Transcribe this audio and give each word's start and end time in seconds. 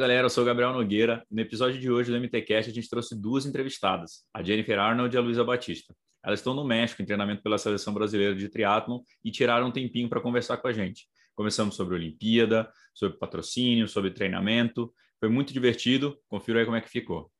Galera, 0.00 0.24
eu 0.24 0.30
sou 0.30 0.44
o 0.44 0.46
Gabriel 0.46 0.72
Nogueira. 0.72 1.26
No 1.30 1.42
episódio 1.42 1.78
de 1.78 1.90
hoje 1.90 2.10
do 2.10 2.18
MTCast 2.18 2.70
a 2.70 2.74
gente 2.74 2.88
trouxe 2.88 3.14
duas 3.14 3.44
entrevistadas, 3.44 4.24
a 4.32 4.42
Jennifer 4.42 4.78
Arnold 4.78 5.14
e 5.14 5.18
a 5.18 5.20
Luísa 5.20 5.44
Batista. 5.44 5.94
Elas 6.24 6.40
estão 6.40 6.54
no 6.54 6.64
México 6.64 7.02
em 7.02 7.04
treinamento 7.04 7.42
pela 7.42 7.58
Seleção 7.58 7.92
Brasileira 7.92 8.34
de 8.34 8.48
Triatlon 8.48 9.00
e 9.22 9.30
tiraram 9.30 9.66
um 9.66 9.70
tempinho 9.70 10.08
para 10.08 10.18
conversar 10.18 10.56
com 10.56 10.68
a 10.68 10.72
gente. 10.72 11.06
Começamos 11.34 11.74
sobre 11.74 11.96
Olimpíada, 11.96 12.66
sobre 12.94 13.18
patrocínio, 13.18 13.86
sobre 13.86 14.10
treinamento. 14.10 14.90
Foi 15.18 15.28
muito 15.28 15.52
divertido. 15.52 16.18
Confira 16.28 16.60
aí 16.60 16.64
como 16.64 16.78
é 16.78 16.80
que 16.80 16.88
ficou. 16.88 17.30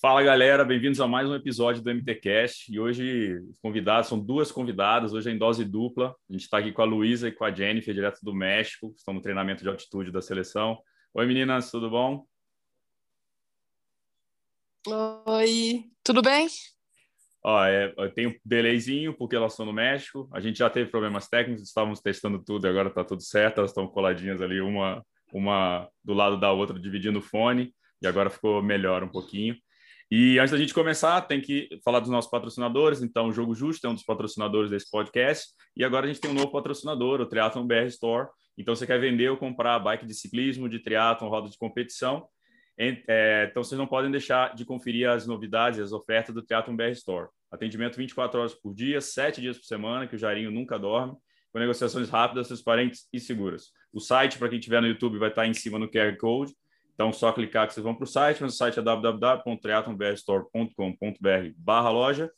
Fala 0.00 0.22
galera, 0.22 0.64
bem-vindos 0.64 1.02
a 1.02 1.06
mais 1.06 1.28
um 1.28 1.34
episódio 1.34 1.82
do 1.82 1.90
MTCast. 1.90 2.72
E 2.72 2.80
hoje 2.80 3.38
os 3.50 3.58
convidados 3.58 4.08
são 4.08 4.18
duas 4.18 4.50
convidadas, 4.50 5.12
hoje 5.12 5.28
é 5.28 5.34
em 5.34 5.38
dose 5.38 5.66
dupla. 5.66 6.16
A 6.30 6.32
gente 6.32 6.44
está 6.44 6.56
aqui 6.56 6.72
com 6.72 6.80
a 6.80 6.86
Luísa 6.86 7.28
e 7.28 7.32
com 7.32 7.44
a 7.44 7.52
Jennifer, 7.54 7.92
direto 7.92 8.20
do 8.22 8.34
México, 8.34 8.94
estão 8.96 9.12
no 9.12 9.20
treinamento 9.20 9.62
de 9.62 9.68
altitude 9.68 10.10
da 10.10 10.22
seleção. 10.22 10.80
Oi, 11.12 11.26
meninas, 11.26 11.72
tudo 11.72 11.90
bom? 11.90 12.24
Oi, 15.26 15.84
tudo 16.04 16.22
bem? 16.22 16.46
Ó, 17.42 17.64
é, 17.64 17.92
eu 17.98 18.14
tenho 18.14 18.38
delayzinho 18.44 19.12
porque 19.16 19.34
elas 19.34 19.54
estão 19.54 19.66
no 19.66 19.72
México. 19.72 20.30
A 20.32 20.38
gente 20.38 20.60
já 20.60 20.70
teve 20.70 20.88
problemas 20.88 21.26
técnicos, 21.26 21.64
estávamos 21.64 22.00
testando 22.00 22.38
tudo, 22.44 22.68
agora 22.68 22.90
está 22.90 23.02
tudo 23.04 23.22
certo. 23.22 23.58
Elas 23.58 23.72
estão 23.72 23.88
coladinhas 23.88 24.40
ali, 24.40 24.60
uma, 24.60 25.04
uma 25.32 25.88
do 26.04 26.14
lado 26.14 26.38
da 26.38 26.52
outra, 26.52 26.78
dividindo 26.78 27.18
o 27.18 27.22
fone, 27.22 27.74
e 28.00 28.06
agora 28.06 28.30
ficou 28.30 28.62
melhor 28.62 29.02
um 29.02 29.08
pouquinho. 29.08 29.56
E 30.12 30.38
antes 30.38 30.52
da 30.52 30.58
gente 30.58 30.72
começar, 30.72 31.20
tem 31.22 31.40
que 31.40 31.68
falar 31.84 31.98
dos 31.98 32.10
nossos 32.10 32.30
patrocinadores. 32.30 33.02
Então, 33.02 33.26
o 33.26 33.32
Jogo 33.32 33.52
Justo 33.52 33.84
é 33.84 33.90
um 33.90 33.94
dos 33.94 34.04
patrocinadores 34.04 34.70
desse 34.70 34.88
podcast. 34.88 35.48
E 35.76 35.84
agora 35.84 36.06
a 36.06 36.08
gente 36.08 36.20
tem 36.20 36.30
um 36.30 36.34
novo 36.34 36.52
patrocinador, 36.52 37.20
o 37.20 37.26
Triathlon 37.26 37.66
BR 37.66 37.86
Store. 37.88 38.28
Então, 38.56 38.74
você 38.74 38.86
quer 38.86 39.00
vender 39.00 39.30
ou 39.30 39.36
comprar 39.36 39.78
bike 39.78 40.06
de 40.06 40.14
ciclismo, 40.14 40.68
de 40.68 40.78
triatlon, 40.78 41.28
roda 41.28 41.48
de 41.48 41.56
competição. 41.56 42.26
É, 42.78 43.48
então, 43.50 43.62
vocês 43.62 43.78
não 43.78 43.86
podem 43.86 44.10
deixar 44.10 44.54
de 44.54 44.64
conferir 44.64 45.08
as 45.08 45.26
novidades 45.26 45.80
as 45.80 45.92
ofertas 45.92 46.34
do 46.34 46.42
Triathlon 46.42 46.76
BR 46.76 46.90
Store. 46.92 47.28
Atendimento 47.50 47.96
24 47.96 48.40
horas 48.40 48.54
por 48.54 48.74
dia, 48.74 49.00
7 49.00 49.40
dias 49.40 49.58
por 49.58 49.64
semana, 49.64 50.06
que 50.06 50.14
o 50.14 50.18
Jairinho 50.18 50.50
nunca 50.50 50.78
dorme, 50.78 51.14
com 51.52 51.58
negociações 51.58 52.08
rápidas, 52.08 52.46
transparentes 52.46 53.08
e 53.12 53.20
seguras. 53.20 53.72
O 53.92 54.00
site, 54.00 54.38
para 54.38 54.48
quem 54.48 54.58
estiver 54.58 54.80
no 54.80 54.86
YouTube, 54.86 55.18
vai 55.18 55.28
estar 55.28 55.46
em 55.46 55.52
cima 55.52 55.78
no 55.78 55.90
QR 55.90 56.16
Code. 56.16 56.54
Então, 56.94 57.12
só 57.12 57.32
clicar 57.32 57.66
que 57.66 57.74
vocês 57.74 57.84
vão 57.84 57.94
para 57.94 58.04
o 58.04 58.06
site, 58.06 58.40
mas 58.40 58.54
o 58.54 58.56
site 58.56 58.78
é 58.78 58.82
www.triathlonbrstore.com.br 58.82 61.52
barra 61.56 61.90
loja. 61.90 62.30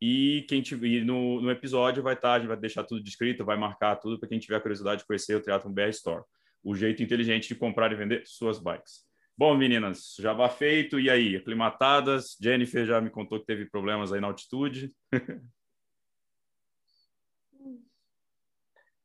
E 0.00 0.46
quem 0.48 0.62
tiver 0.62 1.04
no, 1.04 1.42
no 1.42 1.50
episódio 1.50 2.02
vai 2.02 2.14
estar, 2.14 2.34
a 2.34 2.38
gente 2.38 2.48
vai 2.48 2.56
deixar 2.56 2.84
tudo 2.84 3.02
descrito, 3.02 3.44
vai 3.44 3.58
marcar 3.58 3.96
tudo 3.96 4.18
para 4.18 4.28
quem 4.28 4.38
tiver 4.38 4.60
curiosidade 4.60 5.02
de 5.02 5.06
conhecer 5.06 5.34
o 5.36 5.42
Triathlon 5.42 5.72
BR 5.72 5.90
Store. 5.90 6.24
O 6.64 6.74
jeito 6.74 7.02
inteligente 7.02 7.48
de 7.48 7.54
comprar 7.54 7.92
e 7.92 7.96
vender 7.96 8.22
suas 8.26 8.58
bikes. 8.58 9.04
Bom, 9.36 9.56
meninas, 9.56 10.16
já 10.18 10.32
vai 10.32 10.48
feito. 10.50 10.98
E 11.00 11.08
aí, 11.08 11.36
aclimatadas? 11.36 12.36
Jennifer 12.40 12.84
já 12.84 13.00
me 13.00 13.10
contou 13.10 13.40
que 13.40 13.46
teve 13.46 13.64
problemas 13.66 14.12
aí 14.12 14.20
na 14.20 14.26
altitude. 14.26 14.90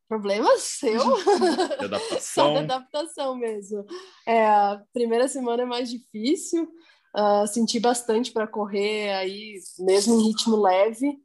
Problema 0.08 0.58
seu? 0.58 1.00
De 1.00 1.86
adaptação. 1.86 2.20
Só 2.20 2.52
de 2.52 2.58
adaptação 2.60 3.36
mesmo. 3.36 3.86
É, 4.26 4.46
a 4.46 4.84
primeira 4.94 5.28
semana 5.28 5.64
é 5.64 5.66
mais 5.66 5.90
difícil. 5.90 6.72
Uh, 7.16 7.48
senti 7.48 7.80
bastante 7.80 8.32
para 8.32 8.46
correr 8.46 9.14
aí, 9.14 9.56
mesmo 9.80 10.16
em 10.16 10.28
ritmo 10.28 10.62
leve. 10.62 11.18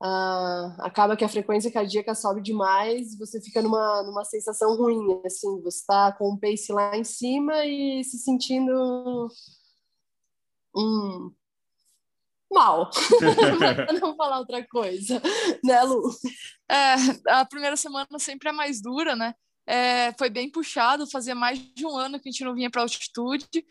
Uh, 0.00 0.70
acaba 0.78 1.16
que 1.16 1.24
a 1.24 1.28
frequência 1.28 1.72
cardíaca 1.72 2.14
sobe 2.14 2.40
demais, 2.40 3.18
você 3.18 3.40
fica 3.40 3.60
numa, 3.60 4.02
numa 4.04 4.24
sensação 4.24 4.76
ruim, 4.76 5.20
assim, 5.24 5.60
você 5.62 5.78
está 5.78 6.12
com 6.12 6.30
o 6.30 6.38
pace 6.38 6.70
lá 6.70 6.96
em 6.96 7.02
cima 7.02 7.64
e 7.64 8.04
se 8.04 8.16
sentindo 8.18 9.28
hum, 10.76 11.32
mal, 12.52 12.90
para 13.74 13.92
não 13.94 14.14
falar 14.14 14.38
outra 14.38 14.64
coisa, 14.68 15.20
né, 15.64 15.82
Lu? 15.82 16.10
É, 16.70 16.94
a 17.28 17.44
primeira 17.44 17.76
semana 17.76 18.18
sempre 18.18 18.50
é 18.50 18.52
mais 18.52 18.80
dura, 18.80 19.16
né? 19.16 19.34
É, 19.66 20.12
foi 20.16 20.30
bem 20.30 20.48
puxado, 20.48 21.10
fazia 21.10 21.34
mais 21.34 21.58
de 21.74 21.84
um 21.84 21.96
ano 21.96 22.20
que 22.20 22.28
a 22.28 22.32
gente 22.32 22.44
não 22.44 22.54
vinha 22.54 22.70
para 22.70 22.82
altitude. 22.82 23.66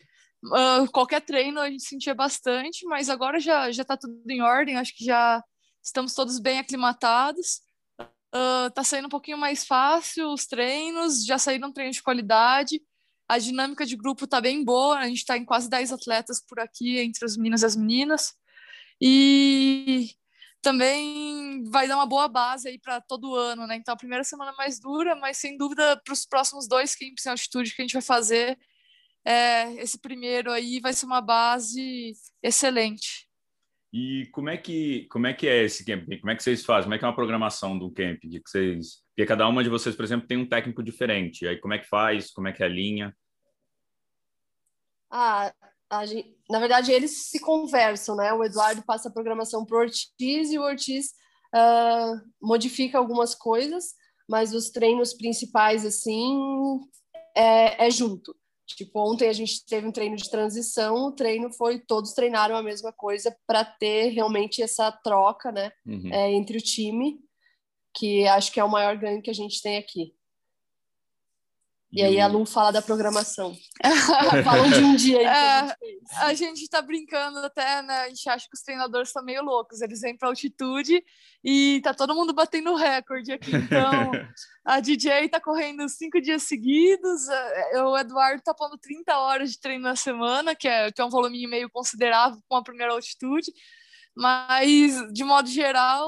Uh, 0.45 0.89
qualquer 0.91 1.21
treino 1.21 1.59
a 1.59 1.69
gente 1.69 1.83
sentia 1.83 2.13
bastante, 2.13 2.85
mas 2.85 3.09
agora 3.09 3.39
já 3.39 3.71
já 3.71 3.81
está 3.81 3.97
tudo 3.97 4.21
em 4.29 4.41
ordem, 4.41 4.77
acho 4.77 4.95
que 4.95 5.03
já 5.03 5.43
estamos 5.83 6.13
todos 6.13 6.39
bem 6.39 6.59
aclimatados. 6.59 7.61
Uh, 7.99 8.69
tá 8.73 8.83
saindo 8.83 9.05
um 9.05 9.09
pouquinho 9.09 9.37
mais 9.37 9.65
fácil 9.65 10.29
os 10.31 10.45
treinos, 10.45 11.25
já 11.25 11.37
saíram 11.37 11.71
treinos 11.71 11.95
de 11.95 12.03
qualidade. 12.03 12.81
A 13.27 13.37
dinâmica 13.37 13.85
de 13.85 13.95
grupo 13.95 14.27
tá 14.27 14.39
bem 14.39 14.63
boa, 14.63 14.99
a 14.99 15.07
gente 15.07 15.17
está 15.17 15.37
em 15.37 15.43
quase 15.45 15.69
10 15.69 15.91
atletas 15.93 16.41
por 16.47 16.59
aqui, 16.59 16.99
entre 16.99 17.25
os 17.25 17.35
meninos 17.35 17.61
e 17.61 17.65
as 17.65 17.75
meninas. 17.75 18.33
E 19.01 20.11
também 20.61 21.63
vai 21.69 21.87
dar 21.87 21.95
uma 21.95 22.05
boa 22.05 22.27
base 22.27 22.67
aí 22.67 22.79
para 22.79 23.01
todo 23.01 23.35
ano, 23.35 23.67
né? 23.67 23.75
Então 23.75 23.93
a 23.93 23.97
primeira 23.97 24.23
semana 24.23 24.51
é 24.51 24.55
mais 24.55 24.79
dura, 24.79 25.15
mas 25.15 25.37
sem 25.37 25.57
dúvida 25.57 25.99
para 26.03 26.13
os 26.13 26.25
próximos 26.25 26.67
dois 26.67 26.95
camps 26.95 27.25
em 27.25 27.29
altitude 27.29 27.73
que 27.75 27.81
a 27.81 27.85
gente 27.85 27.93
vai 27.93 28.01
fazer, 28.01 28.57
é, 29.27 29.73
esse 29.73 29.99
primeiro 29.99 30.49
aí 30.53 30.79
vai 30.79 30.93
ser 30.93 31.05
uma 31.05 31.19
base 31.19 32.13
excelente. 32.41 33.27
E 33.91 34.25
como 34.31 34.49
é 34.49 34.55
que 34.55 35.05
como 35.11 35.27
é 35.27 35.33
que 35.33 35.45
é 35.45 35.65
esse 35.65 35.83
camping? 35.83 36.19
Como 36.19 36.31
é 36.31 36.35
que 36.35 36.41
vocês 36.41 36.63
fazem? 36.63 36.83
Como 36.83 36.93
é 36.95 36.97
que 36.97 37.03
é 37.03 37.07
uma 37.09 37.15
programação 37.15 37.77
do 37.77 37.91
camping? 37.91 38.29
Que 38.29 38.41
vocês, 38.45 39.03
porque 39.09 39.25
cada 39.25 39.45
uma 39.45 39.61
de 39.61 39.69
vocês, 39.69 39.97
por 39.97 40.05
exemplo, 40.05 40.27
tem 40.27 40.37
um 40.37 40.47
técnico 40.47 40.81
diferente. 40.81 41.45
Aí 41.45 41.59
como 41.59 41.73
é 41.73 41.77
que 41.77 41.89
faz? 41.89 42.31
Como 42.31 42.47
é 42.47 42.53
que 42.53 42.63
é 42.63 42.67
a 42.67 42.69
linha? 42.69 43.13
Ah, 45.11 45.53
gente, 46.05 46.33
na 46.49 46.59
verdade 46.59 46.93
eles 46.93 47.29
se 47.29 47.41
conversam, 47.41 48.15
né? 48.15 48.31
O 48.31 48.45
Eduardo 48.45 48.81
passa 48.85 49.09
a 49.09 49.13
programação 49.13 49.65
para 49.65 49.75
o 49.75 49.81
Ortiz 49.81 50.51
e 50.51 50.57
o 50.57 50.63
Ortiz 50.63 51.07
uh, 51.53 52.21
modifica 52.41 52.97
algumas 52.97 53.35
coisas, 53.35 53.93
mas 54.29 54.53
os 54.53 54.69
treinos 54.69 55.13
principais 55.13 55.85
assim 55.85 56.79
é, 57.35 57.87
é 57.87 57.91
junto. 57.91 58.33
Tipo, 58.75 58.99
ontem 58.99 59.29
a 59.29 59.33
gente 59.33 59.65
teve 59.65 59.87
um 59.87 59.91
treino 59.91 60.17
de 60.17 60.29
transição, 60.29 61.07
o 61.07 61.11
treino 61.11 61.51
foi, 61.51 61.79
todos 61.79 62.13
treinaram 62.13 62.55
a 62.55 62.61
mesma 62.61 62.91
coisa 62.91 63.35
para 63.47 63.63
ter 63.63 64.09
realmente 64.09 64.61
essa 64.61 64.91
troca, 64.91 65.51
né, 65.51 65.71
uhum. 65.85 66.09
é, 66.11 66.33
entre 66.33 66.57
o 66.57 66.61
time, 66.61 67.19
que 67.95 68.27
acho 68.27 68.51
que 68.51 68.59
é 68.59 68.63
o 68.63 68.69
maior 68.69 68.97
ganho 68.97 69.21
que 69.21 69.29
a 69.29 69.33
gente 69.33 69.61
tem 69.61 69.77
aqui. 69.77 70.13
E 71.89 72.03
aí 72.03 72.19
a 72.19 72.27
Lu 72.27 72.45
fala 72.45 72.71
da 72.71 72.81
programação. 72.81 73.55
Falam 74.43 74.69
de 74.69 74.83
um 74.83 74.95
dia 74.95 75.19
aí 75.19 75.69
é, 75.69 75.75
a 76.17 76.33
gente 76.33 76.61
está 76.61 76.81
brincando 76.81 77.39
até, 77.39 77.81
né? 77.81 78.01
A 78.01 78.09
gente 78.09 78.29
acha 78.29 78.45
que 78.45 78.55
os 78.55 78.61
treinadores 78.61 79.09
estão 79.09 79.23
meio 79.23 79.41
loucos. 79.41 79.81
Eles 79.81 80.01
vêm 80.01 80.17
para 80.17 80.27
altitude 80.27 81.01
e 81.43 81.79
tá 81.81 81.93
todo 81.93 82.13
mundo 82.13 82.33
batendo 82.33 82.75
recorde 82.75 83.31
aqui. 83.31 83.55
Então, 83.55 84.11
a 84.65 84.81
DJ 84.81 85.25
está 85.25 85.39
correndo 85.39 85.87
cinco 85.87 86.19
dias 86.19 86.43
seguidos. 86.43 87.29
É, 87.29 87.81
o 87.81 87.97
Eduardo 87.97 88.39
está 88.39 88.53
pondo 88.53 88.77
30 88.77 89.17
horas 89.17 89.51
de 89.51 89.59
treino 89.59 89.83
na 89.83 89.95
semana, 89.95 90.55
que 90.55 90.67
é, 90.67 90.91
que 90.91 91.01
é 91.01 91.05
um 91.05 91.09
volume 91.09 91.47
meio 91.47 91.69
considerável 91.69 92.39
com 92.49 92.57
a 92.57 92.63
primeira 92.63 92.91
altitude. 92.91 93.49
Mas, 94.13 94.93
de 95.13 95.23
modo 95.23 95.47
geral, 95.47 96.05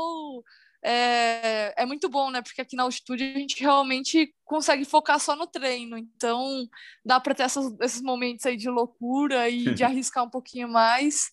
é, 0.83 1.81
é 1.81 1.85
muito 1.85 2.09
bom, 2.09 2.31
né? 2.31 2.41
Porque 2.41 2.61
aqui 2.61 2.75
na 2.75 2.83
altitude 2.83 3.23
a 3.23 3.39
gente 3.39 3.59
realmente 3.59 4.33
consegue 4.45 4.85
focar 4.85 5.19
só 5.19 5.35
no 5.35 5.47
treino. 5.47 5.97
Então, 5.97 6.67
dá 7.05 7.19
para 7.19 7.35
ter 7.35 7.43
essas, 7.43 7.75
esses 7.81 8.01
momentos 8.01 8.45
aí 8.45 8.55
de 8.55 8.69
loucura 8.69 9.49
e 9.49 9.73
de 9.73 9.83
arriscar 9.83 10.23
um 10.23 10.29
pouquinho 10.29 10.69
mais. 10.69 11.31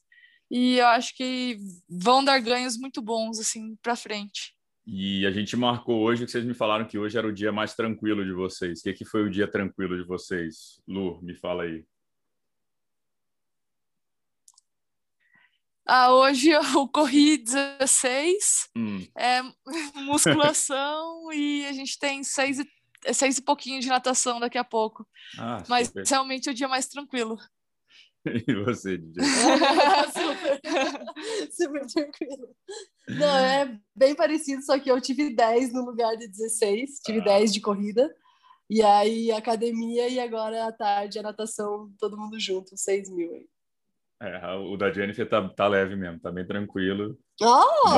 E 0.50 0.78
eu 0.78 0.86
acho 0.86 1.14
que 1.16 1.58
vão 1.88 2.24
dar 2.24 2.38
ganhos 2.40 2.76
muito 2.76 3.02
bons, 3.02 3.38
assim, 3.38 3.76
para 3.82 3.96
frente. 3.96 4.54
E 4.86 5.26
a 5.26 5.32
gente 5.32 5.56
marcou 5.56 6.00
hoje 6.02 6.24
que 6.24 6.30
vocês 6.30 6.44
me 6.44 6.54
falaram 6.54 6.86
que 6.86 6.96
hoje 6.96 7.18
era 7.18 7.26
o 7.26 7.32
dia 7.32 7.50
mais 7.50 7.74
tranquilo 7.74 8.24
de 8.24 8.32
vocês. 8.32 8.78
O 8.78 8.82
que, 8.84 8.92
que 8.92 9.04
foi 9.04 9.24
o 9.24 9.30
dia 9.30 9.48
tranquilo 9.48 9.96
de 9.96 10.06
vocês? 10.06 10.80
Lu, 10.86 11.20
me 11.22 11.34
fala 11.34 11.64
aí. 11.64 11.84
Ah, 15.86 16.12
hoje 16.12 16.50
eu 16.50 16.88
corri 16.88 17.36
16, 17.36 18.70
hum. 18.76 19.06
é, 19.16 19.40
musculação 20.02 21.32
e 21.32 21.64
a 21.64 21.72
gente 21.72 21.96
tem 21.96 22.24
seis 22.24 22.58
e, 22.58 23.14
seis 23.14 23.38
e 23.38 23.42
pouquinho 23.42 23.80
de 23.80 23.86
natação 23.86 24.40
daqui 24.40 24.58
a 24.58 24.64
pouco. 24.64 25.06
Ah, 25.38 25.62
Mas 25.68 25.92
realmente 26.08 26.48
é 26.48 26.52
o 26.52 26.54
dia 26.54 26.66
mais 26.66 26.88
tranquilo. 26.88 27.38
E 28.26 28.54
você, 28.64 28.98
DJ? 28.98 29.22
super 31.56 31.86
tranquilo. 31.86 32.48
Não, 33.08 33.38
é 33.38 33.78
bem 33.94 34.16
parecido, 34.16 34.64
só 34.64 34.76
que 34.80 34.90
eu 34.90 35.00
tive 35.00 35.32
10 35.32 35.72
no 35.72 35.84
lugar 35.84 36.16
de 36.16 36.26
16, 36.26 37.02
tive 37.04 37.20
ah. 37.20 37.24
10 37.24 37.52
de 37.52 37.60
corrida. 37.60 38.12
E 38.68 38.82
aí, 38.82 39.30
academia 39.30 40.08
e 40.08 40.18
agora 40.18 40.66
à 40.66 40.72
tarde 40.72 41.20
a 41.20 41.22
natação, 41.22 41.88
todo 42.00 42.18
mundo 42.18 42.40
junto, 42.40 42.76
6 42.76 43.08
mil 43.10 43.32
aí. 43.32 43.46
É, 44.20 44.54
o 44.54 44.76
da 44.78 44.90
Jennifer 44.90 45.28
tá, 45.28 45.46
tá 45.46 45.68
leve 45.68 45.94
mesmo, 45.94 46.18
tá 46.18 46.32
bem 46.32 46.46
tranquilo. 46.46 47.18
Oh! 47.40 47.88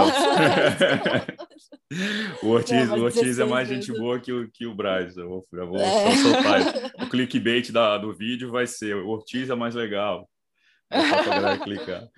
o 2.42 2.48
Ortiz, 2.48 2.90
o 2.90 3.04
Ortiz 3.04 3.38
é 3.38 3.44
mais 3.44 3.68
gente 3.68 3.92
boa 3.92 4.18
que 4.18 4.32
o, 4.32 4.50
que 4.50 4.66
o 4.66 4.74
Braz. 4.74 5.16
Eu 5.16 5.28
vou, 5.28 5.46
eu 5.52 5.68
vou 5.68 5.78
é. 5.78 6.16
soltar. 6.16 6.60
O 7.06 7.08
clickbait 7.08 7.70
da, 7.70 7.96
do 7.96 8.12
vídeo 8.12 8.50
vai 8.50 8.66
ser 8.66 8.96
o 8.96 9.08
Ortiz 9.08 9.48
é 9.48 9.54
mais 9.54 9.76
legal. 9.76 10.28
É 10.90 11.58
clicar. 11.58 12.08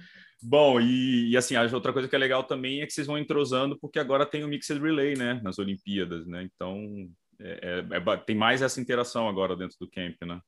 Bom, 0.43 0.81
e, 0.81 1.31
e, 1.31 1.37
assim, 1.37 1.55
a 1.55 1.63
outra 1.65 1.93
coisa 1.93 2.09
que 2.09 2.17
é 2.17 2.19
legal 2.19 2.45
também 2.45 2.81
é 2.81 2.87
que 2.87 2.93
vocês 2.95 3.07
vão 3.07 3.19
entrosando, 3.19 3.79
porque 3.79 3.99
agora 3.99 4.25
tem 4.25 4.43
o 4.43 4.49
Mixed 4.49 4.81
Relay, 4.81 5.15
né, 5.15 5.39
nas 5.45 5.59
Olimpíadas, 5.59 6.27
né? 6.27 6.43
Então, 6.43 7.11
é, 7.39 7.85
é, 7.93 7.97
é, 7.97 8.17
tem 8.17 8.35
mais 8.35 8.63
essa 8.63 8.81
interação 8.81 9.29
agora 9.29 9.55
dentro 9.55 9.77
do 9.79 9.91
camp, 9.91 10.17
né? 10.23 10.41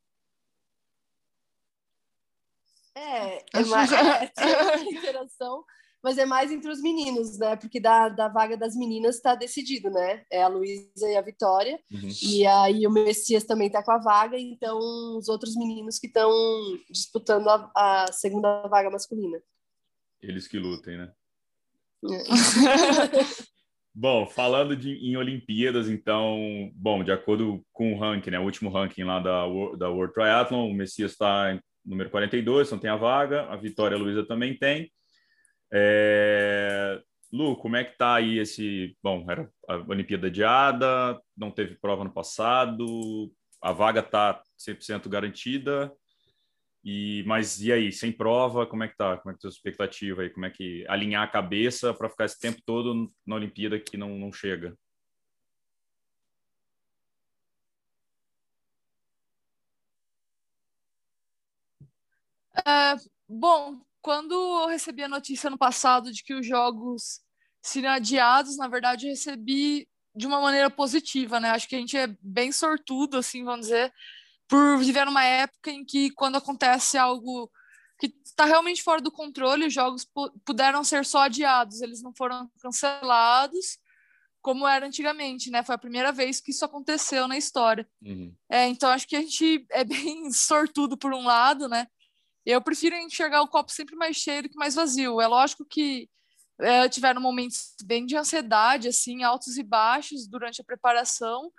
É, 2.95 3.39
é 3.55 3.65
mais 3.65 3.91
é, 3.93 4.83
interação, 4.83 5.65
mas 6.03 6.19
é 6.19 6.27
mais 6.27 6.51
entre 6.51 6.71
os 6.71 6.83
meninos, 6.83 7.39
né? 7.39 7.57
Porque 7.57 7.81
da, 7.81 8.09
da 8.09 8.29
vaga 8.29 8.57
das 8.57 8.75
meninas 8.75 9.17
está 9.17 9.35
decidido, 9.35 9.89
né? 9.91 10.25
É 10.31 10.43
a 10.43 10.49
Luísa 10.49 11.09
e 11.09 11.17
a 11.17 11.23
Vitória. 11.23 11.79
Uhum. 11.91 12.11
E 12.23 12.47
aí 12.47 12.87
o 12.87 12.91
Messias 12.91 13.45
também 13.45 13.69
está 13.69 13.83
com 13.83 13.93
a 13.93 13.99
vaga, 13.99 14.39
então 14.39 14.79
os 15.17 15.29
outros 15.29 15.57
meninos 15.57 15.99
que 15.99 16.09
estão 16.09 16.31
disputando 16.91 17.49
a, 17.49 17.71
a, 17.75 18.13
segunda 18.13 18.67
vaga 18.69 18.91
masculina. 18.91 19.41
Eles 20.21 20.47
que 20.47 20.59
lutem, 20.59 20.99
né? 20.99 21.13
É. 22.05 22.23
bom, 23.95 24.27
falando 24.27 24.77
de, 24.77 24.95
em 24.95 25.17
Olimpíadas, 25.17 25.89
então, 25.89 26.71
bom, 26.75 27.05
de 27.05 27.13
acordo 27.13 27.65
com 27.73 27.95
o 27.95 27.99
ranking, 27.99 28.31
né? 28.31 28.41
O 28.41 28.45
último 28.45 28.71
ranking 28.71 29.05
lá 29.05 29.21
da, 29.21 29.47
da 29.79 29.89
World 29.89 30.13
Triathlon, 30.13 30.69
o 30.69 30.75
Messias 30.75 31.13
está 31.13 31.57
número 31.85 32.11
42, 32.11 32.71
não 32.71 32.79
tem 32.79 32.91
a 32.91 32.97
vaga, 32.97 33.47
a 33.49 33.57
Vitória 33.57 33.97
Luiza 33.97 34.25
também 34.25 34.57
tem. 34.57 34.93
É... 35.73 37.01
Lu, 37.33 37.57
como 37.57 37.77
é 37.77 37.85
que 37.85 37.97
tá 37.97 38.17
aí 38.17 38.39
esse... 38.39 38.97
Bom, 39.03 39.25
era 39.31 39.49
a 39.67 39.77
Olimpíada 39.89 40.27
adiada, 40.27 41.21
não 41.37 41.51
teve 41.51 41.77
prova 41.77 42.05
no 42.05 42.13
passado, 42.13 43.33
a 43.61 43.73
vaga 43.73 44.03
tá 44.03 44.43
100% 44.59 45.09
garantida, 45.09 45.91
e, 46.85 47.23
mas 47.27 47.61
e 47.61 47.73
aí, 47.73 47.93
sem 47.93 48.11
prova, 48.11 48.67
como 48.67 48.83
é 48.83 48.89
que 48.89 48.97
tá? 48.97 49.17
Como 49.17 49.33
é 49.33 49.37
que 49.37 49.41
tá 49.41 49.49
a 49.49 49.51
sua 49.51 49.57
expectativa 49.57 50.23
aí? 50.23 50.31
Como 50.31 50.45
é 50.45 50.51
que 50.51 50.85
alinhar 50.89 51.23
a 51.23 51.29
cabeça 51.29 51.95
para 51.95 52.09
ficar 52.09 52.25
esse 52.25 52.41
tempo 52.41 52.61
todo 52.67 53.07
na 53.25 53.37
Olimpíada 53.37 53.79
que 53.79 53.97
não, 53.97 54.19
não 54.19 54.33
chega? 54.33 54.77
É, 62.67 62.97
bom, 63.29 63.81
quando 64.01 64.33
eu 64.35 64.67
recebi 64.67 65.03
a 65.03 65.09
notícia 65.09 65.49
no 65.49 65.59
passado 65.59 66.13
de 66.13 66.23
que 66.23 66.35
os 66.35 66.47
jogos 66.47 67.21
seriam 67.63 67.93
adiados, 67.93 68.57
na 68.57 68.69
verdade, 68.69 69.07
eu 69.07 69.11
recebi 69.11 69.89
de 70.15 70.27
uma 70.27 70.41
maneira 70.41 70.69
positiva, 70.69 71.41
né? 71.41 71.51
Acho 71.51 71.69
que 71.69 71.77
a 71.77 71.79
gente 71.79 71.97
é 71.97 72.09
bem 72.21 72.53
sortudo, 72.53 73.17
assim, 73.17 73.45
vamos 73.45 73.67
dizer, 73.67 73.93
por 74.49 74.79
viver 74.79 75.07
numa 75.07 75.25
época 75.25 75.71
em 75.71 75.85
que, 75.85 76.11
quando 76.11 76.37
acontece 76.37 76.99
algo 76.99 77.51
que 77.99 78.13
está 78.25 78.45
realmente 78.45 78.83
fora 78.83 79.01
do 79.01 79.13
controle, 79.13 79.67
os 79.67 79.73
jogos 79.73 80.07
puderam 80.45 80.83
ser 80.83 81.05
só 81.05 81.21
adiados, 81.21 81.81
eles 81.81 82.03
não 82.03 82.13
foram 82.13 82.51
cancelados, 82.61 83.79
como 84.43 84.67
era 84.67 84.85
antigamente, 84.85 85.51
né? 85.51 85.63
Foi 85.63 85.77
a 85.77 85.79
primeira 85.79 86.11
vez 86.11 86.41
que 86.41 86.51
isso 86.51 86.65
aconteceu 86.65 87.29
na 87.29 87.39
história. 87.39 87.89
Uhum. 88.03 88.35
É, 88.51 88.67
então, 88.67 88.91
acho 88.91 89.07
que 89.07 89.15
a 89.15 89.21
gente 89.21 89.65
é 89.71 89.85
bem 89.85 90.31
sortudo 90.35 90.99
por 90.99 91.15
um 91.15 91.23
lado, 91.25 91.69
né? 91.69 91.87
Eu 92.45 92.61
prefiro 92.61 92.97
enxergar 92.97 93.43
o 93.43 93.49
copo 93.49 93.71
sempre 93.71 93.95
mais 93.97 94.17
cheio 94.17 94.43
do 94.43 94.49
que 94.49 94.57
mais 94.57 94.75
vazio. 94.75 95.21
É 95.21 95.27
lógico 95.27 95.65
que 95.65 96.09
é, 96.61 96.89
tiveram 96.89 97.21
momentos 97.21 97.75
bem 97.85 98.05
de 98.07 98.17
ansiedade, 98.17 98.89
assim, 98.89 99.23
altos 99.23 99.57
e 99.57 99.63
baixos 99.63 100.27
durante 100.27 100.61
a 100.61 100.65
preparação, 100.65 101.53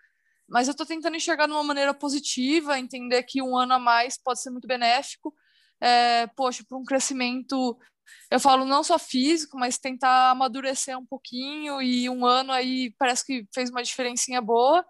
mas 0.48 0.68
eu 0.68 0.72
estou 0.72 0.86
tentando 0.86 1.16
enxergar 1.16 1.48
de 1.48 1.54
uma 1.54 1.64
maneira 1.64 1.94
positiva, 1.94 2.80
entender 2.80 3.24
que 3.24 3.42
um 3.42 3.58
ano 3.58 3.74
a 3.74 3.80
mais 3.80 4.18
pode 4.18 4.42
ser 4.42 4.50
muito 4.50 4.68
benéfico. 4.68 5.34
É, 5.82 6.28
poxa, 6.28 6.64
para 6.68 6.78
um 6.78 6.84
crescimento, 6.84 7.78
eu 8.30 8.40
falo 8.40 8.66
não 8.66 8.84
só 8.84 9.00
físico, 9.00 9.58
mas 9.58 9.78
tentar 9.78 10.32
amadurecer 10.32 10.98
um 10.98 11.06
pouquinho 11.06 11.82
e 11.82 12.10
um 12.10 12.26
ano 12.26 12.52
aí 12.52 12.94
parece 12.98 13.26
que 13.26 13.48
fez 13.54 13.70
uma 13.70 13.84
diferencinha 13.84 14.42
boa. 14.42 14.86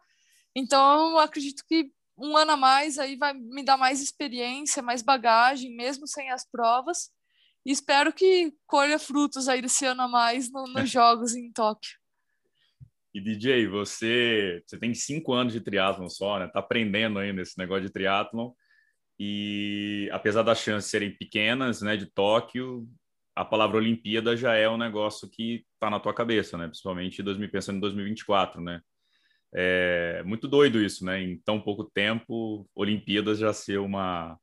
Então, 0.56 1.12
eu 1.12 1.20
acredito 1.20 1.64
que 1.68 1.92
um 2.18 2.38
ano 2.38 2.52
a 2.52 2.58
mais 2.58 2.98
aí 3.00 3.16
vai 3.16 3.34
me 3.34 3.64
dar 3.64 3.78
mais 3.78 4.02
experiência, 4.02 4.84
mais 4.84 5.02
bagagem, 5.02 5.76
mesmo 5.76 6.08
sem 6.08 6.30
as 6.32 6.50
provas. 6.50 7.10
E 7.66 7.72
espero 7.72 8.12
que 8.14 8.54
colha 8.68 9.00
frutos 9.00 9.48
aí 9.48 9.62
desse 9.62 9.86
ano 9.86 10.02
a 10.02 10.08
mais 10.08 10.52
no, 10.52 10.66
nos 10.66 10.90
Jogos 10.92 11.36
em 11.36 11.52
Tóquio. 11.52 11.92
E 13.14 13.22
DJ, 13.22 13.68
você, 13.68 14.64
você 14.66 14.78
tem 14.78 14.94
cinco 14.94 15.34
anos 15.34 15.54
de 15.54 15.62
triatlon 15.62 16.10
só, 16.10 16.40
né? 16.40 16.48
Tá 16.48 16.60
aprendendo 16.60 17.20
ainda 17.20 17.42
esse 17.42 17.58
negócio 17.58 17.86
de 17.86 17.92
triatlon. 17.92 18.52
E 19.20 20.10
apesar 20.12 20.42
das 20.42 20.60
chances 20.60 20.90
serem 20.90 21.16
pequenas, 21.16 21.82
né, 21.82 21.96
de 21.96 22.08
Tóquio, 22.08 22.88
a 23.36 23.46
palavra 23.46 23.78
Olimpíada 23.78 24.36
já 24.36 24.56
é 24.56 24.68
um 24.68 24.78
negócio 24.78 25.30
que 25.30 25.64
tá 25.80 25.90
na 25.90 26.00
tua 26.00 26.14
cabeça, 26.14 26.58
né? 26.58 26.68
Principalmente 26.68 27.22
2000, 27.22 27.52
pensando 27.52 27.78
em 27.78 27.82
2024, 27.82 28.62
né? 28.62 28.82
É 29.56 30.24
muito 30.24 30.48
doido 30.48 30.82
isso, 30.82 31.06
né? 31.06 31.22
Em 31.22 31.38
tão 31.38 31.62
pouco 31.62 31.84
tempo, 31.84 32.68
Olimpíadas 32.74 33.38
já 33.38 33.54
ser 33.54 33.80
uma, 33.80 34.40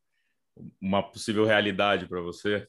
uma 0.81 1.03
possível 1.03 1.45
realidade 1.45 2.07
para 2.07 2.21
você. 2.21 2.67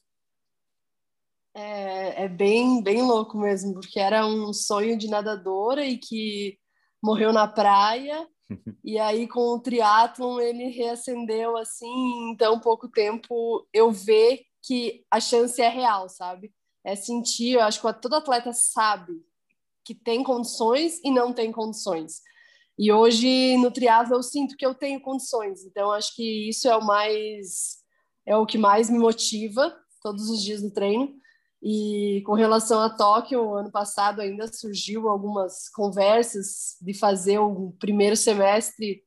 É, 1.54 2.24
é, 2.24 2.28
bem, 2.28 2.82
bem 2.82 3.02
louco 3.02 3.38
mesmo, 3.38 3.74
porque 3.74 4.00
era 4.00 4.26
um 4.26 4.52
sonho 4.52 4.96
de 4.96 5.08
nadadora 5.08 5.84
e 5.84 5.98
que 5.98 6.58
morreu 7.02 7.32
na 7.32 7.46
praia. 7.46 8.26
e 8.82 8.98
aí, 8.98 9.28
com 9.28 9.40
o 9.40 9.60
triatlon, 9.60 10.40
ele 10.40 10.68
reacendeu 10.68 11.56
assim, 11.56 11.86
em 12.30 12.36
tão 12.36 12.58
pouco 12.58 12.88
tempo, 12.88 13.66
eu 13.72 13.92
ver 13.92 14.42
que 14.62 15.04
a 15.10 15.20
chance 15.20 15.60
é 15.60 15.68
real, 15.68 16.08
sabe? 16.08 16.52
É 16.84 16.96
sentir, 16.96 17.52
eu 17.54 17.62
acho 17.62 17.80
que 17.80 18.00
todo 18.00 18.16
atleta 18.16 18.52
sabe 18.52 19.12
que 19.84 19.94
tem 19.94 20.22
condições 20.22 21.00
e 21.04 21.10
não 21.10 21.32
tem 21.32 21.52
condições. 21.52 22.22
E 22.82 22.90
hoje 22.90 23.56
no 23.58 23.70
triatlo 23.70 24.16
eu 24.16 24.24
sinto 24.24 24.56
que 24.56 24.66
eu 24.66 24.74
tenho 24.74 25.00
condições. 25.00 25.64
Então 25.64 25.92
acho 25.92 26.16
que 26.16 26.48
isso 26.48 26.66
é 26.66 26.76
o 26.76 26.84
mais 26.84 27.76
é 28.26 28.36
o 28.36 28.44
que 28.44 28.58
mais 28.58 28.90
me 28.90 28.98
motiva 28.98 29.72
todos 30.02 30.28
os 30.28 30.42
dias 30.42 30.60
no 30.60 30.72
treino. 30.72 31.14
E 31.62 32.24
com 32.26 32.32
relação 32.32 32.80
a 32.80 32.90
Tóquio, 32.90 33.54
ano 33.54 33.70
passado 33.70 34.20
ainda 34.20 34.52
surgiu 34.52 35.08
algumas 35.08 35.68
conversas 35.68 36.76
de 36.80 36.92
fazer 36.92 37.38
o 37.38 37.72
primeiro 37.78 38.16
semestre 38.16 39.04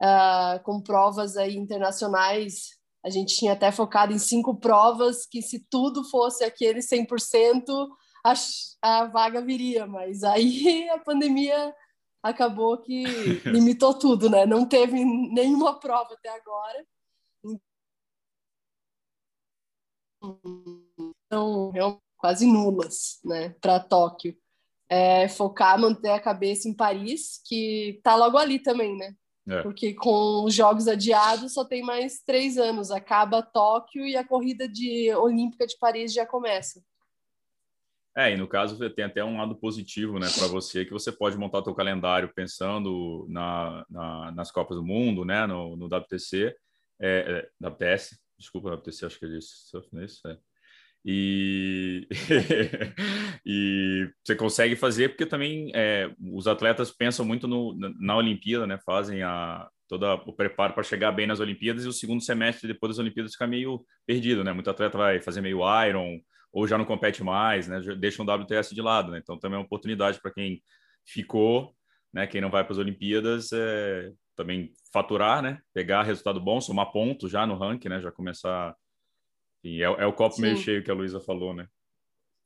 uh, 0.00 0.62
com 0.62 0.80
provas 0.80 1.36
aí 1.36 1.56
internacionais. 1.56 2.76
A 3.04 3.10
gente 3.10 3.36
tinha 3.36 3.54
até 3.54 3.72
focado 3.72 4.12
em 4.12 4.20
cinco 4.20 4.54
provas 4.54 5.26
que 5.26 5.42
se 5.42 5.66
tudo 5.68 6.04
fosse 6.04 6.44
aquele 6.44 6.78
100%, 6.78 7.88
a, 8.24 8.34
a 8.82 9.06
vaga 9.06 9.40
viria, 9.40 9.84
mas 9.84 10.22
aí 10.22 10.88
a 10.94 10.98
pandemia 10.98 11.74
acabou 12.22 12.78
que 12.78 13.04
limitou 13.44 13.94
tudo, 13.94 14.28
né? 14.28 14.46
Não 14.46 14.66
teve 14.66 15.04
nenhuma 15.04 15.78
prova 15.78 16.14
até 16.14 16.28
agora. 16.28 16.86
Então, 21.26 21.72
quase 22.16 22.46
nulas, 22.46 23.20
né, 23.24 23.50
para 23.60 23.80
Tóquio. 23.80 24.36
É, 24.88 25.28
focar, 25.28 25.78
manter 25.80 26.10
a 26.10 26.20
cabeça 26.20 26.68
em 26.68 26.74
Paris, 26.74 27.40
que 27.44 28.00
tá 28.04 28.14
logo 28.14 28.38
ali 28.38 28.60
também, 28.60 28.96
né? 28.96 29.14
É. 29.48 29.62
Porque 29.62 29.94
com 29.94 30.44
os 30.44 30.54
jogos 30.54 30.88
adiados 30.88 31.54
só 31.54 31.64
tem 31.64 31.82
mais 31.82 32.20
três 32.20 32.56
anos. 32.56 32.90
Acaba 32.90 33.42
Tóquio 33.42 34.06
e 34.06 34.16
a 34.16 34.26
corrida 34.26 34.68
de 34.68 35.12
Olímpica 35.14 35.66
de 35.66 35.76
Paris 35.78 36.12
já 36.12 36.26
começa. 36.26 36.82
É, 38.16 38.32
e 38.32 38.36
no 38.36 38.48
caso 38.48 38.78
tem 38.90 39.04
até 39.04 39.22
um 39.22 39.36
lado 39.36 39.54
positivo, 39.54 40.18
né, 40.18 40.26
para 40.38 40.46
você, 40.46 40.86
que 40.86 40.92
você 40.92 41.12
pode 41.12 41.36
montar 41.36 41.62
seu 41.62 41.74
calendário 41.74 42.32
pensando 42.34 43.26
na, 43.28 43.84
na, 43.90 44.32
nas 44.32 44.50
Copas 44.50 44.78
do 44.78 44.82
Mundo, 44.82 45.22
né, 45.22 45.46
no, 45.46 45.76
no 45.76 45.84
WTC, 45.84 46.56
é, 46.98 47.46
é, 47.60 47.68
WTS, 47.68 48.18
desculpa, 48.38 48.70
WTC, 48.74 49.04
acho 49.04 49.18
que 49.18 49.26
é 49.26 49.28
isso, 49.28 50.28
é. 50.28 50.38
E, 51.04 52.08
e 53.44 54.10
você 54.24 54.34
consegue 54.34 54.74
fazer 54.76 55.10
porque 55.10 55.26
também 55.26 55.70
é, 55.74 56.10
os 56.32 56.48
atletas 56.48 56.90
pensam 56.90 57.24
muito 57.24 57.46
no, 57.46 57.76
na 58.00 58.16
Olimpíada, 58.16 58.66
né, 58.66 58.78
fazem 58.84 59.22
a, 59.22 59.68
todo 59.86 60.04
o 60.26 60.32
preparo 60.32 60.72
para 60.72 60.82
chegar 60.82 61.12
bem 61.12 61.26
nas 61.26 61.38
Olimpíadas 61.38 61.84
e 61.84 61.88
o 61.88 61.92
segundo 61.92 62.22
semestre 62.22 62.66
depois 62.66 62.90
das 62.90 62.98
Olimpíadas 62.98 63.32
fica 63.32 63.46
meio 63.46 63.84
perdido, 64.04 64.42
né? 64.42 64.52
Muito 64.52 64.68
atleta 64.68 64.98
vai 64.98 65.20
fazer 65.20 65.40
meio 65.40 65.60
Iron, 65.86 66.18
ou 66.56 66.66
já 66.66 66.78
não 66.78 66.86
compete 66.86 67.22
mais, 67.22 67.68
né? 67.68 67.78
Deixam 67.98 68.24
o 68.24 68.34
WTS 68.34 68.74
de 68.74 68.80
lado, 68.80 69.12
né? 69.12 69.18
Então 69.18 69.38
também 69.38 69.56
é 69.56 69.58
uma 69.58 69.66
oportunidade 69.66 70.18
para 70.22 70.30
quem 70.30 70.62
ficou, 71.04 71.74
né? 72.10 72.26
Quem 72.26 72.40
não 72.40 72.50
vai 72.50 72.64
para 72.64 72.72
as 72.72 72.78
Olimpíadas, 72.78 73.52
é, 73.52 74.10
também 74.34 74.72
faturar, 74.90 75.42
né? 75.42 75.60
Pegar 75.74 76.02
resultado 76.02 76.40
bom, 76.40 76.58
somar 76.58 76.90
pontos 76.92 77.30
já 77.30 77.46
no 77.46 77.58
ranking, 77.58 77.90
né? 77.90 78.00
Já 78.00 78.10
começar. 78.10 78.74
Enfim, 79.58 79.82
é, 79.82 79.84
é 79.84 80.06
o 80.06 80.14
copo 80.14 80.36
Sim. 80.36 80.42
meio 80.42 80.56
cheio 80.56 80.82
que 80.82 80.90
a 80.90 80.94
Luísa 80.94 81.20
falou, 81.20 81.52
né? 81.52 81.68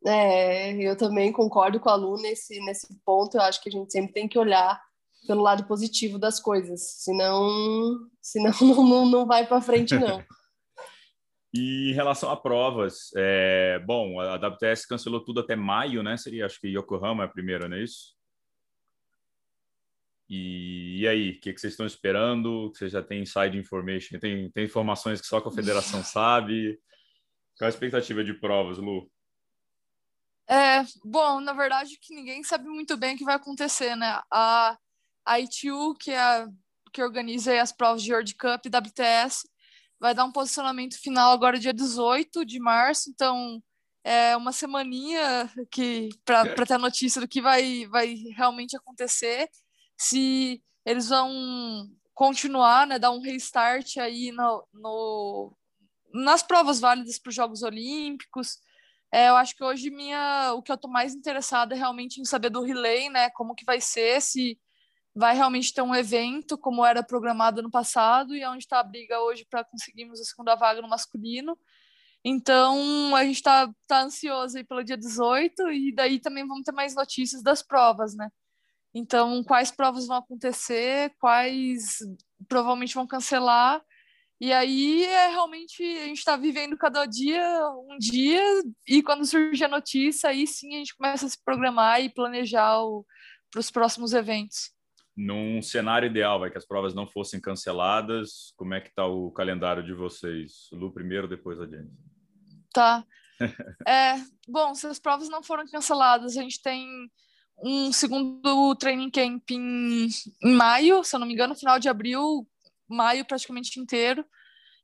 É, 0.05 0.73
eu 0.73 0.97
também 0.97 1.31
concordo 1.31 1.79
com 1.79 1.89
a 1.89 1.95
Lu 1.95 2.21
nesse, 2.21 2.59
nesse 2.65 2.89
ponto. 3.05 3.37
Eu 3.37 3.43
acho 3.43 3.63
que 3.63 3.69
a 3.69 3.73
gente 3.73 3.93
sempre 3.93 4.13
tem 4.13 4.27
que 4.27 4.41
olhar 4.41 4.83
pelo 5.25 5.41
lado 5.41 5.69
positivo 5.69 6.19
das 6.19 6.41
coisas, 6.41 6.81
senão, 7.05 7.49
senão 8.21 8.53
não, 8.61 9.07
não 9.09 9.25
vai 9.25 9.47
para 9.47 9.61
frente, 9.61 9.97
não. 9.97 10.21
E 11.53 11.91
em 11.91 11.95
relação 11.95 12.31
a 12.31 12.37
provas, 12.37 13.11
é, 13.17 13.81
bom, 13.81 14.21
a 14.21 14.37
WTS 14.37 14.87
cancelou 14.87 15.25
tudo 15.25 15.41
até 15.41 15.57
maio, 15.57 16.03
né? 16.03 16.17
Seria, 16.17 16.47
acho 16.47 16.61
que 16.61 16.69
Yokohama 16.69 17.25
é 17.25 17.27
a 17.27 17.31
primeira, 17.31 17.69
não 17.69 17.77
é 17.77 17.83
isso? 17.83 18.15
E, 20.29 21.01
e 21.01 21.09
aí, 21.09 21.31
o 21.31 21.41
que, 21.41 21.53
que, 21.53 21.61
vocês 21.61 21.73
estão 21.73 21.85
esperando? 21.85 22.69
Você 22.73 22.89
já 22.89 23.03
tem 23.03 23.23
inside 23.23 23.59
information? 23.59 24.21
Tem, 24.21 24.49
tem 24.53 24.65
informações 24.65 25.21
que 25.21 25.27
só 25.27 25.39
a 25.39 25.43
confederação 25.43 26.03
sabe? 26.05 26.81
Qual 27.59 27.67
a 27.67 27.69
expectativa 27.69 28.23
de 28.23 28.33
provas, 28.35 28.79
Lu? 28.79 29.11
É, 30.49 30.85
bom, 31.05 31.41
na 31.41 31.53
verdade, 31.53 31.99
que 32.01 32.15
ninguém 32.15 32.45
sabe 32.45 32.69
muito 32.69 32.97
bem 32.97 33.15
o 33.15 33.19
que 33.19 33.25
vai 33.25 33.35
acontecer, 33.35 33.97
né? 33.97 34.21
A, 34.33 34.79
a 35.27 35.41
ITU, 35.41 35.95
que, 35.99 36.13
é 36.13 36.19
a, 36.19 36.49
que 36.93 37.03
organiza 37.03 37.61
as 37.61 37.73
provas 37.73 38.03
de 38.03 38.13
World 38.13 38.35
Cup 38.37 38.67
e 38.67 38.69
WTS, 38.69 39.49
vai 40.01 40.15
dar 40.15 40.25
um 40.25 40.33
posicionamento 40.33 40.99
final 40.99 41.31
agora 41.31 41.59
dia 41.59 41.75
18 41.75 42.45
de 42.45 42.59
março, 42.59 43.11
então 43.11 43.63
é 44.03 44.35
uma 44.37 44.51
semaninha 44.51 45.51
que 45.71 46.09
para 46.25 46.67
ter 46.67 46.75
a 46.75 46.79
notícia 46.79 47.21
do 47.21 47.29
que 47.29 47.43
vai, 47.43 47.87
vai 47.87 48.15
realmente 48.35 48.77
acontecer, 48.77 49.49
se 49.99 50.63
eles 50.87 51.11
vão 51.11 51.87
continuar, 52.15 52.87
né, 52.87 52.99
dar 52.99 53.11
um 53.11 53.21
restart 53.21 53.99
aí 53.99 54.33
no, 54.33 54.67
no 54.73 55.57
nas 56.13 56.43
provas 56.43 56.81
válidas 56.81 57.19
para 57.19 57.29
os 57.29 57.35
Jogos 57.35 57.63
Olímpicos. 57.63 58.59
É, 59.13 59.29
eu 59.29 59.37
acho 59.37 59.55
que 59.55 59.63
hoje 59.63 59.91
minha, 59.91 60.53
o 60.55 60.63
que 60.63 60.73
eu 60.73 60.75
estou 60.75 60.91
mais 60.91 61.15
interessada 61.15 61.75
é 61.75 61.79
realmente 61.79 62.21
em 62.21 62.25
saber 62.25 62.51
do 62.51 62.63
relay, 62.63 63.09
né, 63.11 63.31
como 63.31 63.55
que 63.55 63.65
vai 63.65 63.81
ser, 63.81 64.21
se 64.21 64.59
vai 65.15 65.35
realmente 65.35 65.73
ter 65.73 65.83
um 65.83 65.95
evento 65.95 66.57
como 66.57 66.85
era 66.85 67.03
programado 67.03 67.63
no 67.63 67.71
passado 67.71 68.35
e 68.35 68.43
é 68.43 68.49
onde 68.49 68.65
está 68.65 68.81
a 68.81 68.85
briga 68.85 69.21
hoje 69.21 69.45
para 69.49 69.65
conseguirmos 69.65 70.21
a 70.21 70.25
segunda 70.25 70.55
vaga 70.55 70.81
no 70.81 70.89
masculino. 70.89 71.59
Então, 72.25 73.15
a 73.17 73.25
gente 73.25 73.37
está 73.37 73.73
tá 73.87 74.03
ansioso 74.03 74.59
aí 74.59 74.65
pelo 74.65 74.85
dia 74.85 74.97
18 74.97 75.71
e 75.71 75.93
daí 75.95 76.21
também 76.21 76.47
vamos 76.47 76.65
ter 76.65 76.73
mais 76.73 76.95
notícias 76.95 77.43
das 77.43 77.63
provas, 77.63 78.15
né? 78.15 78.29
Então, 78.95 79.43
quais 79.45 79.71
provas 79.71 80.07
vão 80.07 80.19
acontecer, 80.19 81.15
quais 81.19 81.99
provavelmente 82.49 82.95
vão 82.95 83.07
cancelar. 83.07 83.83
E 84.41 84.53
aí, 84.53 85.05
é 85.05 85.29
realmente, 85.29 85.83
a 85.83 86.07
gente 86.07 86.19
está 86.19 86.37
vivendo 86.37 86.77
cada 86.77 87.07
dia 87.07 87.43
um 87.89 87.99
dia 87.99 88.43
e 88.87 89.03
quando 89.03 89.25
surge 89.27 89.65
a 89.65 89.69
notícia, 89.69 90.31
aí 90.31 90.47
sim 90.47 90.75
a 90.75 90.79
gente 90.79 90.97
começa 90.97 91.27
a 91.27 91.29
se 91.29 91.43
programar 91.45 92.01
e 92.03 92.11
planejar 92.13 92.79
para 93.51 93.61
os 93.61 93.71
próximos 93.71 94.13
eventos 94.13 94.73
num 95.21 95.61
cenário 95.61 96.07
ideal, 96.07 96.41
vai 96.41 96.51
que 96.51 96.57
as 96.57 96.67
provas 96.67 96.95
não 96.95 97.07
fossem 97.07 97.39
canceladas, 97.39 98.55
como 98.57 98.73
é 98.73 98.81
que 98.81 98.89
está 98.89 99.07
o 99.07 99.31
calendário 99.31 99.85
de 99.85 99.93
vocês? 99.93 100.69
Lu 100.73 100.91
primeiro, 100.91 101.29
depois 101.29 101.61
a 101.61 101.67
Jenny. 101.67 101.91
Tá. 102.73 103.05
é, 103.87 104.15
bom, 104.49 104.75
se 104.75 104.87
as 104.87 104.99
provas 104.99 105.29
não 105.29 105.43
foram 105.43 105.67
canceladas, 105.67 106.37
a 106.37 106.43
gente 106.43 106.63
tem 106.63 106.89
um 107.63 107.93
segundo 107.93 108.75
training 108.77 109.11
camp 109.11 109.51
em, 109.51 110.09
em 110.43 110.55
maio, 110.55 111.05
se 111.05 111.15
eu 111.15 111.21
não 111.21 111.27
me 111.27 111.35
engano, 111.35 111.55
final 111.55 111.79
de 111.79 111.91
abril, 111.91 112.49
maio 112.89 113.25
praticamente 113.27 113.79
inteiro. 113.79 114.25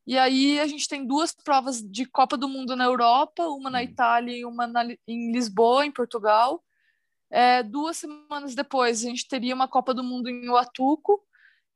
E 0.07 0.19
aí 0.19 0.61
a 0.61 0.67
gente 0.67 0.87
tem 0.87 1.07
duas 1.07 1.35
provas 1.35 1.81
de 1.81 2.05
Copa 2.05 2.37
do 2.37 2.47
Mundo 2.47 2.77
na 2.77 2.85
Europa, 2.85 3.43
uma 3.49 3.71
na 3.71 3.79
hum. 3.79 3.83
Itália 3.83 4.37
e 4.37 4.45
uma 4.45 4.67
na, 4.67 4.85
em 5.09 5.33
Lisboa, 5.33 5.87
em 5.87 5.91
Portugal. 5.91 6.63
É, 7.31 7.63
duas 7.63 7.97
semanas 7.97 8.55
depois, 8.55 9.05
a 9.05 9.09
gente 9.09 9.27
teria 9.27 9.55
uma 9.55 9.69
Copa 9.69 9.93
do 9.93 10.05
Mundo 10.05 10.29
em 10.29 10.49
Huatuco, 10.49 11.25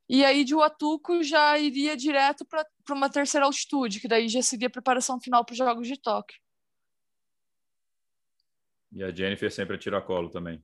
e 0.09 0.25
aí 0.25 0.45
de 0.45 0.54
Huatuco 0.54 1.23
já 1.23 1.59
iria 1.59 1.97
direto 1.97 2.45
para 2.45 2.66
uma 2.90 3.09
terceira 3.09 3.47
altitude, 3.47 4.00
que 4.00 4.09
daí 4.09 4.28
já 4.28 4.42
seria 4.42 4.69
a 4.69 4.71
preparação 4.71 5.21
final 5.21 5.45
para 5.45 5.52
os 5.52 5.59
Jogos 5.59 5.87
de 5.87 5.97
Tóquio. 5.97 6.38
E 8.92 9.04
a 9.04 9.12
Jennifer 9.12 9.52
sempre 9.52 9.76
a 9.76 9.78
tiracolo 9.78 10.28
também. 10.28 10.62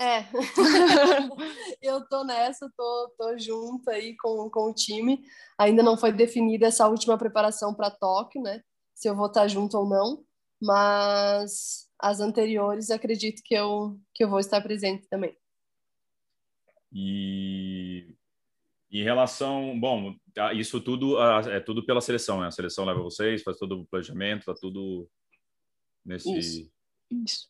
É, 0.00 0.24
eu 1.80 2.04
tô 2.08 2.24
nessa, 2.24 2.68
tô, 2.76 3.14
tô 3.16 3.38
junto 3.38 3.88
aí 3.90 4.16
com, 4.16 4.50
com 4.50 4.70
o 4.70 4.74
time. 4.74 5.22
Ainda 5.58 5.82
não 5.82 5.96
foi 5.96 6.12
definida 6.12 6.66
essa 6.66 6.88
última 6.88 7.16
preparação 7.16 7.74
para 7.74 7.90
Tóquio, 7.90 8.42
né? 8.42 8.62
Se 8.94 9.08
eu 9.08 9.14
vou 9.14 9.26
estar 9.26 9.46
junto 9.48 9.76
ou 9.78 9.88
não, 9.88 10.24
mas 10.60 11.88
as 12.04 12.20
anteriores, 12.20 12.90
acredito 12.90 13.42
que 13.42 13.54
eu, 13.54 13.98
que 14.12 14.22
eu 14.22 14.28
vou 14.28 14.38
estar 14.38 14.60
presente 14.60 15.08
também. 15.08 15.34
E 16.92 18.14
em 18.92 19.02
relação, 19.02 19.80
bom, 19.80 20.14
isso 20.54 20.82
tudo 20.82 21.18
é 21.48 21.60
tudo 21.60 21.82
pela 21.86 22.02
seleção, 22.02 22.42
né? 22.42 22.48
A 22.48 22.50
seleção 22.50 22.84
leva 22.84 23.00
vocês, 23.00 23.42
faz 23.42 23.56
todo 23.56 23.80
o 23.80 23.86
planejamento, 23.86 24.44
tá 24.44 24.54
tudo 24.54 25.08
nesse. 26.04 26.30
Isso. 26.38 26.70
isso. 27.10 27.48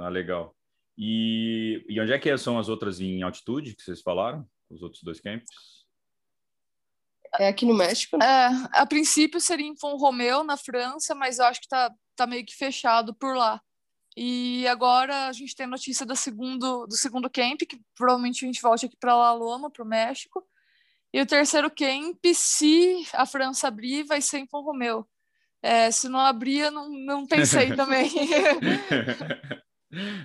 Ah, 0.00 0.08
legal. 0.08 0.52
E, 0.98 1.84
e 1.88 2.00
onde 2.00 2.12
é 2.12 2.18
que 2.18 2.36
são 2.36 2.58
as 2.58 2.68
outras 2.68 3.00
em 3.00 3.22
altitude 3.22 3.76
que 3.76 3.84
vocês 3.84 4.02
falaram? 4.02 4.44
Os 4.68 4.82
outros 4.82 5.00
dois 5.04 5.20
campos? 5.20 5.86
É 7.38 7.46
aqui 7.46 7.64
no 7.64 7.74
México? 7.74 8.18
Né? 8.18 8.26
É, 8.26 8.80
a 8.80 8.84
princípio 8.84 9.40
seria 9.40 9.66
em 9.66 9.76
Font 9.76 10.00
Romeu, 10.00 10.42
na 10.42 10.56
França, 10.56 11.14
mas 11.14 11.38
eu 11.38 11.44
acho 11.44 11.60
que 11.60 11.68
tá 11.68 11.94
tá 12.14 12.26
meio 12.26 12.44
que 12.44 12.54
fechado 12.54 13.14
por 13.14 13.36
lá. 13.36 13.60
E 14.16 14.66
agora 14.68 15.26
a 15.26 15.32
gente 15.32 15.56
tem 15.56 15.66
notícia 15.66 16.06
do 16.06 16.14
segundo, 16.14 16.86
do 16.86 16.94
segundo 16.94 17.28
camp, 17.28 17.62
que 17.68 17.80
provavelmente 17.96 18.44
a 18.44 18.46
gente 18.46 18.62
volte 18.62 18.86
aqui 18.86 18.96
para 18.96 19.16
La 19.16 19.32
Loma, 19.32 19.70
para 19.70 19.82
o 19.82 19.86
México. 19.86 20.46
E 21.12 21.20
o 21.20 21.26
terceiro 21.26 21.70
camp, 21.70 22.18
se 22.34 23.06
a 23.12 23.26
França 23.26 23.68
abrir, 23.68 24.04
vai 24.04 24.20
ser 24.20 24.38
em 24.38 24.46
Pão 24.46 24.62
Romeu. 24.62 25.06
É, 25.62 25.90
se 25.90 26.08
não 26.08 26.20
abrir, 26.20 26.58
eu 26.58 26.70
não, 26.70 26.88
não 26.90 27.26
pensei 27.26 27.74
também. 27.76 28.10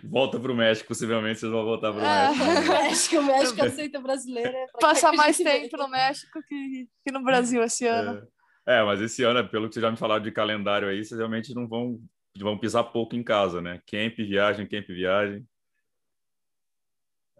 Volta 0.04 0.40
para 0.40 0.52
o 0.52 0.56
México, 0.56 0.88
possivelmente 0.88 1.40
vocês 1.40 1.52
vão 1.52 1.64
voltar 1.64 1.94
para 1.94 2.02
o 2.02 2.06
é. 2.06 2.30
México. 2.30 2.66
México. 2.74 3.18
O 3.18 3.24
México 3.24 3.64
aceita 3.64 4.00
brasileira. 4.00 4.50
É 4.50 4.68
Passar 4.80 5.14
mais 5.14 5.38
tempo 5.38 5.78
no 5.78 5.88
México 5.88 6.40
que, 6.48 6.90
que 7.06 7.12
no 7.12 7.24
Brasil 7.24 7.64
esse 7.64 7.86
ano. 7.86 8.20
É. 8.20 8.39
É, 8.66 8.84
mas 8.84 9.02
esse 9.02 9.24
ano, 9.24 9.48
pelo 9.50 9.68
que 9.68 9.76
você 9.76 9.82
já 9.82 9.90
me 9.90 9.98
falaram 9.98 10.24
de 10.24 10.32
calendário 10.32 10.88
aí, 10.88 11.04
vocês 11.04 11.18
realmente 11.18 11.54
não 11.54 11.68
vão, 11.68 12.00
vão 12.38 12.58
pisar 12.58 12.84
pouco 12.84 13.16
em 13.16 13.24
casa, 13.24 13.62
né? 13.62 13.82
Camp, 13.88 14.16
viagem, 14.18 14.68
camp, 14.68 14.88
viagem. 14.88 15.48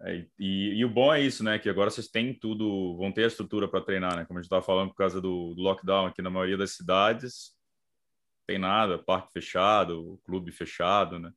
É, 0.02 0.26
e, 0.38 0.78
e, 0.78 0.84
o 0.84 0.88
bom 0.88 1.12
é 1.12 1.20
isso, 1.20 1.44
né? 1.44 1.58
Que 1.58 1.68
agora 1.68 1.90
vocês 1.90 2.08
têm 2.08 2.32
tudo, 2.32 2.96
vão 2.96 3.12
ter 3.12 3.24
a 3.24 3.26
estrutura 3.26 3.68
para 3.68 3.82
treinar, 3.82 4.16
né? 4.16 4.24
Como 4.24 4.38
a 4.38 4.42
gente 4.42 4.46
estava 4.46 4.62
falando 4.62 4.88
por 4.88 4.96
causa 4.96 5.20
do, 5.20 5.54
do, 5.54 5.60
lockdown 5.60 6.06
aqui 6.06 6.22
na 6.22 6.30
maioria 6.30 6.56
das 6.56 6.72
cidades, 6.72 7.54
tem 8.46 8.58
nada, 8.58 8.98
parque 8.98 9.32
fechado, 9.32 10.18
clube 10.24 10.50
fechado, 10.50 11.18
né? 11.18 11.32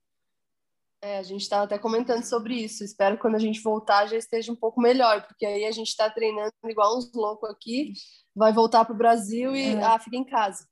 É, 1.04 1.18
a 1.18 1.24
gente 1.24 1.42
estava 1.42 1.66
até 1.66 1.78
comentando 1.78 2.24
sobre 2.24 2.56
isso. 2.56 2.82
Espero 2.82 3.18
que 3.18 3.22
quando 3.22 3.36
a 3.36 3.40
gente 3.40 3.62
voltar 3.62 4.08
já 4.08 4.16
esteja 4.16 4.54
um 4.54 4.56
pouco 4.56 4.80
melhor, 4.80 5.28
porque 5.28 5.46
aí 5.46 5.66
a 5.66 5.72
gente 5.72 5.90
está 5.90 6.10
treinando 6.10 6.54
igual 6.64 6.98
uns 6.98 7.12
loucos 7.14 7.50
aqui, 7.50 7.92
vai 8.34 8.54
voltar 8.54 8.86
para 8.86 8.96
o 8.96 8.98
Brasil 8.98 9.54
e 9.54 9.76
é. 9.76 9.84
ah, 9.84 10.00
fica 10.00 10.16
em 10.16 10.24
casa. 10.24 10.66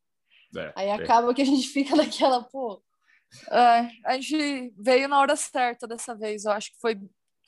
É, 0.55 0.73
aí 0.73 0.87
é. 0.87 0.93
acaba 0.93 1.33
que 1.33 1.41
a 1.41 1.45
gente 1.45 1.67
fica 1.69 1.97
naquela, 1.97 2.41
pô. 2.41 2.81
É, 3.51 3.91
a 4.05 4.13
gente 4.13 4.73
veio 4.77 5.09
na 5.09 5.19
hora 5.19 5.35
certa 5.35 5.85
dessa 5.85 6.15
vez. 6.15 6.45
Eu 6.45 6.53
acho 6.53 6.71
que 6.71 6.79
foi, 6.79 6.97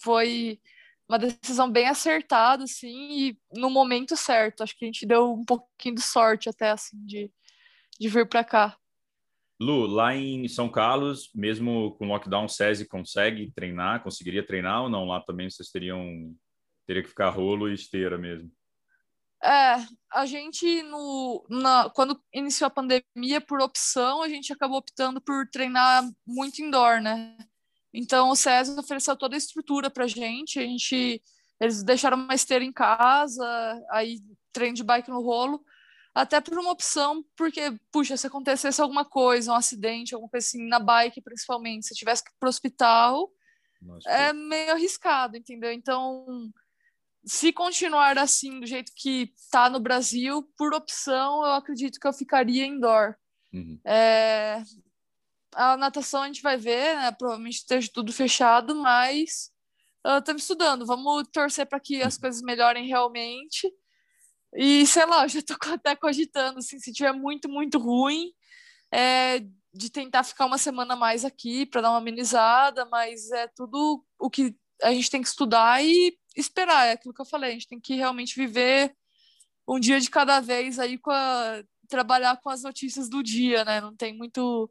foi 0.01 0.59
uma 1.07 1.17
decisão 1.17 1.71
bem 1.71 1.87
acertada, 1.87 2.65
assim, 2.65 3.29
e 3.29 3.37
no 3.53 3.69
momento 3.69 4.17
certo. 4.17 4.61
Acho 4.61 4.77
que 4.77 4.83
a 4.83 4.87
gente 4.87 5.05
deu 5.05 5.31
um 5.31 5.45
pouquinho 5.45 5.95
de 5.95 6.01
sorte 6.01 6.49
até, 6.49 6.71
assim, 6.71 6.97
de, 7.05 7.31
de 7.97 8.09
vir 8.09 8.27
para 8.27 8.43
cá. 8.43 8.77
Lu, 9.59 9.85
lá 9.85 10.15
em 10.15 10.47
São 10.47 10.69
Carlos, 10.69 11.29
mesmo 11.33 11.95
com 11.97 12.07
lockdown, 12.07 12.45
o 12.45 12.49
SESI 12.49 12.87
consegue 12.87 13.51
treinar? 13.51 14.03
Conseguiria 14.03 14.45
treinar 14.45 14.83
ou 14.83 14.89
não? 14.89 15.05
Lá 15.05 15.21
também 15.21 15.49
vocês 15.49 15.69
teriam 15.69 16.35
teria 16.85 17.01
que 17.01 17.09
ficar 17.09 17.29
rolo 17.29 17.69
e 17.69 17.73
esteira 17.73 18.17
mesmo? 18.17 18.51
É, 19.43 19.75
a 20.11 20.25
gente 20.25 20.81
no 20.83 21.45
na, 21.49 21.89
quando 21.89 22.19
iniciou 22.33 22.67
a 22.67 22.71
pandemia, 22.71 23.41
por 23.45 23.61
opção, 23.61 24.21
a 24.21 24.29
gente 24.29 24.53
acabou 24.53 24.77
optando 24.77 25.19
por 25.19 25.47
treinar 25.49 26.03
muito 26.25 26.61
indoor, 26.61 27.01
né? 27.01 27.37
Então 27.93 28.29
o 28.29 28.35
SESI 28.35 28.79
ofereceu 28.79 29.15
toda 29.15 29.35
a 29.35 29.37
estrutura 29.37 29.89
para 29.89 30.05
a 30.05 30.07
gente, 30.07 30.59
a 30.59 30.63
gente 30.63 31.21
eles 31.59 31.83
deixaram 31.83 32.17
uma 32.17 32.33
esteira 32.33 32.63
em 32.63 32.71
casa, 32.71 33.45
aí 33.91 34.19
treino 34.51 34.75
de 34.75 34.83
bike 34.83 35.09
no 35.09 35.21
rolo, 35.21 35.63
até 36.13 36.39
por 36.39 36.57
uma 36.59 36.71
opção, 36.71 37.25
porque, 37.35 37.73
puxa, 37.91 38.15
se 38.15 38.27
acontecesse 38.27 38.79
alguma 38.79 39.03
coisa, 39.03 39.51
um 39.51 39.55
acidente, 39.55 40.13
alguma 40.13 40.29
coisa 40.29 40.45
assim, 40.45 40.67
na 40.67 40.79
bike 40.79 41.21
principalmente, 41.21 41.87
se 41.87 41.95
tivesse 41.95 42.23
que 42.23 42.29
ir 42.29 42.35
para 42.39 42.47
o 42.47 42.49
hospital, 42.49 43.31
Nossa, 43.81 44.09
é 44.09 44.27
que... 44.27 44.33
meio 44.33 44.71
arriscado, 44.73 45.37
entendeu? 45.37 45.71
Então, 45.71 46.51
se 47.25 47.51
continuar 47.51 48.17
assim, 48.17 48.59
do 48.59 48.65
jeito 48.67 48.91
que 48.95 49.33
tá 49.49 49.69
no 49.69 49.79
Brasil, 49.79 50.43
por 50.57 50.73
opção, 50.73 51.43
eu 51.43 51.53
acredito 51.53 51.99
que 51.99 52.07
eu 52.07 52.13
ficaria 52.13 52.65
indoor. 52.65 53.15
Uhum. 53.51 53.79
É... 53.85 54.61
A 55.55 55.77
natação 55.77 56.23
a 56.23 56.27
gente 56.27 56.41
vai 56.41 56.57
ver, 56.57 56.95
né? 56.95 57.11
Provavelmente 57.11 57.57
esteja 57.57 57.87
tudo 57.93 58.11
fechado, 58.11 58.75
mas 58.75 59.51
estamos 60.17 60.41
uh, 60.41 60.45
estudando. 60.45 60.85
Vamos 60.85 61.27
torcer 61.31 61.67
para 61.67 61.79
que 61.79 62.01
as 62.01 62.15
uhum. 62.15 62.21
coisas 62.21 62.41
melhorem 62.41 62.87
realmente. 62.87 63.71
E 64.55 64.85
sei 64.85 65.05
lá, 65.05 65.23
eu 65.23 65.29
já 65.29 65.41
tô 65.41 65.55
até 65.73 65.95
cogitando, 65.95 66.59
assim, 66.59 66.79
se 66.79 66.93
tiver 66.93 67.13
muito, 67.13 67.49
muito 67.49 67.79
ruim, 67.79 68.31
é, 68.91 69.39
de 69.73 69.89
tentar 69.89 70.23
ficar 70.23 70.45
uma 70.45 70.57
semana 70.57 70.95
mais 70.95 71.25
aqui 71.25 71.65
para 71.65 71.81
dar 71.81 71.89
uma 71.89 71.97
amenizada, 71.97 72.85
mas 72.85 73.31
é 73.31 73.47
tudo 73.55 74.03
o 74.19 74.29
que 74.29 74.55
a 74.81 74.93
gente 74.93 75.09
tem 75.09 75.21
que 75.21 75.27
estudar 75.27 75.83
e 75.83 76.17
esperar, 76.35 76.87
é 76.87 76.91
aquilo 76.93 77.13
que 77.13 77.21
eu 77.21 77.25
falei, 77.25 77.51
a 77.51 77.53
gente 77.53 77.67
tem 77.67 77.79
que 77.79 77.95
realmente 77.95 78.35
viver 78.35 78.93
um 79.67 79.79
dia 79.79 79.99
de 79.99 80.09
cada 80.09 80.39
vez 80.39 80.77
aí 80.77 80.97
com 80.97 81.11
a, 81.11 81.63
trabalhar 81.87 82.39
com 82.41 82.49
as 82.49 82.63
notícias 82.63 83.09
do 83.09 83.23
dia, 83.23 83.63
né? 83.63 83.79
Não 83.81 83.95
tem 83.95 84.15
muito 84.15 84.69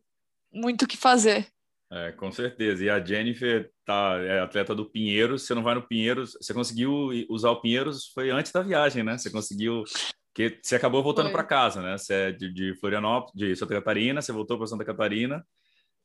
muito 0.53 0.83
o 0.85 0.89
que 0.89 0.97
fazer. 0.97 1.51
É, 1.94 2.11
com 2.12 2.32
certeza. 2.32 2.82
E 2.82 2.88
a 2.88 3.04
Jennifer 3.04 3.70
tá, 3.84 4.16
é 4.16 4.40
atleta 4.40 4.75
do 4.75 4.88
Pinheiros. 4.88 5.42
Você 5.42 5.54
não 5.54 5.62
vai 5.62 5.75
no 5.75 5.87
Pinheiros. 5.87 6.32
Você 6.40 6.54
conseguiu 6.54 7.11
usar 7.28 7.50
o 7.50 7.61
Pinheiros 7.61 8.06
foi 8.14 8.30
antes 8.30 8.50
da 8.50 8.62
viagem, 8.62 9.02
né? 9.02 9.18
Você 9.18 9.30
conseguiu. 9.30 9.84
que 10.34 10.58
Você 10.62 10.75
acabou 10.75 11.02
voltando 11.02 11.30
para 11.30 11.44
casa, 11.44 11.82
né? 11.82 11.99
Você 11.99 12.14
é 12.14 12.32
de, 12.32 12.50
de 12.50 12.75
Florianópolis, 12.80 13.34
de 13.34 13.54
Santa 13.54 13.75
Catarina, 13.75 14.22
você 14.22 14.32
voltou 14.32 14.56
para 14.56 14.66
Santa 14.66 14.87
Catarina, 14.87 15.46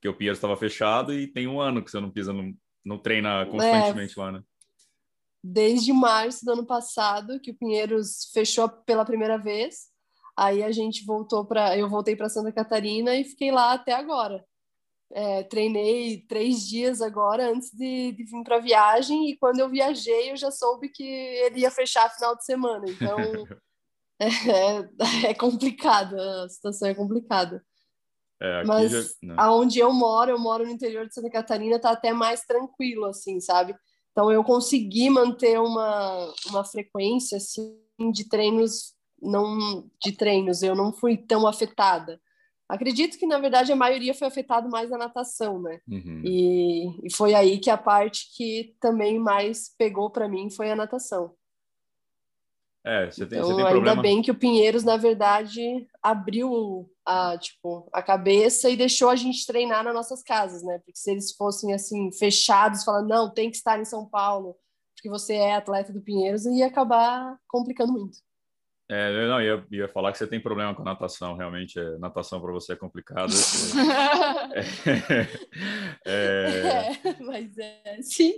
que 0.02 0.10
o 0.10 0.14
Pinheiros 0.14 0.38
estava 0.40 0.58
fechado, 0.58 1.14
e 1.14 1.26
tem 1.26 1.48
um 1.48 1.62
ano 1.62 1.82
que 1.82 1.90
você 1.90 2.02
não 2.02 2.12
pisa, 2.12 2.34
não, 2.34 2.54
não 2.84 2.98
treina 2.98 3.46
constantemente 3.46 4.20
é, 4.20 4.22
lá, 4.22 4.32
né? 4.34 4.44
Desde 5.42 5.94
março 5.94 6.44
do 6.44 6.52
ano 6.52 6.66
passado, 6.66 7.40
que 7.40 7.52
o 7.52 7.56
Pinheiros 7.56 8.30
fechou 8.34 8.68
pela 8.68 9.06
primeira 9.06 9.38
vez. 9.38 9.88
Aí 10.36 10.62
a 10.64 10.72
gente 10.72 11.06
voltou 11.06 11.46
para. 11.46 11.78
Eu 11.78 11.88
voltei 11.88 12.14
para 12.14 12.28
Santa 12.28 12.52
Catarina 12.52 13.16
e 13.16 13.24
fiquei 13.24 13.52
lá 13.52 13.72
até 13.72 13.94
agora. 13.94 14.44
É, 15.14 15.44
treinei 15.44 16.26
três 16.28 16.68
dias 16.68 17.02
agora 17.02 17.50
antes 17.50 17.72
de, 17.72 18.12
de 18.12 18.24
vir 18.26 18.44
para 18.44 18.58
a 18.58 18.62
viagem 18.62 19.30
e 19.30 19.38
quando 19.38 19.60
eu 19.60 19.70
viajei 19.70 20.32
eu 20.32 20.36
já 20.36 20.52
soube 20.52 20.90
que 20.90 21.04
ele 21.04 21.62
ia 21.62 21.72
fechar 21.72 22.10
final 22.10 22.36
de 22.36 22.44
semana. 22.44 22.86
Então 22.90 23.16
é, 24.20 25.30
é 25.30 25.34
complicado, 25.34 26.20
a 26.20 26.50
situação 26.50 26.90
é 26.90 26.96
complicada. 26.96 27.64
É, 28.40 28.64
Mas 28.66 28.92
já... 28.92 29.08
aonde 29.38 29.80
eu 29.80 29.92
moro, 29.94 30.32
eu 30.32 30.40
moro 30.40 30.66
no 30.66 30.72
interior 30.72 31.08
de 31.08 31.14
Santa 31.14 31.30
Catarina, 31.30 31.80
tá 31.80 31.92
até 31.92 32.14
mais 32.14 32.42
tranquilo, 32.42 33.06
assim, 33.06 33.40
sabe? 33.40 33.76
Então 34.12 34.32
eu 34.32 34.44
consegui 34.44 35.10
manter 35.10 35.60
uma, 35.60 36.34
uma 36.48 36.64
frequência 36.64 37.38
assim 37.38 37.80
de 38.12 38.28
treinos 38.28 38.96
não 39.22 39.90
de 40.00 40.12
treinos, 40.12 40.62
eu 40.62 40.76
não 40.76 40.94
fui 40.94 41.18
tão 41.18 41.48
afetada. 41.48 42.22
Acredito 42.70 43.18
que, 43.18 43.26
na 43.26 43.40
verdade, 43.40 43.72
a 43.72 43.76
maioria 43.76 44.14
foi 44.14 44.28
afetado 44.28 44.70
mais 44.70 44.90
na 44.90 44.98
natação, 44.98 45.62
né? 45.62 45.80
Uhum. 45.88 46.22
E, 46.26 47.08
e 47.08 47.14
foi 47.14 47.34
aí 47.34 47.60
que 47.60 47.70
a 47.70 47.78
parte 47.78 48.28
que 48.36 48.76
também 48.82 49.18
mais 49.18 49.74
pegou 49.78 50.10
para 50.10 50.28
mim 50.28 50.50
foi 50.50 50.70
a 50.70 50.76
natação. 50.76 51.34
É, 52.86 53.10
você 53.12 53.26
tem, 53.26 53.38
então, 53.38 53.50
você 53.50 53.56
tem 53.56 53.66
ainda 53.66 53.76
problema... 53.76 54.02
bem 54.02 54.22
que 54.22 54.32
o 54.32 54.38
Pinheiros, 54.38 54.84
na 54.84 54.96
verdade, 54.96 55.62
abriu 56.02 56.90
a, 57.06 57.38
tipo, 57.38 57.90
a 57.92 58.02
cabeça 58.02 58.70
e 58.70 58.78
deixou 58.78 59.10
a 59.10 59.16
gente 59.16 59.46
treinar 59.46 59.84
nas 59.84 59.94
nossas 59.94 60.24
casas, 60.24 60.64
né? 60.64 60.80
Porque 60.80 60.98
se 60.98 61.12
eles 61.12 61.34
fossem, 61.34 61.74
assim, 61.74 62.12
fechados, 62.14 62.86
falando, 62.86 63.10
não, 63.10 63.34
tem 63.34 63.50
que 63.50 63.58
estar 63.58 63.80
em 63.80 63.84
São 63.86 64.06
Paulo, 64.06 64.56
porque 64.96 65.10
você 65.10 65.36
é 65.36 65.56
atleta 65.56 65.92
do 65.92 66.02
Pinheiros, 66.02 66.46
ia 66.46 66.68
acabar 66.68 67.38
complicando 67.48 67.92
muito. 67.92 68.20
É, 68.90 69.28
não, 69.28 69.42
ia, 69.42 69.66
ia 69.70 69.88
falar 69.90 70.14
que 70.14 70.18
você 70.18 70.26
tem 70.26 70.40
problema 70.40 70.74
com 70.74 70.82
natação, 70.82 71.36
realmente, 71.36 71.78
é, 71.78 71.98
natação 71.98 72.40
para 72.40 72.54
você 72.54 72.72
é 72.72 72.76
complicado. 72.76 73.34
é, 76.06 76.92
é, 77.04 77.16
mas 77.20 77.58
é, 77.58 78.02
sim. 78.02 78.34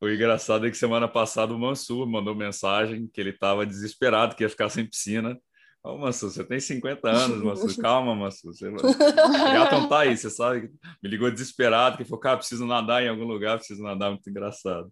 O 0.00 0.08
engraçado 0.08 0.66
é 0.66 0.70
que 0.70 0.76
semana 0.76 1.06
passada 1.06 1.54
o 1.54 1.58
Mansur 1.58 2.06
mandou 2.06 2.34
mensagem 2.34 3.06
que 3.12 3.20
ele 3.20 3.30
estava 3.30 3.66
desesperado, 3.66 4.34
que 4.34 4.42
ia 4.42 4.48
ficar 4.48 4.70
sem 4.70 4.86
piscina. 4.86 5.38
Ô, 5.82 5.90
oh, 5.90 5.98
Mansur, 5.98 6.30
você 6.30 6.42
tem 6.42 6.58
50 6.58 7.10
anos, 7.10 7.42
Mansur, 7.42 7.76
calma, 7.76 8.14
Mansur. 8.14 8.54
Você... 8.54 8.70
Gatão 8.70 9.86
tá 9.86 10.00
aí, 10.00 10.16
você 10.16 10.30
sabe, 10.30 10.70
me 11.02 11.10
ligou 11.10 11.30
desesperado, 11.30 11.98
que 11.98 12.04
falou, 12.04 12.20
cara, 12.20 12.38
preciso 12.38 12.64
nadar 12.64 13.02
em 13.02 13.08
algum 13.08 13.24
lugar, 13.24 13.58
preciso 13.58 13.82
nadar, 13.82 14.08
muito 14.08 14.28
engraçado. 14.30 14.90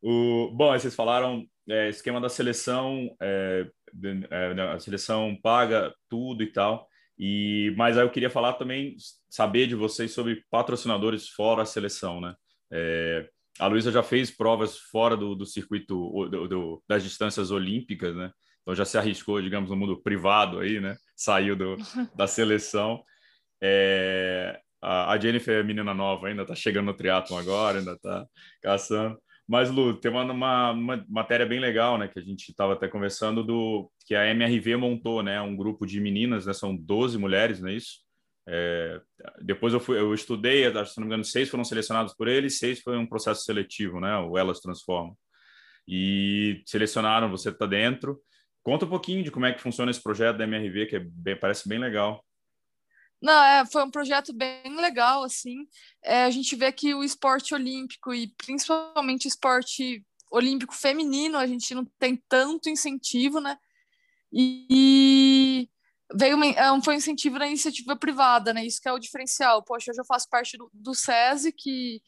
O... 0.00 0.52
Bom, 0.54 0.72
vocês 0.72 0.94
falaram 0.94 1.44
é, 1.68 1.88
esquema 1.88 2.20
da 2.20 2.28
seleção, 2.28 3.14
é, 3.20 3.66
é, 3.66 3.70
a 4.30 4.78
seleção 4.78 5.36
paga 5.42 5.92
tudo 6.08 6.42
e 6.42 6.46
tal. 6.46 6.88
E 7.18 7.74
mas 7.76 7.98
aí 7.98 8.04
eu 8.04 8.10
queria 8.10 8.30
falar 8.30 8.54
também 8.54 8.96
saber 9.28 9.66
de 9.66 9.74
vocês 9.74 10.12
sobre 10.12 10.42
patrocinadores 10.50 11.28
fora 11.28 11.62
a 11.62 11.66
seleção, 11.66 12.20
né? 12.20 12.34
É, 12.72 13.28
a 13.58 13.66
Luísa 13.66 13.92
já 13.92 14.02
fez 14.02 14.30
provas 14.30 14.78
fora 14.78 15.16
do, 15.16 15.34
do 15.34 15.44
circuito 15.44 16.28
do, 16.30 16.48
do, 16.48 16.82
das 16.88 17.02
distâncias 17.02 17.50
olímpicas, 17.50 18.16
né? 18.16 18.32
Então 18.62 18.74
já 18.74 18.84
se 18.84 18.96
arriscou, 18.96 19.40
digamos, 19.42 19.70
no 19.70 19.76
mundo 19.76 20.00
privado 20.00 20.60
aí, 20.60 20.80
né? 20.80 20.96
Saiu 21.14 21.54
do, 21.56 21.76
da 22.16 22.26
seleção. 22.26 23.02
É, 23.62 24.58
a, 24.80 25.12
a 25.12 25.18
Jennifer 25.18 25.60
é 25.60 25.62
menina 25.62 25.92
nova 25.92 26.28
ainda, 26.28 26.46
tá 26.46 26.54
chegando 26.54 26.86
no 26.86 26.94
triatlon 26.94 27.38
agora, 27.38 27.78
ainda 27.78 27.98
tá 27.98 28.24
caçando. 28.62 29.18
Mas, 29.50 29.68
Lu, 29.68 29.96
tem 29.96 30.08
uma, 30.12 30.22
uma, 30.22 30.70
uma, 30.70 31.06
matéria 31.08 31.44
bem 31.44 31.58
legal, 31.58 31.98
né, 31.98 32.06
que 32.06 32.20
a 32.20 32.22
gente 32.22 32.50
estava 32.50 32.74
até 32.74 32.86
conversando, 32.86 33.42
do 33.42 33.90
que 34.06 34.14
a 34.14 34.28
MRV 34.28 34.76
montou, 34.76 35.24
né, 35.24 35.40
um 35.40 35.56
grupo 35.56 35.84
de 35.84 36.00
meninas, 36.00 36.46
né, 36.46 36.52
são 36.52 36.76
12 36.76 37.18
mulheres, 37.18 37.60
não 37.60 37.68
é 37.68 37.74
isso? 37.74 37.98
É, 38.48 39.00
depois 39.42 39.74
eu, 39.74 39.80
fui, 39.80 39.98
eu 39.98 40.14
estudei, 40.14 40.70
se 40.86 40.98
não 40.98 41.02
me 41.02 41.06
engano, 41.06 41.24
seis 41.24 41.48
foram 41.48 41.64
selecionados 41.64 42.14
por 42.14 42.28
eles, 42.28 42.58
seis 42.58 42.80
foi 42.80 42.96
um 42.96 43.04
processo 43.04 43.42
seletivo, 43.42 43.98
né, 43.98 44.16
o 44.18 44.38
Elas 44.38 44.60
Transformam. 44.60 45.16
E 45.84 46.62
selecionaram, 46.64 47.28
você 47.28 47.48
está 47.48 47.66
dentro. 47.66 48.20
Conta 48.62 48.84
um 48.84 48.88
pouquinho 48.88 49.24
de 49.24 49.32
como 49.32 49.46
é 49.46 49.52
que 49.52 49.60
funciona 49.60 49.90
esse 49.90 50.00
projeto 50.00 50.36
da 50.36 50.44
MRV, 50.44 50.86
que 50.86 50.94
é 50.94 51.00
bem, 51.00 51.34
parece 51.34 51.68
bem 51.68 51.80
legal. 51.80 52.24
Não, 53.20 53.42
é, 53.42 53.66
foi 53.66 53.84
um 53.84 53.90
projeto 53.90 54.32
bem 54.32 54.74
legal, 54.76 55.22
assim. 55.22 55.66
É, 56.02 56.24
a 56.24 56.30
gente 56.30 56.56
vê 56.56 56.72
que 56.72 56.94
o 56.94 57.04
esporte 57.04 57.54
olímpico 57.54 58.14
e 58.14 58.28
principalmente 58.28 59.26
o 59.26 59.28
esporte 59.28 60.04
olímpico 60.30 60.74
feminino, 60.74 61.36
a 61.36 61.46
gente 61.46 61.74
não 61.74 61.84
tem 61.98 62.16
tanto 62.28 62.70
incentivo, 62.70 63.40
né? 63.40 63.58
E, 64.32 65.68
veio 66.14 66.36
uma, 66.36 66.46
é 66.46 66.80
foi 66.82 66.94
um 66.94 66.98
incentivo 66.98 67.38
da 67.38 67.46
iniciativa 67.46 67.96
privada, 67.96 68.52
né? 68.54 68.64
Isso 68.64 68.80
que 68.80 68.88
é 68.88 68.92
o 68.92 68.98
diferencial. 68.98 69.62
Poxa, 69.62 69.90
hoje 69.90 70.00
eu 70.00 70.04
faço 70.04 70.28
parte 70.28 70.56
do, 70.56 70.70
do 70.72 70.94
SESI, 70.94 71.52
que 71.52 72.00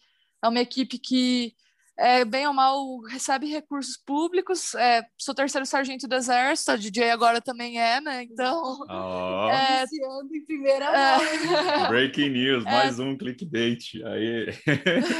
é 0.42 0.48
uma 0.48 0.61
equipe 0.61 0.98
que 0.98 1.55
é, 2.02 2.24
bem 2.24 2.48
ou 2.48 2.52
mal, 2.52 2.98
recebe 3.02 3.46
recursos 3.46 3.96
públicos. 3.96 4.74
É, 4.74 5.06
sou 5.16 5.32
terceiro 5.32 5.64
sargento 5.64 6.08
do 6.08 6.16
Exército, 6.16 6.72
a 6.72 6.76
DJ 6.76 7.10
agora 7.10 7.40
também 7.40 7.80
é, 7.80 8.00
né? 8.00 8.24
Então. 8.24 8.80
Oh. 8.90 9.48
É, 9.48 9.84
em 9.84 10.44
primeira 10.44 10.86
é, 10.86 11.86
Breaking 11.88 12.30
news, 12.30 12.66
é. 12.66 12.70
mais 12.70 12.98
um 12.98 13.16
clickbait. 13.16 14.02
Aí. 14.04 14.46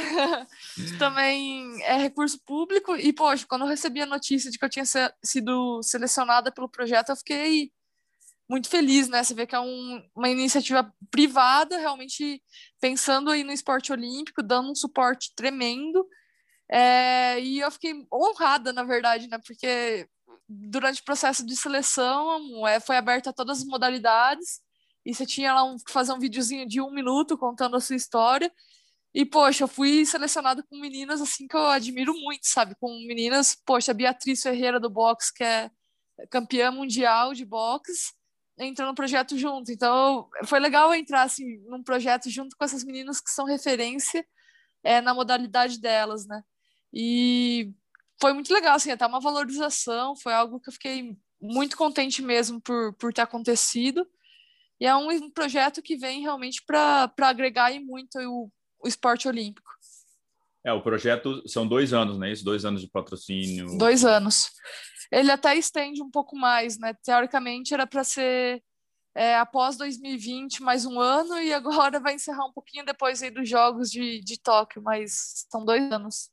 também 0.99 1.81
é 1.83 1.95
recurso 1.95 2.37
público. 2.45 2.97
E, 2.97 3.13
poxa, 3.13 3.45
quando 3.47 3.61
eu 3.61 3.69
recebi 3.69 4.01
a 4.01 4.05
notícia 4.05 4.51
de 4.51 4.59
que 4.59 4.65
eu 4.65 4.69
tinha 4.69 4.85
sido 5.23 5.81
selecionada 5.81 6.51
pelo 6.51 6.67
projeto, 6.67 7.11
eu 7.11 7.15
fiquei 7.15 7.71
muito 8.49 8.67
feliz, 8.67 9.07
né? 9.07 9.23
Você 9.23 9.33
vê 9.33 9.47
que 9.47 9.55
é 9.55 9.59
um, 9.59 10.03
uma 10.13 10.27
iniciativa 10.27 10.93
privada, 11.09 11.77
realmente 11.77 12.43
pensando 12.81 13.31
aí 13.31 13.41
no 13.41 13.53
esporte 13.53 13.93
olímpico, 13.93 14.43
dando 14.43 14.69
um 14.69 14.75
suporte 14.75 15.31
tremendo. 15.33 16.05
É, 16.69 17.39
e 17.39 17.59
eu 17.59 17.71
fiquei 17.71 17.93
honrada, 18.11 18.73
na 18.73 18.83
verdade, 18.83 19.27
né? 19.27 19.37
Porque 19.45 20.07
durante 20.47 21.01
o 21.01 21.05
processo 21.05 21.45
de 21.45 21.55
seleção 21.55 22.67
é, 22.67 22.79
foi 22.79 22.97
aberta 22.97 23.29
a 23.29 23.33
todas 23.33 23.59
as 23.59 23.65
modalidades 23.65 24.61
e 25.05 25.13
você 25.13 25.25
tinha 25.25 25.53
lá 25.53 25.63
um, 25.63 25.77
fazer 25.89 26.13
um 26.13 26.19
videozinho 26.19 26.67
de 26.67 26.81
um 26.81 26.91
minuto 26.91 27.37
contando 27.37 27.75
a 27.75 27.81
sua 27.81 27.95
história. 27.95 28.51
E, 29.13 29.25
poxa, 29.25 29.65
eu 29.65 29.67
fui 29.67 30.05
selecionada 30.05 30.63
com 30.63 30.79
meninas 30.79 31.21
assim 31.21 31.47
que 31.47 31.55
eu 31.55 31.67
admiro 31.67 32.13
muito, 32.13 32.45
sabe? 32.45 32.75
Com 32.79 32.89
meninas, 33.07 33.55
poxa, 33.65 33.93
Beatriz 33.93 34.41
Ferreira 34.41 34.79
do 34.79 34.89
boxe, 34.89 35.33
que 35.33 35.43
é 35.43 35.69
campeã 36.31 36.71
mundial 36.71 37.33
de 37.33 37.45
boxe, 37.45 38.13
entrou 38.57 38.87
no 38.87 38.95
projeto 38.95 39.37
junto. 39.37 39.71
Então, 39.71 40.29
foi 40.45 40.59
legal 40.59 40.93
entrar 40.93 41.23
assim 41.23 41.57
num 41.67 41.83
projeto 41.83 42.29
junto 42.29 42.55
com 42.57 42.63
essas 42.63 42.83
meninas 42.83 43.21
que 43.21 43.29
são 43.29 43.45
referência 43.45 44.25
é, 44.83 45.01
na 45.01 45.13
modalidade 45.13 45.79
delas, 45.79 46.25
né? 46.25 46.43
E 46.93 47.73
foi 48.21 48.33
muito 48.33 48.53
legal, 48.53 48.75
assim, 48.75 48.91
até 48.91 49.05
uma 49.05 49.19
valorização, 49.19 50.15
foi 50.15 50.33
algo 50.33 50.59
que 50.59 50.69
eu 50.69 50.73
fiquei 50.73 51.17
muito 51.41 51.75
contente 51.75 52.21
mesmo 52.21 52.61
por, 52.61 52.93
por 52.93 53.13
ter 53.13 53.21
acontecido. 53.21 54.07
E 54.79 54.85
é 54.85 54.95
um, 54.95 55.09
um 55.09 55.29
projeto 55.29 55.81
que 55.81 55.97
vem 55.97 56.21
realmente 56.21 56.63
para 56.65 57.11
agregar 57.21 57.71
e 57.71 57.79
muito 57.79 58.17
o, 58.19 58.51
o 58.83 58.87
esporte 58.87 59.27
olímpico. 59.27 59.69
É, 60.65 60.71
o 60.71 60.81
projeto 60.81 61.41
são 61.47 61.67
dois 61.67 61.91
anos, 61.91 62.17
né? 62.17 62.31
Isso, 62.31 62.45
dois 62.45 62.63
anos 62.63 62.81
de 62.81 62.89
patrocínio. 62.89 63.77
Dois 63.77 64.05
anos. 64.05 64.49
Ele 65.11 65.31
até 65.31 65.55
estende 65.55 66.01
um 66.01 66.09
pouco 66.09 66.37
mais, 66.37 66.79
né? 66.79 66.93
Teoricamente 67.03 67.73
era 67.73 67.85
para 67.85 68.03
ser 68.03 68.63
é, 69.15 69.35
após 69.35 69.77
2020 69.77 70.63
mais 70.63 70.85
um 70.85 70.99
ano 70.99 71.37
e 71.39 71.53
agora 71.53 71.99
vai 71.99 72.15
encerrar 72.15 72.45
um 72.45 72.53
pouquinho 72.53 72.85
depois 72.85 73.21
aí 73.21 73.29
dos 73.29 73.47
Jogos 73.47 73.91
de, 73.91 74.21
de 74.21 74.39
Tóquio, 74.39 74.81
mas 74.81 75.45
são 75.51 75.65
dois 75.65 75.91
anos. 75.91 76.29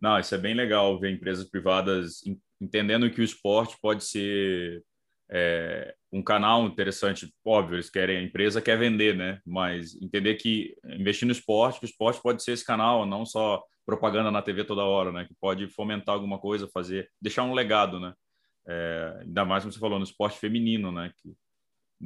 Não, 0.00 0.18
isso 0.18 0.34
é 0.34 0.38
bem 0.38 0.54
legal 0.54 0.98
ver 0.98 1.10
empresas 1.10 1.48
privadas 1.48 2.22
entendendo 2.60 3.10
que 3.10 3.20
o 3.20 3.24
esporte 3.24 3.76
pode 3.80 4.04
ser 4.04 4.82
é, 5.30 5.94
um 6.12 6.22
canal 6.22 6.66
interessante. 6.66 7.32
Óbvio, 7.44 7.76
eles 7.76 7.88
querem, 7.88 8.18
a 8.18 8.22
empresa 8.22 8.60
quer 8.60 8.78
vender, 8.78 9.16
né? 9.16 9.40
Mas 9.46 9.94
entender 10.00 10.34
que 10.34 10.76
investir 10.84 11.26
no 11.26 11.32
esporte, 11.32 11.78
que 11.78 11.86
o 11.86 11.88
esporte 11.88 12.20
pode 12.22 12.42
ser 12.42 12.52
esse 12.52 12.64
canal, 12.64 13.06
não 13.06 13.24
só 13.24 13.62
propaganda 13.86 14.30
na 14.30 14.42
TV 14.42 14.64
toda 14.64 14.82
hora, 14.82 15.12
né? 15.12 15.24
Que 15.26 15.34
pode 15.40 15.68
fomentar 15.68 16.14
alguma 16.14 16.38
coisa, 16.38 16.68
fazer, 16.72 17.08
deixar 17.20 17.44
um 17.44 17.54
legado, 17.54 18.00
né? 18.00 18.12
É, 18.66 19.18
ainda 19.22 19.44
mais 19.44 19.64
como 19.64 19.72
você 19.72 19.78
falou 19.78 19.98
no 19.98 20.04
esporte 20.04 20.38
feminino, 20.38 20.92
né? 20.92 21.12
Que 21.22 21.34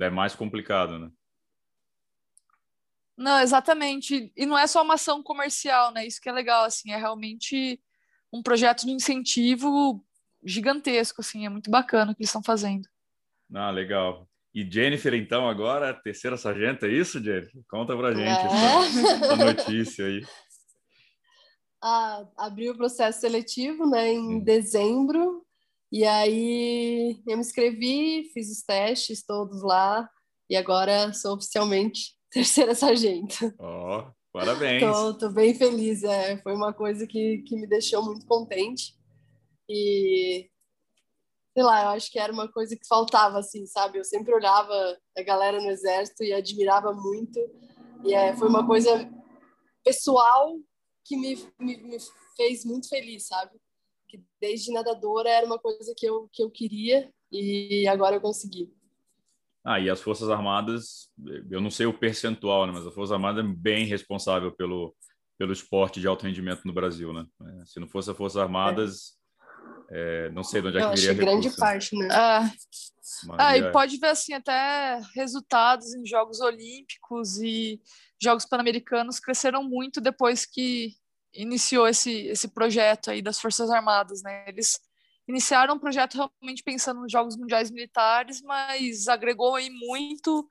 é 0.00 0.10
mais 0.10 0.34
complicado, 0.34 0.98
né? 0.98 1.10
Não, 3.16 3.40
exatamente. 3.40 4.32
E 4.36 4.46
não 4.46 4.58
é 4.58 4.66
só 4.66 4.82
uma 4.82 4.94
ação 4.94 5.22
comercial, 5.22 5.92
né? 5.92 6.06
Isso 6.06 6.20
que 6.20 6.28
é 6.28 6.32
legal, 6.32 6.64
assim, 6.64 6.92
é 6.92 6.96
realmente 6.96 7.80
um 8.32 8.42
projeto 8.42 8.84
de 8.84 8.90
incentivo 8.90 10.04
gigantesco, 10.44 11.20
assim, 11.20 11.46
é 11.46 11.48
muito 11.48 11.70
bacana 11.70 12.12
o 12.12 12.14
que 12.14 12.22
eles 12.22 12.28
estão 12.28 12.42
fazendo. 12.42 12.88
Ah, 13.54 13.70
legal. 13.70 14.28
E 14.54 14.68
Jennifer, 14.68 15.14
então, 15.14 15.48
agora, 15.48 15.94
terceira 15.94 16.36
sargento, 16.36 16.86
é 16.86 16.92
isso, 16.92 17.22
Jennifer? 17.22 17.62
Conta 17.68 17.96
pra 17.96 18.14
gente 18.14 18.28
é. 18.28 19.24
essa, 19.24 19.36
notícia 19.36 20.06
aí. 20.06 20.24
Ah, 21.86 22.26
abriu 22.38 22.72
o 22.72 22.76
processo 22.78 23.20
seletivo, 23.20 23.86
né, 23.86 24.10
em 24.10 24.40
dezembro, 24.42 25.44
e 25.92 26.02
aí 26.02 27.20
eu 27.28 27.36
me 27.36 27.42
inscrevi, 27.42 28.30
fiz 28.32 28.50
os 28.50 28.62
testes 28.62 29.22
todos 29.22 29.62
lá, 29.62 30.08
e 30.48 30.56
agora 30.56 31.12
sou 31.12 31.34
oficialmente 31.34 32.14
terceira 32.34 32.74
sargento. 32.74 33.54
Ó, 33.58 34.00
oh, 34.00 34.12
parabéns! 34.32 34.82
Tô, 34.82 35.14
tô, 35.14 35.30
bem 35.30 35.54
feliz, 35.54 36.02
é, 36.02 36.36
foi 36.38 36.52
uma 36.52 36.72
coisa 36.72 37.06
que, 37.06 37.38
que 37.46 37.54
me 37.54 37.66
deixou 37.68 38.04
muito 38.04 38.26
contente, 38.26 38.94
e 39.68 40.50
sei 41.54 41.62
lá, 41.62 41.84
eu 41.84 41.88
acho 41.90 42.10
que 42.10 42.18
era 42.18 42.32
uma 42.32 42.50
coisa 42.50 42.76
que 42.76 42.86
faltava, 42.86 43.38
assim, 43.38 43.64
sabe? 43.66 43.98
Eu 43.98 44.04
sempre 44.04 44.34
olhava 44.34 44.98
a 45.16 45.22
galera 45.22 45.60
no 45.60 45.70
exército 45.70 46.24
e 46.24 46.32
admirava 46.32 46.92
muito. 46.92 47.38
E 48.04 48.12
é, 48.12 48.36
foi 48.36 48.48
uma 48.48 48.66
coisa 48.66 49.08
pessoal 49.84 50.58
que 51.04 51.16
me, 51.16 51.36
me, 51.60 51.76
me, 51.76 51.96
fez 52.36 52.64
muito 52.64 52.88
feliz, 52.88 53.28
sabe? 53.28 53.52
Que 54.08 54.20
desde 54.40 54.72
nadadora 54.72 55.30
era 55.30 55.46
uma 55.46 55.58
coisa 55.58 55.94
que 55.96 56.04
eu, 56.04 56.28
que 56.32 56.42
eu 56.42 56.50
queria 56.50 57.08
e 57.30 57.86
agora 57.86 58.16
eu 58.16 58.20
consegui. 58.20 58.74
Ah, 59.64 59.80
e 59.80 59.88
as 59.88 60.00
Forças 60.00 60.28
Armadas, 60.28 61.08
eu 61.50 61.60
não 61.60 61.70
sei 61.70 61.86
o 61.86 61.98
percentual, 61.98 62.66
né, 62.66 62.72
mas 62.72 62.86
a 62.86 62.90
Força 62.90 63.14
Armada 63.14 63.40
é 63.40 63.44
bem 63.44 63.86
responsável 63.86 64.52
pelo, 64.52 64.94
pelo 65.38 65.52
esporte 65.52 66.00
de 66.00 66.06
alto 66.06 66.26
rendimento 66.26 66.62
no 66.66 66.72
Brasil, 66.72 67.12
né? 67.12 67.24
É, 67.42 67.64
se 67.64 67.80
não 67.80 67.88
fosse 67.88 68.10
as 68.10 68.16
Forças 68.16 68.42
Armadas, 68.42 69.14
é, 69.90 70.30
não 70.30 70.42
sei 70.42 70.60
de 70.60 70.68
onde 70.68 70.78
é 70.78 70.80
que 70.80 70.96
viria 70.96 71.10
acho 71.12 71.20
grande 71.20 71.56
parte, 71.56 71.96
né? 71.96 72.08
Ah, 72.10 72.50
ah, 73.38 73.56
e 73.56 73.60
é. 73.60 73.70
pode 73.70 73.96
ver 73.98 74.08
assim 74.08 74.34
até 74.34 75.00
resultados 75.14 75.94
em 75.94 76.04
Jogos 76.06 76.40
Olímpicos 76.40 77.38
e 77.38 77.80
Jogos 78.20 78.46
Pan-Americanos 78.46 79.20
cresceram 79.20 79.62
muito 79.62 80.00
depois 80.00 80.44
que 80.46 80.94
iniciou 81.32 81.86
esse 81.88 82.26
esse 82.26 82.48
projeto 82.48 83.10
aí 83.10 83.20
das 83.20 83.40
Forças 83.40 83.70
Armadas, 83.70 84.22
né? 84.22 84.44
Eles 84.48 84.78
iniciaram 85.28 85.74
um 85.74 85.78
projeto 85.78 86.14
realmente 86.14 86.62
pensando 86.62 87.00
nos 87.00 87.10
Jogos 87.10 87.36
Mundiais 87.36 87.70
Militares, 87.70 88.42
mas 88.42 89.08
agregou 89.08 89.54
aí 89.54 89.70
muito 89.70 90.48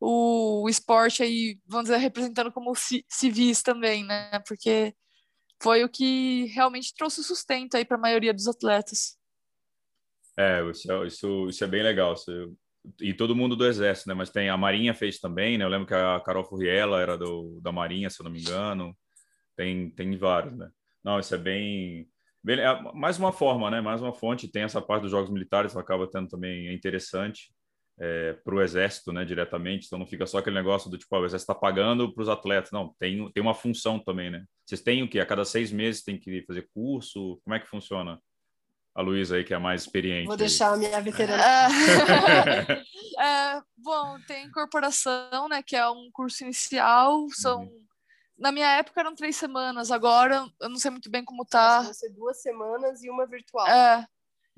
o, 0.00 0.64
o 0.64 0.68
esporte 0.68 1.22
aí, 1.22 1.58
vamos 1.66 1.86
dizer, 1.86 1.98
representando 1.98 2.52
como 2.52 2.72
civis 3.08 3.62
também, 3.62 4.04
né? 4.04 4.38
Porque 4.46 4.94
foi 5.62 5.84
o 5.84 5.88
que 5.88 6.46
realmente 6.46 6.94
trouxe 6.94 7.22
sustento 7.22 7.76
aí 7.76 7.84
para 7.84 7.96
a 7.96 8.00
maioria 8.00 8.34
dos 8.34 8.48
atletas. 8.48 9.16
É, 10.36 10.62
isso, 10.70 10.90
é, 10.90 11.06
isso, 11.06 11.48
isso 11.48 11.64
é 11.64 11.66
bem 11.66 11.82
legal. 11.82 12.14
Isso, 12.14 12.56
e 13.00 13.14
todo 13.14 13.36
mundo 13.36 13.54
do 13.54 13.66
Exército, 13.66 14.08
né? 14.08 14.14
Mas 14.14 14.30
tem 14.30 14.48
a 14.48 14.56
Marinha 14.56 14.94
fez 14.94 15.20
também, 15.20 15.56
né? 15.56 15.64
Eu 15.64 15.68
lembro 15.68 15.86
que 15.86 15.94
a 15.94 16.20
Carol 16.20 16.44
Furriela 16.44 17.00
era 17.00 17.16
do, 17.16 17.60
da 17.62 17.70
Marinha, 17.70 18.10
se 18.10 18.20
eu 18.20 18.24
não 18.24 18.30
me 18.32 18.40
engano. 18.40 18.96
Tem, 19.56 19.90
tem 19.90 20.16
vários, 20.16 20.56
né? 20.56 20.68
Não, 21.04 21.18
isso 21.20 21.34
é 21.34 21.38
bem, 21.38 22.08
mais 22.94 23.18
uma 23.18 23.32
forma, 23.32 23.70
né? 23.70 23.80
Mais 23.80 24.02
uma 24.02 24.12
fonte. 24.12 24.50
Tem 24.50 24.62
essa 24.62 24.80
parte 24.80 25.02
dos 25.02 25.10
Jogos 25.10 25.30
Militares, 25.30 25.76
acaba 25.76 26.08
tendo 26.10 26.28
também. 26.28 26.68
É 26.68 26.72
interessante 26.72 27.52
é, 27.98 28.32
para 28.32 28.54
o 28.54 28.60
exército, 28.60 29.12
né, 29.12 29.24
diretamente. 29.24 29.86
Então 29.86 29.98
não 29.98 30.06
fica 30.06 30.26
só 30.26 30.38
aquele 30.38 30.56
negócio 30.56 30.90
do 30.90 30.98
tipo, 30.98 31.14
ah, 31.14 31.20
o 31.20 31.24
exército 31.24 31.52
está 31.52 31.60
pagando 31.60 32.12
para 32.12 32.22
os 32.22 32.28
atletas. 32.28 32.72
Não, 32.72 32.94
tem, 32.98 33.30
tem 33.30 33.42
uma 33.42 33.54
função 33.54 33.98
também, 33.98 34.30
né? 34.30 34.44
Vocês 34.66 34.80
têm 34.80 35.02
o 35.02 35.08
que? 35.08 35.20
A 35.20 35.26
cada 35.26 35.44
seis 35.44 35.70
meses 35.70 36.02
tem 36.02 36.18
que 36.18 36.42
fazer 36.42 36.68
curso? 36.74 37.40
Como 37.44 37.54
é 37.54 37.60
que 37.60 37.68
funciona? 37.68 38.18
A 38.94 39.00
Luísa 39.00 39.36
aí, 39.36 39.44
que 39.44 39.54
é 39.54 39.56
a 39.56 39.60
mais 39.60 39.82
experiente. 39.82 40.26
Vou 40.26 40.36
deixar 40.36 40.68
aí. 40.70 40.74
a 40.74 40.76
minha 40.76 41.00
veterana. 41.00 41.42
é, 43.18 43.62
bom, 43.76 44.18
tem 44.26 44.46
incorporação, 44.46 45.48
né, 45.48 45.62
que 45.62 45.74
é 45.74 45.88
um 45.88 46.10
curso 46.12 46.44
inicial, 46.44 47.26
são... 47.30 47.62
Uhum. 47.62 47.81
Na 48.42 48.50
minha 48.50 48.68
época 48.72 49.00
eram 49.00 49.14
três 49.14 49.36
semanas, 49.36 49.92
agora 49.92 50.44
eu 50.60 50.68
não 50.68 50.76
sei 50.76 50.90
muito 50.90 51.08
bem 51.08 51.24
como 51.24 51.44
tá. 51.44 51.82
Vão 51.82 51.94
ser 51.94 52.10
duas 52.10 52.42
semanas 52.42 53.04
e 53.04 53.08
uma 53.08 53.24
virtual. 53.24 53.68
É. 53.68 54.04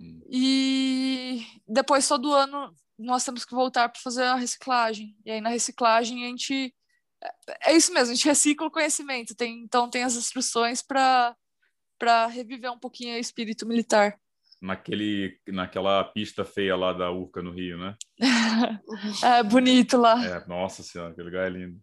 Hum. 0.01 0.23
E 0.27 1.47
depois 1.69 2.09
todo 2.09 2.33
ano 2.33 2.75
nós 2.99 3.27
temos 3.27 3.45
que 3.45 3.55
voltar 3.55 3.91
para 3.91 4.01
fazer 4.01 4.23
a 4.23 4.37
reciclagem. 4.37 5.15
E 5.23 5.31
aí 5.31 5.41
na 5.43 5.51
reciclagem 5.51 6.25
a 6.25 6.29
gente 6.29 6.75
é, 7.23 7.73
é 7.73 7.77
isso 7.77 7.93
mesmo, 7.93 8.13
a 8.13 8.15
gente 8.15 8.27
recicla 8.27 8.67
o 8.67 8.71
conhecimento. 8.71 9.37
Tem, 9.37 9.63
então 9.63 9.91
tem 9.91 10.03
as 10.03 10.17
instruções 10.17 10.81
para 10.81 11.37
para 11.99 12.27
reviver 12.27 12.73
um 12.73 12.79
pouquinho 12.79 13.15
o 13.15 13.21
espírito 13.21 13.67
militar. 13.67 14.19
Naquele, 14.63 15.39
naquela 15.47 16.03
pista 16.05 16.43
feia 16.43 16.75
lá 16.75 16.93
da 16.93 17.11
Urca 17.11 17.43
no 17.43 17.53
Rio, 17.53 17.79
né? 17.79 17.95
é 19.23 19.43
bonito 19.43 19.99
lá. 19.99 20.25
É, 20.25 20.47
nossa 20.47 20.83
senhora, 20.83 21.13
aquele 21.13 21.29
lugar 21.29 21.47
é 21.47 21.51
lindo. 21.51 21.81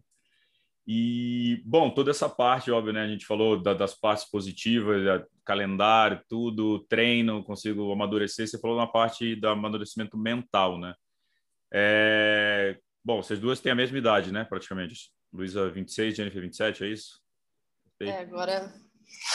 E, 0.86 1.62
bom, 1.64 1.90
toda 1.90 2.10
essa 2.10 2.28
parte, 2.28 2.70
óbvio, 2.70 2.92
né? 2.92 3.02
A 3.02 3.08
gente 3.08 3.24
falou 3.24 3.60
da, 3.60 3.72
das 3.72 3.94
partes 3.94 4.28
positivas, 4.28 5.22
calendário, 5.44 6.20
tudo, 6.28 6.80
treino, 6.88 7.44
consigo 7.44 7.92
amadurecer. 7.92 8.48
Você 8.48 8.58
falou 8.58 8.76
na 8.76 8.86
parte 8.86 9.36
do 9.36 9.48
amadurecimento 9.48 10.18
mental, 10.18 10.78
né? 10.78 10.94
É... 11.72 12.78
Bom, 13.04 13.22
vocês 13.22 13.38
duas 13.38 13.60
têm 13.60 13.72
a 13.72 13.76
mesma 13.76 13.98
idade, 13.98 14.32
né? 14.32 14.44
Praticamente. 14.44 15.10
Luísa 15.32 15.70
26, 15.70 16.16
Jennifer 16.16 16.42
27, 16.42 16.84
é 16.84 16.88
isso? 16.88 17.20
É, 18.00 18.18
agora. 18.18 18.72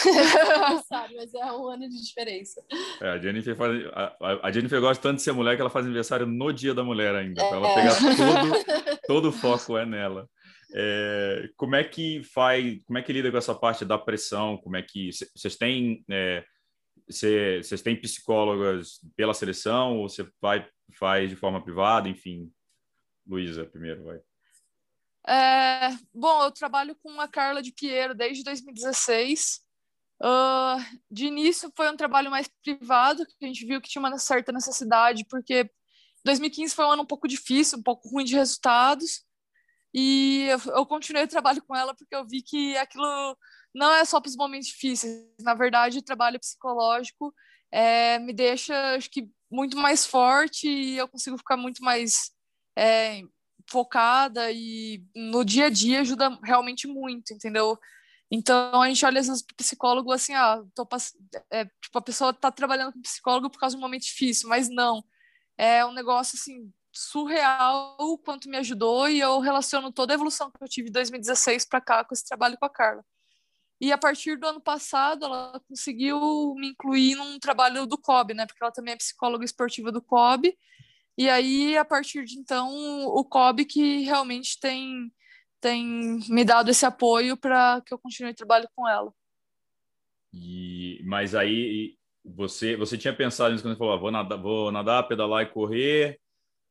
mas 1.15 1.33
é 1.33 1.51
um 1.53 1.67
ano 1.67 1.87
de 1.89 2.03
diferença. 2.03 2.61
É, 3.01 3.09
a 3.09 3.17
Jennifer 3.17 3.55
faz, 3.55 3.85
a, 3.93 4.47
a, 4.47 4.51
Jennifer 4.51 4.81
gosta 4.81 5.01
tanto 5.01 5.17
de 5.17 5.21
ser 5.23 5.31
mulher 5.31 5.55
que 5.55 5.61
ela 5.61 5.69
faz 5.69 5.85
aniversário 5.85 6.25
no 6.25 6.51
dia 6.51 6.73
da 6.73 6.83
mulher 6.83 7.15
ainda, 7.15 7.41
é. 7.41 7.47
para 7.47 7.57
ela 7.57 7.75
pegar 7.75 7.95
todo, 8.17 9.01
todo 9.07 9.29
o 9.29 9.31
foco 9.31 9.77
é 9.77 9.85
nela. 9.85 10.27
É, 10.73 11.49
como 11.55 11.75
é 11.75 11.83
que 11.83 12.23
faz, 12.23 12.83
como 12.83 12.97
é 12.97 13.01
que 13.01 13.13
lida 13.13 13.31
com 13.31 13.37
essa 13.37 13.55
parte 13.55 13.85
da 13.85 13.97
pressão? 13.97 14.57
Como 14.57 14.75
é 14.75 14.81
que 14.81 15.09
vocês 15.35 15.55
têm 15.55 16.03
é, 16.09 16.43
vocês 17.07 17.81
têm 17.81 17.99
psicólogas 17.99 18.99
pela 19.15 19.33
seleção 19.33 19.97
ou 19.97 20.09
você 20.09 20.27
vai 20.41 20.67
faz 20.93 21.29
de 21.29 21.35
forma 21.35 21.63
privada, 21.63 22.09
enfim? 22.09 22.51
Luísa, 23.25 23.65
primeiro 23.65 24.03
vai. 24.03 24.19
É, 25.27 25.89
bom, 26.13 26.43
eu 26.43 26.51
trabalho 26.51 26.95
com 26.95 27.19
a 27.19 27.27
Carla 27.27 27.61
de 27.61 27.71
Piero 27.71 28.15
desde 28.15 28.43
2016. 28.43 29.61
Uh, 30.21 30.81
de 31.11 31.25
início 31.25 31.71
foi 31.75 31.91
um 31.91 31.97
trabalho 31.97 32.31
mais 32.31 32.49
privado, 32.63 33.25
que 33.25 33.45
a 33.45 33.47
gente 33.47 33.65
viu 33.65 33.81
que 33.81 33.89
tinha 33.89 34.01
uma 34.01 34.17
certa 34.17 34.51
necessidade, 34.51 35.25
porque 35.29 35.69
2015 36.23 36.73
foi 36.73 36.85
um 36.85 36.91
ano 36.91 37.03
um 37.03 37.07
pouco 37.07 37.27
difícil, 37.27 37.77
um 37.77 37.83
pouco 37.83 38.09
ruim 38.09 38.23
de 38.23 38.35
resultados, 38.35 39.26
e 39.99 40.47
eu, 40.47 40.73
eu 40.75 40.85
continuei 40.85 41.23
o 41.23 41.27
trabalho 41.27 41.59
com 41.63 41.75
ela 41.75 41.91
porque 41.95 42.15
eu 42.15 42.23
vi 42.23 42.43
que 42.43 42.77
aquilo 42.77 43.35
não 43.73 43.91
é 43.91 44.05
só 44.05 44.21
para 44.21 44.29
os 44.29 44.35
momentos 44.35 44.67
difíceis, 44.67 45.25
na 45.41 45.55
verdade, 45.55 45.97
o 45.97 46.03
trabalho 46.03 46.39
psicológico 46.39 47.33
é, 47.71 48.19
me 48.19 48.31
deixa, 48.31 48.75
acho 48.95 49.09
que, 49.09 49.27
muito 49.49 49.75
mais 49.75 50.05
forte 50.05 50.67
e 50.67 50.97
eu 50.97 51.07
consigo 51.07 51.35
ficar 51.39 51.57
muito 51.57 51.83
mais 51.83 52.29
é, 52.77 53.21
focada 53.67 54.51
e 54.51 55.03
no 55.15 55.43
dia 55.43 55.65
a 55.65 55.69
dia 55.69 56.01
ajuda 56.01 56.37
realmente 56.43 56.85
muito, 56.85 57.33
entendeu? 57.33 57.75
Então 58.29 58.79
a 58.83 58.87
gente 58.87 59.03
olha 59.03 59.19
às 59.19 59.27
vezes 59.27 59.41
para 59.41 59.55
psicólogo 59.55 60.11
assim, 60.11 60.35
ah, 60.35 60.61
tô, 60.75 60.87
é, 61.51 61.65
tipo, 61.65 61.97
a 61.97 62.01
pessoa 62.03 62.29
está 62.29 62.51
trabalhando 62.51 62.93
com 62.93 63.01
psicólogo 63.01 63.49
por 63.49 63.59
causa 63.59 63.75
de 63.75 63.79
um 63.79 63.83
momento 63.83 64.03
difícil, 64.03 64.47
mas 64.47 64.69
não. 64.69 65.03
é 65.57 65.83
um 65.83 65.93
negócio 65.93 66.37
assim 66.37 66.71
surreal 66.97 67.95
o 67.99 68.17
quanto 68.17 68.49
me 68.49 68.57
ajudou 68.57 69.07
e 69.07 69.19
eu 69.19 69.39
relaciono 69.39 69.91
toda 69.91 70.13
a 70.13 70.15
evolução 70.15 70.49
que 70.49 70.63
eu 70.63 70.67
tive 70.67 70.87
de 70.87 70.93
2016 70.93 71.65
para 71.65 71.79
cá 71.79 72.03
com 72.03 72.13
esse 72.13 72.25
trabalho 72.25 72.57
com 72.57 72.65
a 72.65 72.69
Carla. 72.69 73.05
E 73.79 73.91
a 73.91 73.97
partir 73.97 74.37
do 74.37 74.47
ano 74.47 74.59
passado, 74.59 75.25
ela 75.25 75.61
conseguiu 75.67 76.55
me 76.55 76.69
incluir 76.69 77.15
num 77.15 77.37
trabalho 77.37 77.85
do 77.85 77.97
COB, 77.97 78.33
né? 78.33 78.47
Porque 78.47 78.63
ela 78.63 78.71
também 78.71 78.95
é 78.95 78.97
psicóloga 78.97 79.45
esportiva 79.45 79.91
do 79.91 80.01
COB. 80.01 80.57
E 81.15 81.29
aí, 81.29 81.77
a 81.77 81.85
partir 81.85 82.25
de 82.25 82.39
então, 82.39 82.73
o 83.05 83.23
COB 83.23 83.65
que 83.65 83.99
realmente 83.99 84.59
tem, 84.59 85.11
tem 85.61 86.19
me 86.27 86.43
dado 86.43 86.71
esse 86.71 86.87
apoio 86.87 87.37
para 87.37 87.79
que 87.85 87.93
eu 87.93 87.99
continue 87.99 88.33
trabalho 88.33 88.67
com 88.75 88.87
ela. 88.87 89.13
E, 90.33 90.99
mas 91.05 91.35
aí, 91.35 91.95
você, 92.25 92.75
você 92.75 92.97
tinha 92.97 93.15
pensado 93.15 93.51
nisso 93.51 93.63
quando 93.63 93.75
você 93.75 93.79
falou, 93.79 93.93
ah, 93.93 93.97
vou, 93.97 94.11
nadar, 94.11 94.37
vou 94.41 94.71
nadar, 94.71 95.07
pedalar 95.07 95.43
e 95.43 95.51
correr, 95.51 96.19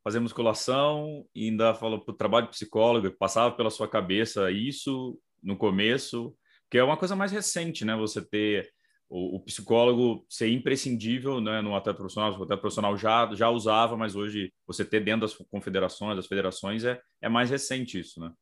fazer 0.07 0.21
musculação, 0.21 1.27
e 1.35 1.49
ainda 1.49 1.75
falou 1.75 2.01
para 2.01 2.13
o 2.13 2.17
trabalho 2.17 2.47
de 2.47 2.53
psicólogo, 2.53 3.11
passava 3.11 3.51
pela 3.57 3.71
sua 3.71 3.89
cabeça 3.89 4.53
isso 4.53 5.21
no 5.43 5.57
começo, 5.57 6.33
que 6.71 6.79
é 6.79 6.85
uma 6.85 6.97
coisa 6.97 7.17
mais 7.17 7.33
recente, 7.33 7.85
né? 7.85 7.97
Você 7.97 8.25
ter 8.25 8.73
o, 9.09 9.35
o 9.35 9.41
psicólogo 9.41 10.25
ser 10.31 10.49
imprescindível 10.49 11.41
né, 11.41 11.61
no 11.61 11.75
atleta 11.75 11.99
profissional, 11.99 12.31
o 12.31 12.35
atleta 12.45 12.57
profissional 12.57 12.97
já, 12.97 13.35
já 13.35 13.51
usava, 13.51 13.97
mas 13.97 14.15
hoje 14.15 14.53
você 14.65 14.85
ter 14.85 15.01
dentro 15.01 15.23
das 15.23 15.35
confederações, 15.35 16.15
das 16.15 16.29
federações, 16.29 16.85
é, 16.85 17.01
é 17.21 17.29
mais 17.29 17.51
recente 17.51 17.99
isso, 17.99 18.21
né? 18.21 18.33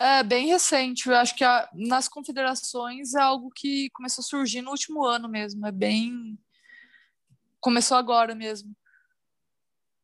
É 0.00 0.22
bem 0.22 0.46
recente. 0.46 1.10
Eu 1.10 1.16
acho 1.16 1.36
que 1.36 1.44
a, 1.44 1.68
nas 1.74 2.08
confederações 2.08 3.12
é 3.12 3.20
algo 3.20 3.50
que 3.54 3.90
começou 3.90 4.22
a 4.22 4.24
surgir 4.24 4.62
no 4.62 4.70
último 4.70 5.04
ano 5.04 5.28
mesmo. 5.28 5.66
É 5.66 5.70
bem. 5.70 6.38
Começou 7.60 7.98
agora 7.98 8.34
mesmo. 8.34 8.74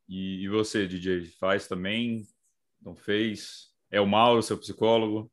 E, 0.09 0.45
e 0.45 0.49
você, 0.49 0.87
DJ, 0.87 1.27
faz 1.39 1.69
também? 1.69 2.27
Não 2.81 2.97
fez? 2.97 3.69
É 3.91 4.01
o 4.01 4.07
Mauro, 4.07 4.43
seu 4.43 4.57
psicólogo? 4.57 5.31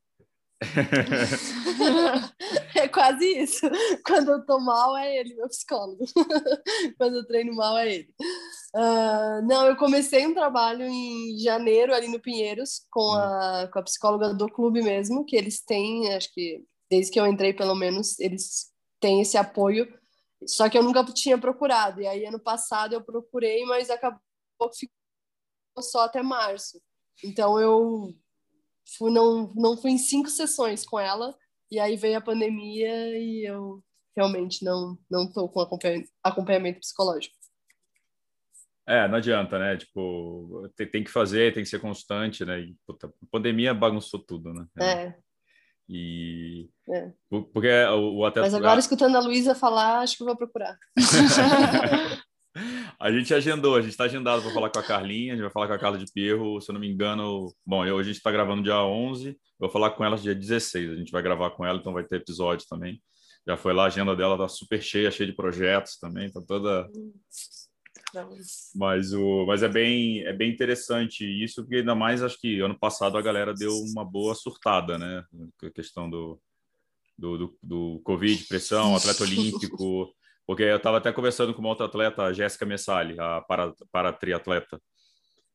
é 2.74 2.88
quase 2.88 3.26
isso. 3.26 3.66
Quando 4.04 4.32
eu 4.32 4.44
tô 4.44 4.58
mal, 4.58 4.96
é 4.96 5.18
ele, 5.18 5.34
meu 5.34 5.48
psicólogo. 5.48 6.04
Quando 6.98 7.16
eu 7.16 7.26
treino 7.26 7.54
mal, 7.54 7.78
é 7.78 7.94
ele. 7.94 8.08
Uh, 8.74 9.46
não, 9.46 9.66
eu 9.66 9.76
comecei 9.76 10.26
um 10.26 10.34
trabalho 10.34 10.84
em 10.84 11.38
janeiro 11.38 11.94
ali 11.94 12.08
no 12.08 12.20
Pinheiros 12.20 12.86
com 12.90 13.12
a, 13.12 13.68
com 13.72 13.78
a 13.78 13.82
psicóloga 13.82 14.34
do 14.34 14.48
clube 14.48 14.82
mesmo, 14.82 15.24
que 15.24 15.36
eles 15.36 15.62
têm, 15.62 16.12
acho 16.14 16.32
que 16.32 16.62
desde 16.90 17.12
que 17.12 17.20
eu 17.20 17.26
entrei, 17.26 17.52
pelo 17.52 17.74
menos, 17.74 18.18
eles 18.18 18.70
têm 19.00 19.20
esse 19.20 19.36
apoio. 19.36 19.86
Só 20.46 20.68
que 20.68 20.76
eu 20.76 20.82
nunca 20.82 21.04
tinha 21.04 21.38
procurado. 21.38 22.00
E 22.00 22.06
aí, 22.06 22.26
ano 22.26 22.38
passado, 22.38 22.94
eu 22.94 23.02
procurei, 23.02 23.64
mas 23.64 23.90
acabou 23.90 24.20
ficou 24.74 25.82
só 25.82 26.04
até 26.04 26.22
março. 26.22 26.80
Então, 27.24 27.58
eu 27.58 28.14
fui, 28.96 29.10
não, 29.10 29.52
não 29.54 29.76
fui 29.76 29.92
em 29.92 29.98
cinco 29.98 30.28
sessões 30.28 30.84
com 30.84 30.98
ela, 30.98 31.36
e 31.70 31.78
aí 31.78 31.96
veio 31.96 32.18
a 32.18 32.22
pandemia 32.22 33.18
e 33.18 33.44
eu 33.48 33.82
realmente 34.16 34.64
não 34.64 34.96
não 35.10 35.30
tô 35.30 35.48
com 35.48 35.60
acompanhamento 36.22 36.80
psicológico. 36.80 37.36
É, 38.88 39.08
não 39.08 39.16
adianta, 39.16 39.58
né? 39.58 39.76
Tipo, 39.76 40.70
tem, 40.76 40.88
tem 40.88 41.04
que 41.04 41.10
fazer, 41.10 41.52
tem 41.52 41.64
que 41.64 41.68
ser 41.68 41.80
constante, 41.80 42.44
né? 42.44 42.60
E, 42.60 42.76
puta, 42.86 43.08
a 43.08 43.26
pandemia 43.32 43.74
bagunçou 43.74 44.20
tudo, 44.20 44.54
né? 44.54 44.66
É. 44.80 45.14
E 45.88 46.68
é. 46.88 47.12
porque 47.28 47.68
o, 47.90 48.18
o 48.18 48.24
atleta 48.24 48.46
Mas 48.46 48.54
agora 48.54 48.78
escutando 48.78 49.16
a 49.16 49.20
Luísa 49.20 49.54
falar, 49.54 50.00
acho 50.00 50.16
que 50.16 50.22
eu 50.22 50.26
vou 50.26 50.36
procurar. 50.36 50.78
A 52.98 53.12
gente 53.12 53.34
agendou, 53.34 53.76
a 53.76 53.80
gente 53.82 53.90
está 53.90 54.04
agendado 54.04 54.42
para 54.42 54.52
falar 54.52 54.70
com 54.70 54.78
a 54.78 54.82
Carlinha, 54.82 55.32
a 55.32 55.36
gente 55.36 55.42
vai 55.42 55.52
falar 55.52 55.66
com 55.66 55.74
a 55.74 55.78
Carla 55.78 55.98
de 55.98 56.10
Perro, 56.10 56.60
se 56.60 56.70
eu 56.70 56.72
não 56.72 56.80
me 56.80 56.88
engano. 56.88 57.52
Bom, 57.64 57.82
hoje 57.82 57.92
a 57.92 58.02
gente 58.04 58.16
está 58.16 58.32
gravando 58.32 58.62
dia 58.62 58.82
11, 58.82 59.36
vou 59.58 59.68
falar 59.68 59.90
com 59.90 60.04
ela 60.04 60.16
dia 60.16 60.34
16, 60.34 60.92
a 60.92 60.96
gente 60.96 61.12
vai 61.12 61.22
gravar 61.22 61.50
com 61.50 61.64
ela, 61.64 61.78
então 61.78 61.92
vai 61.92 62.04
ter 62.04 62.16
episódio 62.16 62.66
também. 62.66 63.02
Já 63.46 63.56
foi 63.56 63.74
lá, 63.74 63.84
a 63.84 63.86
agenda 63.86 64.16
dela 64.16 64.38
tá 64.38 64.48
super 64.48 64.82
cheia, 64.82 65.10
cheia 65.10 65.28
de 65.28 65.36
projetos 65.36 65.98
também, 65.98 66.30
tá 66.30 66.40
toda. 66.40 66.88
Mas, 68.74 69.12
o, 69.12 69.44
mas 69.46 69.62
é, 69.62 69.68
bem, 69.68 70.24
é 70.24 70.32
bem 70.32 70.50
interessante 70.50 71.22
isso, 71.22 71.62
porque 71.62 71.76
ainda 71.76 71.94
mais 71.94 72.22
acho 72.22 72.40
que 72.40 72.60
ano 72.60 72.78
passado 72.78 73.18
a 73.18 73.22
galera 73.22 73.52
deu 73.52 73.72
uma 73.90 74.04
boa 74.04 74.34
surtada, 74.34 74.96
né? 74.96 75.22
A 75.62 75.70
questão 75.70 76.08
do, 76.08 76.40
do, 77.18 77.36
do, 77.36 77.58
do 77.62 78.00
Covid, 78.04 78.42
pressão, 78.44 78.96
atleta 78.96 79.22
olímpico. 79.22 80.14
Porque 80.46 80.62
eu 80.62 80.76
estava 80.76 80.98
até 80.98 81.12
conversando 81.12 81.52
com 81.52 81.60
uma 81.60 81.70
outra 81.70 81.86
atleta, 81.86 82.22
a 82.22 82.32
Jéssica 82.32 82.64
Messali, 82.64 83.18
a 83.18 83.40
para, 83.40 83.72
para 83.90 84.12
triatleta. 84.12 84.80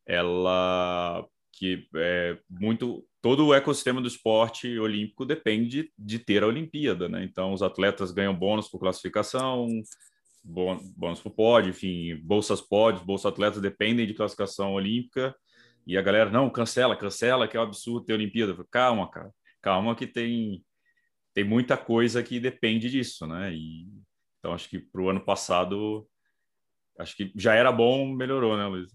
Ela 0.05 1.25
que 1.53 1.87
é 1.95 2.37
muito 2.49 3.05
todo 3.21 3.45
o 3.45 3.53
ecossistema 3.53 4.01
do 4.01 4.07
esporte 4.07 4.79
olímpico 4.79 5.25
depende 5.25 5.91
de 5.97 6.17
ter 6.17 6.43
a 6.43 6.47
Olimpíada, 6.47 7.07
né? 7.07 7.23
Então 7.23 7.53
os 7.53 7.61
atletas 7.61 8.11
ganham 8.11 8.35
bônus 8.35 8.67
por 8.67 8.79
classificação, 8.79 9.67
bônus 10.43 11.21
por 11.21 11.31
pódio, 11.31 11.69
enfim, 11.69 12.15
bolsas 12.23 12.61
pódios, 12.61 13.03
bolsas 13.03 13.31
atletas 13.31 13.61
dependem 13.61 14.07
de 14.07 14.13
classificação 14.13 14.73
olímpica. 14.73 15.35
E 15.85 15.97
a 15.97 16.01
galera 16.01 16.29
não 16.29 16.49
cancela, 16.49 16.95
cancela, 16.95 17.47
que 17.47 17.57
é 17.57 17.59
um 17.59 17.63
absurdo 17.63 18.05
ter 18.05 18.13
Olimpíada. 18.13 18.53
Falo, 18.55 18.67
calma, 18.71 19.09
cara, 19.11 19.31
calma 19.61 19.95
que 19.95 20.07
tem 20.07 20.63
tem 21.33 21.43
muita 21.45 21.77
coisa 21.77 22.21
que 22.21 22.39
depende 22.39 22.89
disso, 22.89 23.25
né? 23.25 23.53
E 23.53 23.87
então, 24.41 24.53
acho 24.53 24.67
que 24.67 24.79
para 24.79 24.99
o 24.99 25.07
ano 25.07 25.21
passado, 25.21 26.07
acho 26.97 27.15
que 27.15 27.31
já 27.35 27.53
era 27.53 27.71
bom, 27.71 28.07
melhorou, 28.07 28.57
né, 28.57 28.65
Luiz? 28.65 28.91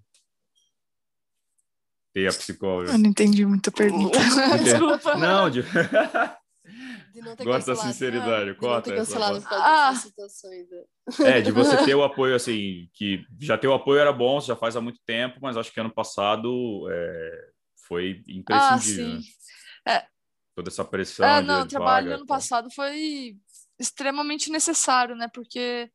Ter 2.12 2.26
a 2.26 2.32
psicóloga. 2.32 2.90
Eu 2.90 2.98
não 2.98 3.10
entendi 3.10 3.46
muita 3.46 3.70
pergunta. 3.70 4.18
Desculpa. 4.64 5.14
Não, 5.16 5.48
de... 5.48 5.62
Gosto 7.44 7.68
da 7.68 7.76
sinceridade, 7.76 8.50
não, 8.50 8.56
corta. 8.56 8.90
De 8.90 8.96
cancelado 8.96 9.40
por 9.40 9.52
ah. 9.52 9.94
situações. 9.94 10.66
Né? 10.68 11.38
É, 11.38 11.40
de 11.40 11.52
você 11.52 11.76
ter 11.86 11.94
o 11.94 12.02
apoio, 12.02 12.34
assim, 12.34 12.90
que 12.92 13.24
já 13.40 13.56
ter 13.56 13.68
o 13.68 13.74
apoio 13.74 14.00
era 14.00 14.12
bom, 14.12 14.40
já 14.40 14.56
faz 14.56 14.76
há 14.76 14.80
muito 14.80 15.00
tempo, 15.06 15.38
mas 15.40 15.56
acho 15.56 15.72
que 15.72 15.78
ano 15.78 15.94
passado 15.94 16.88
é, 16.90 17.48
foi 17.86 18.22
imprescindível. 18.28 19.06
Ah, 19.06 19.20
sim. 19.20 19.20
Né? 19.86 19.94
É. 19.94 20.06
Toda 20.56 20.68
essa 20.68 20.84
pressão. 20.84 21.24
É, 21.24 21.40
não, 21.40 21.62
o 21.62 21.68
trabalho 21.68 22.06
vaga, 22.06 22.16
ano 22.16 22.26
passado 22.26 22.68
foi 22.74 23.36
extremamente 23.78 24.50
necessário, 24.50 25.16
né? 25.16 25.28
Porque 25.32 25.90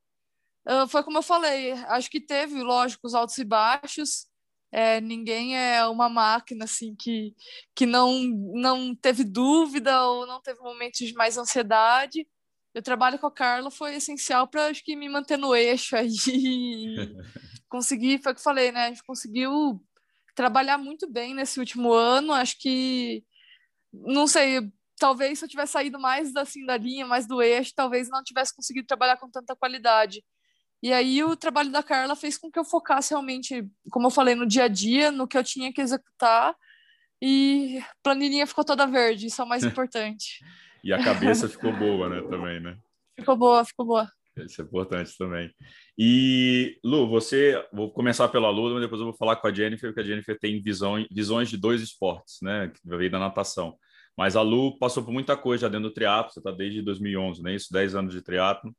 uh, 0.67 0.87
foi 0.87 1.03
como 1.03 1.17
eu 1.17 1.23
falei, 1.23 1.71
acho 1.71 2.09
que 2.09 2.19
teve, 2.19 2.61
lógico, 2.61 3.07
os 3.07 3.13
altos 3.13 3.37
e 3.37 3.43
baixos. 3.43 4.27
É, 4.73 5.01
ninguém 5.01 5.57
é 5.57 5.85
uma 5.85 6.07
máquina 6.07 6.63
assim 6.63 6.95
que, 6.95 7.35
que 7.75 7.85
não, 7.85 8.23
não 8.53 8.95
teve 8.95 9.23
dúvida 9.23 10.01
ou 10.05 10.25
não 10.25 10.41
teve 10.41 10.61
momentos 10.61 10.99
de 10.99 11.13
mais 11.13 11.37
ansiedade. 11.37 12.25
Eu 12.73 12.81
trabalho 12.81 13.19
com 13.19 13.27
a 13.27 13.31
Carla 13.31 13.69
foi 13.69 13.95
essencial 13.95 14.47
para 14.47 14.67
acho 14.67 14.81
que 14.81 14.95
me 14.95 15.09
manter 15.09 15.37
no 15.37 15.53
eixo 15.53 15.95
aí. 15.95 16.07
conseguir, 17.67 18.21
foi 18.21 18.31
o 18.31 18.35
que 18.35 18.39
eu 18.39 18.43
falei, 18.43 18.71
né? 18.71 18.85
A 18.85 18.87
gente 18.89 19.03
conseguiu 19.03 19.81
trabalhar 20.35 20.77
muito 20.77 21.09
bem 21.09 21.33
nesse 21.33 21.59
último 21.59 21.91
ano. 21.93 22.33
Acho 22.33 22.57
que 22.59 23.23
não 23.93 24.27
sei, 24.27 24.71
talvez 25.01 25.39
se 25.39 25.45
eu 25.45 25.49
tivesse 25.49 25.71
saído 25.71 25.99
mais 25.99 26.35
assim 26.35 26.63
da 26.63 26.77
linha, 26.77 27.07
mais 27.07 27.25
do 27.25 27.41
eixo, 27.41 27.73
talvez 27.75 28.07
não 28.07 28.23
tivesse 28.23 28.55
conseguido 28.55 28.85
trabalhar 28.85 29.17
com 29.17 29.27
tanta 29.27 29.55
qualidade. 29.55 30.23
E 30.83 30.93
aí 30.93 31.23
o 31.23 31.35
trabalho 31.35 31.71
da 31.71 31.81
Carla 31.81 32.15
fez 32.15 32.37
com 32.37 32.51
que 32.51 32.59
eu 32.59 32.63
focasse 32.63 33.09
realmente, 33.09 33.67
como 33.89 34.05
eu 34.05 34.11
falei, 34.11 34.35
no 34.35 34.45
dia 34.45 34.65
a 34.65 34.67
dia, 34.67 35.09
no 35.09 35.27
que 35.27 35.35
eu 35.35 35.43
tinha 35.43 35.73
que 35.73 35.81
executar. 35.81 36.55
E 37.19 37.79
a 37.79 37.95
planilhinha 38.03 38.45
ficou 38.45 38.63
toda 38.63 38.85
verde, 38.85 39.25
isso 39.25 39.41
é 39.41 39.45
o 39.45 39.47
mais 39.47 39.63
importante. 39.65 40.39
e 40.83 40.93
a 40.93 41.03
cabeça 41.03 41.49
ficou 41.49 41.75
boa, 41.75 42.07
né, 42.07 42.21
também, 42.29 42.59
né? 42.59 42.77
Ficou 43.19 43.35
boa, 43.35 43.65
ficou 43.65 43.85
boa. 43.85 44.11
Isso 44.37 44.61
é 44.61 44.63
importante 44.63 45.17
também. 45.17 45.51
E, 45.97 46.79
Lu, 46.83 47.09
você, 47.09 47.63
vou 47.73 47.91
começar 47.91 48.27
pela 48.29 48.51
Lu, 48.51 48.71
mas 48.71 48.83
depois 48.83 48.99
eu 49.01 49.07
vou 49.07 49.17
falar 49.17 49.35
com 49.35 49.47
a 49.47 49.53
Jennifer, 49.53 49.89
porque 49.89 50.01
a 50.01 50.05
Jennifer 50.05 50.37
tem 50.39 50.61
visão, 50.61 51.03
visões 51.11 51.49
de 51.49 51.57
dois 51.57 51.81
esportes, 51.81 52.37
né, 52.41 52.71
que 52.73 52.79
veio 52.97 53.11
da 53.11 53.19
natação. 53.19 53.75
Mas 54.21 54.35
a 54.35 54.43
Lu 54.43 54.77
passou 54.77 55.03
por 55.03 55.11
muita 55.11 55.35
coisa 55.35 55.61
já 55.61 55.67
dentro 55.67 55.89
do 55.89 55.93
triatlo, 55.95 56.31
você 56.31 56.39
está 56.39 56.51
desde 56.51 56.83
2011, 56.83 57.41
né? 57.41 57.55
Isso, 57.55 57.73
10 57.73 57.95
anos 57.95 58.13
de 58.13 58.21
triatlo. 58.21 58.71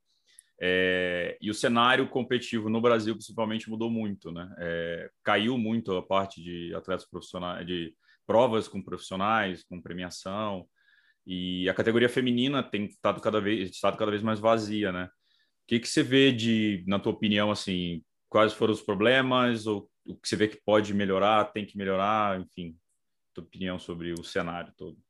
É, 0.61 1.37
e 1.41 1.51
o 1.51 1.55
cenário 1.55 2.09
competitivo 2.09 2.71
no 2.71 2.81
Brasil, 2.81 3.13
principalmente, 3.13 3.69
mudou 3.69 3.91
muito, 3.91 4.31
né? 4.31 4.55
É, 4.57 5.11
caiu 5.25 5.59
muito 5.59 5.97
a 5.97 6.01
parte 6.01 6.41
de 6.41 6.73
atletas 6.77 7.05
profissionais, 7.11 7.67
de 7.67 7.93
provas 8.25 8.69
com 8.69 8.81
profissionais, 8.81 9.65
com 9.65 9.83
premiação, 9.83 10.65
e 11.27 11.69
a 11.69 11.75
categoria 11.75 12.09
feminina 12.09 12.63
tem 12.63 12.85
estado 12.85 13.21
cada 13.21 13.41
vez, 13.41 13.69
estado 13.69 13.97
cada 13.97 14.13
vez 14.13 14.23
mais 14.23 14.39
vazia, 14.39 14.93
né? 14.93 15.07
O 15.07 15.11
que, 15.67 15.81
que 15.81 15.89
você 15.89 16.05
vê 16.05 16.31
de, 16.31 16.85
na 16.87 17.01
tua 17.01 17.11
opinião, 17.11 17.51
assim, 17.51 18.01
quais 18.29 18.53
foram 18.53 18.73
os 18.73 18.81
problemas, 18.81 19.67
ou 19.67 19.91
o 20.07 20.15
que 20.15 20.29
você 20.29 20.37
vê 20.37 20.47
que 20.47 20.63
pode 20.65 20.95
melhorar, 20.95 21.47
tem 21.47 21.67
que 21.67 21.77
melhorar, 21.77 22.41
enfim, 22.41 22.77
tua 23.35 23.43
opinião 23.43 23.77
sobre 23.77 24.13
o 24.13 24.23
cenário 24.23 24.73
todo? 24.77 25.02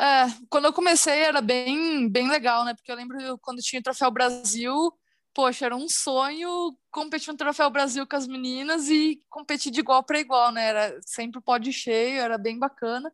É, 0.00 0.26
quando 0.48 0.66
eu 0.66 0.72
comecei 0.72 1.20
era 1.22 1.40
bem, 1.40 2.08
bem 2.08 2.28
legal, 2.28 2.64
né? 2.64 2.74
Porque 2.74 2.90
eu 2.90 2.96
lembro 2.96 3.38
quando 3.38 3.60
tinha 3.60 3.80
o 3.80 3.82
Troféu 3.82 4.10
Brasil, 4.10 4.92
poxa, 5.34 5.66
era 5.66 5.76
um 5.76 5.88
sonho 5.88 6.76
competir 6.90 7.28
no 7.32 7.36
Troféu 7.36 7.68
Brasil 7.70 8.06
com 8.06 8.16
as 8.16 8.26
meninas 8.26 8.88
e 8.88 9.20
competir 9.28 9.72
de 9.72 9.80
igual 9.80 10.04
para 10.04 10.20
igual, 10.20 10.52
né? 10.52 10.66
Era 10.66 11.00
sempre 11.04 11.40
pode 11.40 11.72
cheio, 11.72 12.20
era 12.20 12.38
bem 12.38 12.58
bacana. 12.58 13.12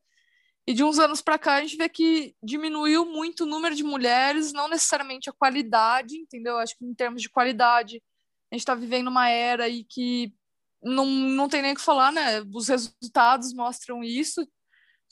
E 0.66 0.72
de 0.74 0.82
uns 0.84 0.98
anos 0.98 1.20
para 1.20 1.38
cá 1.38 1.56
a 1.56 1.60
gente 1.62 1.76
vê 1.76 1.88
que 1.88 2.34
diminuiu 2.42 3.04
muito 3.06 3.44
o 3.44 3.46
número 3.46 3.74
de 3.74 3.84
mulheres, 3.84 4.52
não 4.52 4.68
necessariamente 4.68 5.28
a 5.28 5.32
qualidade, 5.32 6.16
entendeu? 6.16 6.58
Acho 6.58 6.76
que 6.78 6.84
em 6.84 6.94
termos 6.94 7.20
de 7.22 7.28
qualidade, 7.30 8.02
a 8.50 8.54
gente 8.54 8.62
está 8.62 8.74
vivendo 8.74 9.08
uma 9.08 9.28
era 9.28 9.64
aí 9.64 9.84
que 9.84 10.34
não, 10.82 11.06
não 11.06 11.48
tem 11.48 11.62
nem 11.62 11.72
o 11.72 11.74
que 11.74 11.80
falar, 11.80 12.12
né? 12.12 12.42
Os 12.54 12.68
resultados 12.68 13.52
mostram 13.54 14.02
isso. 14.04 14.46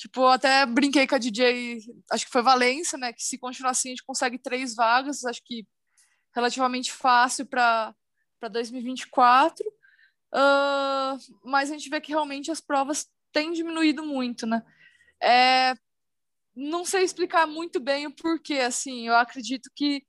Tipo, 0.02 0.26
até 0.26 0.66
brinquei 0.66 1.06
com 1.06 1.14
a 1.14 1.18
DJ, 1.18 1.78
acho 2.10 2.26
que 2.26 2.32
foi 2.32 2.42
Valência, 2.42 2.98
né? 2.98 3.12
Que 3.12 3.22
se 3.22 3.38
continuar 3.38 3.70
assim, 3.70 3.90
a 3.90 3.92
gente 3.92 4.04
consegue 4.04 4.36
três 4.36 4.74
vagas, 4.74 5.24
acho 5.24 5.40
que 5.44 5.64
relativamente 6.34 6.92
fácil 6.92 7.46
para 7.46 7.94
2024. 8.50 9.64
Uh, 10.34 11.14
mas 11.44 11.70
a 11.70 11.74
gente 11.74 11.88
vê 11.88 12.00
que 12.00 12.10
realmente 12.10 12.50
as 12.50 12.60
provas 12.60 13.06
têm 13.30 13.52
diminuído 13.52 14.04
muito, 14.04 14.44
né? 14.44 14.64
É, 15.22 15.76
não 16.52 16.84
sei 16.84 17.04
explicar 17.04 17.46
muito 17.46 17.78
bem 17.78 18.08
o 18.08 18.10
porquê, 18.10 18.54
assim, 18.54 19.06
eu 19.06 19.14
acredito 19.14 19.70
que 19.72 20.04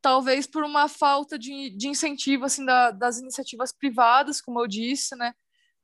talvez 0.00 0.46
por 0.46 0.64
uma 0.64 0.88
falta 0.88 1.38
de, 1.38 1.68
de 1.68 1.88
incentivo, 1.88 2.46
assim, 2.46 2.64
da, 2.64 2.90
das 2.90 3.18
iniciativas 3.18 3.72
privadas, 3.72 4.40
como 4.40 4.58
eu 4.58 4.66
disse, 4.66 5.14
né, 5.16 5.34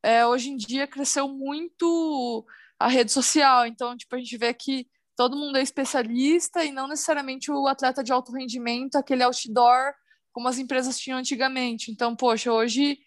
é, 0.03 0.25
hoje 0.27 0.49
em 0.49 0.57
dia 0.57 0.87
cresceu 0.87 1.29
muito 1.29 2.47
a 2.81 2.89
rede 2.89 3.13
social, 3.13 3.67
então, 3.67 3.95
tipo, 3.95 4.17
a 4.17 4.19
gente 4.19 4.39
vê 4.39 4.55
que 4.55 4.89
todo 5.15 5.37
mundo 5.37 5.59
é 5.59 5.63
especialista 5.63 6.65
e 6.65 6.73
não 6.73 6.89
necessariamente 6.89 7.51
o 7.51 7.69
atleta 7.69 8.03
de 8.03 8.11
alto 8.11 8.33
rendimento, 8.33 8.97
aquele 8.97 9.23
outdoor, 9.23 9.93
como 10.33 10.49
as 10.49 10.57
empresas 10.57 10.99
tinham 10.99 11.19
antigamente, 11.19 11.91
então, 11.91 12.17
poxa, 12.17 12.51
hoje, 12.51 12.99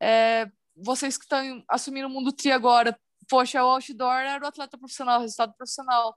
é, 0.00 0.50
vocês 0.74 1.18
que 1.18 1.24
estão 1.24 1.62
assumindo 1.68 2.08
o 2.08 2.10
mundo 2.10 2.32
tri 2.32 2.50
agora, 2.50 2.98
poxa, 3.28 3.62
o 3.62 3.68
outdoor 3.68 4.20
era 4.20 4.42
o 4.42 4.48
atleta 4.48 4.78
profissional, 4.78 5.18
o 5.18 5.22
resultado 5.22 5.54
profissional. 5.54 6.16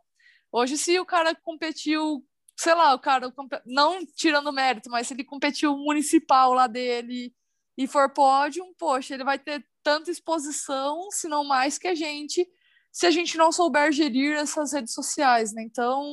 Hoje, 0.49 0.77
se 0.77 0.97
o 0.97 1.05
cara 1.05 1.35
competiu, 1.35 2.25
sei 2.57 2.73
lá, 2.73 2.93
o 2.93 2.99
cara, 2.99 3.33
não 3.65 4.05
tirando 4.15 4.53
mérito, 4.53 4.89
mas 4.89 5.07
se 5.07 5.13
ele 5.13 5.25
competiu 5.25 5.75
municipal 5.75 6.53
lá 6.53 6.67
dele 6.67 7.35
e 7.77 7.85
for 7.85 8.09
pódio, 8.13 8.63
poxa, 8.79 9.13
ele 9.13 9.25
vai 9.25 9.37
ter 9.37 9.67
tanta 9.83 10.09
exposição, 10.09 11.11
se 11.11 11.27
não 11.27 11.43
mais 11.43 11.77
que 11.77 11.89
a 11.89 11.95
gente, 11.95 12.47
se 12.93 13.08
a 13.08 13.12
gente 13.12 13.38
não 13.38 13.51
souber 13.51 13.91
gerir 13.91 14.38
essas 14.38 14.71
redes 14.71 14.93
sociais, 14.93 15.51
né? 15.51 15.63
Então, 15.63 16.06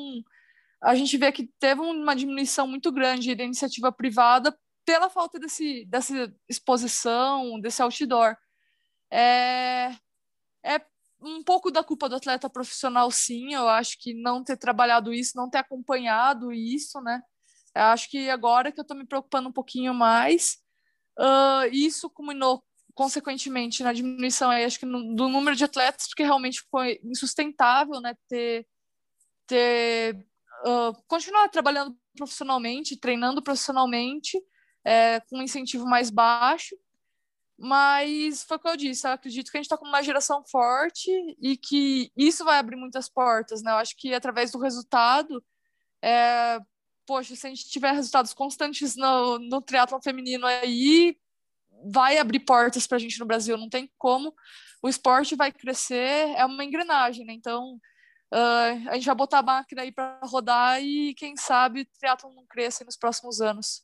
a 0.82 0.94
gente 0.94 1.14
vê 1.18 1.30
que 1.30 1.46
teve 1.60 1.82
uma 1.82 2.16
diminuição 2.16 2.66
muito 2.66 2.90
grande 2.90 3.34
da 3.34 3.44
iniciativa 3.44 3.92
privada 3.92 4.58
pela 4.82 5.10
falta 5.10 5.38
desse, 5.38 5.84
dessa 5.84 6.34
exposição, 6.48 7.60
desse 7.60 7.82
outdoor. 7.82 8.34
É, 9.10 9.90
é 10.64 10.80
um 11.20 11.44
pouco 11.44 11.70
da 11.70 11.84
culpa 11.84 12.08
do 12.08 12.16
atleta 12.16 12.48
profissional, 12.48 13.10
sim. 13.10 13.52
Eu 13.52 13.68
acho 13.68 13.98
que 13.98 14.14
não 14.14 14.42
ter 14.42 14.56
trabalhado 14.56 15.12
isso, 15.12 15.36
não 15.36 15.50
ter 15.50 15.58
acompanhado 15.58 16.50
isso, 16.50 16.98
né? 17.02 17.20
Eu 17.74 17.82
acho 17.82 18.08
que 18.08 18.30
agora 18.30 18.72
que 18.72 18.80
eu 18.80 18.82
estou 18.82 18.96
me 18.96 19.06
preocupando 19.06 19.50
um 19.50 19.52
pouquinho 19.52 19.92
mais, 19.92 20.56
uh, 21.18 21.66
isso 21.70 22.08
culminou 22.08 22.64
consequentemente 22.94 23.82
na 23.82 23.92
diminuição 23.92 24.50
aí, 24.50 24.64
acho 24.64 24.78
que 24.78 24.86
no, 24.86 25.14
do 25.14 25.28
número 25.28 25.56
de 25.56 25.64
atletas, 25.64 26.08
porque 26.08 26.22
realmente 26.22 26.62
foi 26.70 27.00
insustentável, 27.04 28.00
né? 28.00 28.14
Ter, 28.28 28.66
ter 29.46 30.16
uh, 30.64 31.02
continuar 31.06 31.48
trabalhando 31.48 31.96
profissionalmente, 32.16 32.96
treinando 32.96 33.42
profissionalmente, 33.42 34.40
é, 34.84 35.20
com 35.20 35.38
um 35.38 35.42
incentivo 35.42 35.86
mais 35.86 36.10
baixo 36.10 36.76
mas 37.62 38.42
foi 38.42 38.56
o 38.56 38.60
que 38.60 38.68
eu 38.68 38.76
disse, 38.76 39.06
eu 39.06 39.12
acredito 39.12 39.50
que 39.50 39.58
a 39.58 39.60
gente 39.60 39.66
está 39.66 39.76
com 39.76 39.86
uma 39.86 40.02
geração 40.02 40.42
forte 40.42 41.10
e 41.38 41.58
que 41.58 42.10
isso 42.16 42.42
vai 42.42 42.58
abrir 42.58 42.76
muitas 42.76 43.06
portas, 43.06 43.62
né? 43.62 43.70
Eu 43.70 43.76
acho 43.76 43.94
que 43.98 44.14
através 44.14 44.50
do 44.50 44.58
resultado, 44.58 45.44
é, 46.02 46.58
poxa, 47.04 47.36
se 47.36 47.46
a 47.46 47.50
gente 47.50 47.68
tiver 47.68 47.92
resultados 47.92 48.32
constantes 48.32 48.96
no, 48.96 49.38
no 49.38 49.60
triatlon 49.60 50.00
feminino 50.00 50.46
aí, 50.46 51.18
vai 51.92 52.18
abrir 52.18 52.40
portas 52.40 52.86
para 52.86 52.96
a 52.96 53.00
gente 53.00 53.18
no 53.18 53.26
Brasil, 53.26 53.56
não 53.56 53.68
tem 53.68 53.90
como. 53.98 54.34
O 54.82 54.88
esporte 54.88 55.36
vai 55.36 55.52
crescer, 55.52 56.34
é 56.36 56.44
uma 56.44 56.64
engrenagem, 56.64 57.24
né? 57.24 57.32
Então, 57.32 57.74
uh, 58.32 58.88
a 58.88 58.94
gente 58.94 59.06
vai 59.06 59.14
botar 59.14 59.38
a 59.38 59.42
máquina 59.42 59.82
aí 59.82 59.92
para 59.92 60.18
rodar 60.24 60.82
e, 60.82 61.14
quem 61.14 61.36
sabe, 61.36 61.82
o 61.82 61.86
triatlon 61.98 62.32
não 62.32 62.46
cresça 62.46 62.84
nos 62.84 62.96
próximos 62.96 63.40
anos. 63.40 63.82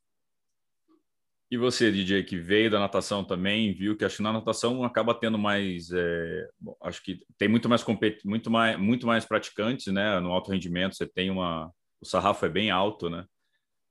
E 1.49 1.57
você, 1.57 1.93
DJ, 1.93 2.25
que 2.25 2.37
veio 2.37 2.71
da 2.71 2.81
natação 2.81 3.25
também, 3.25 3.73
viu 3.73 3.97
que 3.97 4.05
acho 4.05 4.17
que 4.17 4.23
na 4.23 4.33
natação 4.33 4.83
acaba 4.83 5.15
tendo 5.15 5.39
mais, 5.39 5.91
é, 5.93 6.49
bom, 6.59 6.77
acho 6.83 7.01
que 7.03 7.21
tem 7.39 7.47
muito 7.47 7.69
mais 7.69 7.85
muito 8.25 8.51
mais 8.51 8.77
muito 8.77 9.07
mais 9.07 9.25
praticantes, 9.25 9.93
né? 9.93 10.19
No 10.19 10.33
alto 10.33 10.51
rendimento 10.51 10.97
você 10.97 11.07
tem 11.07 11.31
uma, 11.31 11.73
o 12.01 12.05
sarrafo 12.05 12.45
é 12.45 12.49
bem 12.49 12.71
alto, 12.73 13.09
né? 13.09 13.25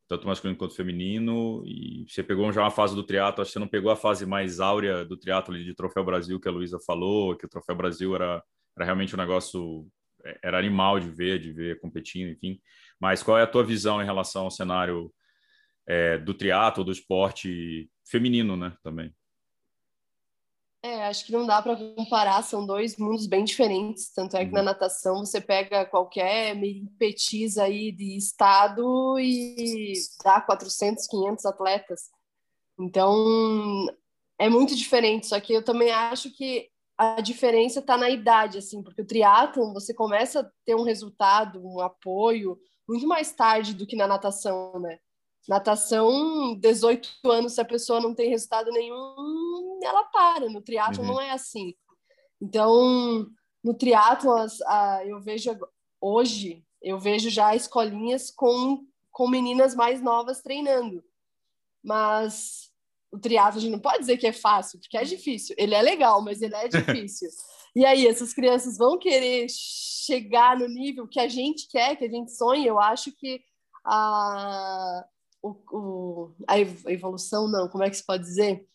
Tanto 0.08 0.28
masculino 0.28 0.58
quanto 0.58 0.76
feminino. 0.76 1.64
E 1.66 2.06
você 2.08 2.24
pegou 2.24 2.52
já 2.52 2.62
uma 2.62 2.72
fase 2.72 2.96
do 2.96 3.04
triatlo, 3.04 3.42
acho 3.42 3.50
que 3.50 3.54
você 3.54 3.60
não 3.60 3.68
pegou 3.68 3.92
a 3.92 3.96
fase 3.96 4.26
mais 4.26 4.60
áurea 4.60 5.04
do 5.04 5.18
triatlo 5.18 5.58
de 5.58 5.74
Troféu 5.76 6.04
Brasil 6.04 6.40
que 6.40 6.48
a 6.48 6.52
Luísa 6.52 6.80
falou, 6.86 7.36
que 7.36 7.46
o 7.46 7.50
Troféu 7.50 7.76
Brasil 7.76 8.16
era, 8.16 8.44
era 8.76 8.86
realmente 8.86 9.16
um 9.16 9.18
negócio 9.18 9.88
é, 10.26 10.40
era 10.44 10.60
animal 10.60 11.00
de 11.00 11.10
ver, 11.10 11.40
de 11.40 11.52
ver 11.52 11.80
competindo, 11.80 12.30
enfim. 12.30 12.60
Mas 13.00 13.24
qual 13.24 13.38
é 13.38 13.44
a 13.44 13.48
tua 13.48 13.64
visão 13.64 14.02
em 14.02 14.06
relação 14.06 14.44
ao 14.44 14.52
cenário 14.52 15.12
é, 15.88 16.18
do 16.18 16.34
triatlo, 16.34 16.84
do 16.84 16.92
esporte 16.92 17.90
feminino, 18.08 18.56
né, 18.58 18.76
também. 18.84 19.14
É, 20.86 21.08
acho 21.08 21.26
que 21.26 21.32
não 21.32 21.48
dá 21.48 21.60
para 21.64 21.76
comparar, 21.96 22.44
são 22.44 22.64
dois 22.64 22.96
mundos 22.96 23.26
bem 23.26 23.44
diferentes. 23.44 24.14
Tanto 24.14 24.38
é 24.38 24.46
que 24.46 24.52
na 24.52 24.60
uhum. 24.60 24.66
natação 24.66 25.26
você 25.26 25.42
pega 25.42 25.84
qualquer 25.84 26.56
petis 27.00 27.58
aí 27.58 27.92
de 27.92 28.16
estado 28.16 29.18
e 29.20 29.94
dá 30.24 30.40
400, 30.40 31.08
500 31.08 31.46
atletas. 31.48 32.02
Então 32.80 33.88
é 34.38 34.48
muito 34.48 34.76
diferente. 34.76 35.26
Só 35.26 35.40
que 35.40 35.54
eu 35.54 35.64
também 35.64 35.90
acho 35.92 36.30
que 36.30 36.70
a 36.96 37.20
diferença 37.20 37.80
está 37.80 37.98
na 37.98 38.12
idade, 38.12 38.60
assim, 38.60 38.84
porque 38.84 39.02
o 39.02 39.08
triatlon 39.08 39.74
você 39.74 39.92
começa 39.92 40.42
a 40.42 40.52
ter 40.64 40.76
um 40.76 40.84
resultado, 40.84 41.66
um 41.66 41.82
apoio 41.82 42.60
muito 42.88 43.08
mais 43.08 43.32
tarde 43.32 43.74
do 43.74 43.88
que 43.88 43.96
na 43.96 44.08
natação, 44.08 44.80
né? 44.80 45.00
Natação, 45.50 46.56
18 46.60 47.10
anos, 47.26 47.54
se 47.54 47.62
a 47.62 47.66
pessoa 47.66 48.00
não 48.00 48.14
tem 48.14 48.30
resultado 48.30 48.72
nenhum, 48.72 49.45
ela 49.86 50.04
para. 50.06 50.50
No 50.50 50.62
triatlo 50.62 51.02
uhum. 51.02 51.08
não 51.08 51.22
é 51.22 51.32
assim. 51.32 51.74
Então, 52.42 53.28
no 53.64 53.74
triatlo, 53.74 54.32
eu 55.06 55.20
vejo 55.22 55.58
hoje, 56.00 56.64
eu 56.82 57.00
vejo 57.00 57.30
já 57.30 57.56
escolinhas 57.56 58.30
com, 58.30 58.86
com 59.12 59.28
meninas 59.28 59.74
mais 59.74 60.02
novas 60.02 60.42
treinando. 60.42 61.04
Mas 61.84 62.72
o 63.12 63.20
triatlo 63.20 63.58
a 63.58 63.62
gente 63.62 63.72
não 63.72 63.80
pode 63.80 64.00
dizer 64.00 64.18
que 64.18 64.28
é 64.28 64.34
fácil, 64.34 64.80
porque 64.80 64.98
é 64.98 65.04
difícil. 65.04 65.56
Ele 65.58 65.74
é 65.74 65.82
legal, 65.82 66.22
mas 66.22 66.42
ele 66.42 66.56
é 66.56 66.68
difícil. 66.70 67.30
e 67.76 67.86
aí, 67.86 68.06
essas 68.08 68.34
crianças 68.34 68.78
vão 68.78 69.00
querer 69.00 69.48
chegar 69.50 70.58
no 70.58 70.68
nível 70.68 71.08
que 71.08 71.20
a 71.20 71.28
gente 71.28 71.68
quer, 71.68 71.96
que 71.96 72.06
a 72.06 72.10
gente 72.10 72.32
sonha. 72.36 72.68
Eu 72.68 72.80
acho 72.80 73.12
que 73.14 73.42
a, 73.86 75.06
o, 75.42 75.56
o, 75.72 76.36
a 76.48 76.60
evolução, 76.60 77.48
não, 77.48 77.70
como 77.70 77.84
é 77.84 77.90
que 77.90 77.98
se 77.98 78.06
pode 78.06 78.24
dizer? 78.24 78.68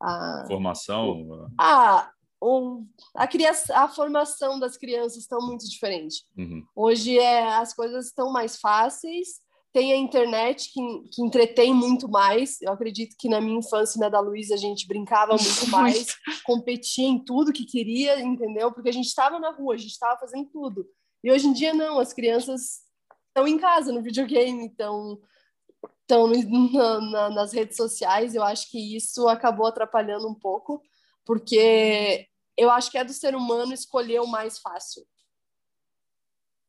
A, 0.00 0.44
formação? 0.46 1.48
A, 1.58 2.10
o, 2.40 2.84
a, 3.14 3.26
criação, 3.26 3.76
a 3.76 3.88
formação 3.88 4.58
das 4.58 4.76
crianças 4.76 5.18
estão 5.18 5.40
muito 5.46 5.68
diferente. 5.68 6.24
Uhum. 6.36 6.64
Hoje 6.74 7.18
é, 7.18 7.54
as 7.54 7.74
coisas 7.74 8.06
estão 8.06 8.32
mais 8.32 8.58
fáceis, 8.58 9.40
tem 9.72 9.92
a 9.92 9.96
internet 9.96 10.72
que, 10.72 10.80
que 11.12 11.22
entretém 11.22 11.72
muito 11.74 12.08
mais. 12.08 12.60
Eu 12.60 12.72
acredito 12.72 13.14
que 13.18 13.28
na 13.28 13.40
minha 13.40 13.58
infância 13.58 13.98
e 13.98 14.00
na 14.00 14.08
da 14.08 14.20
Luísa 14.20 14.54
a 14.54 14.58
gente 14.58 14.86
brincava 14.86 15.36
muito 15.36 15.66
mais, 15.70 16.16
competia 16.44 17.06
em 17.06 17.22
tudo 17.22 17.52
que 17.52 17.64
queria, 17.64 18.20
entendeu? 18.20 18.72
Porque 18.72 18.88
a 18.88 18.92
gente 18.92 19.06
estava 19.06 19.38
na 19.38 19.50
rua, 19.50 19.74
a 19.74 19.78
gente 19.78 19.92
estava 19.92 20.18
fazendo 20.18 20.48
tudo. 20.50 20.86
E 21.22 21.30
hoje 21.30 21.46
em 21.46 21.52
dia 21.52 21.74
não, 21.74 21.98
as 21.98 22.12
crianças 22.12 22.80
estão 23.28 23.46
em 23.46 23.58
casa 23.58 23.92
no 23.92 24.02
videogame, 24.02 24.64
então 24.64 25.20
estão 26.00 26.26
na, 26.26 27.00
na, 27.00 27.30
nas 27.30 27.52
redes 27.52 27.76
sociais. 27.76 28.34
Eu 28.34 28.42
acho 28.42 28.70
que 28.70 28.96
isso 28.96 29.28
acabou 29.28 29.66
atrapalhando 29.66 30.28
um 30.28 30.34
pouco, 30.34 30.82
porque 31.24 32.26
eu 32.56 32.70
acho 32.70 32.90
que 32.90 32.98
é 32.98 33.04
do 33.04 33.12
ser 33.12 33.34
humano 33.34 33.72
escolher 33.72 34.20
o 34.20 34.26
mais 34.26 34.58
fácil 34.58 35.04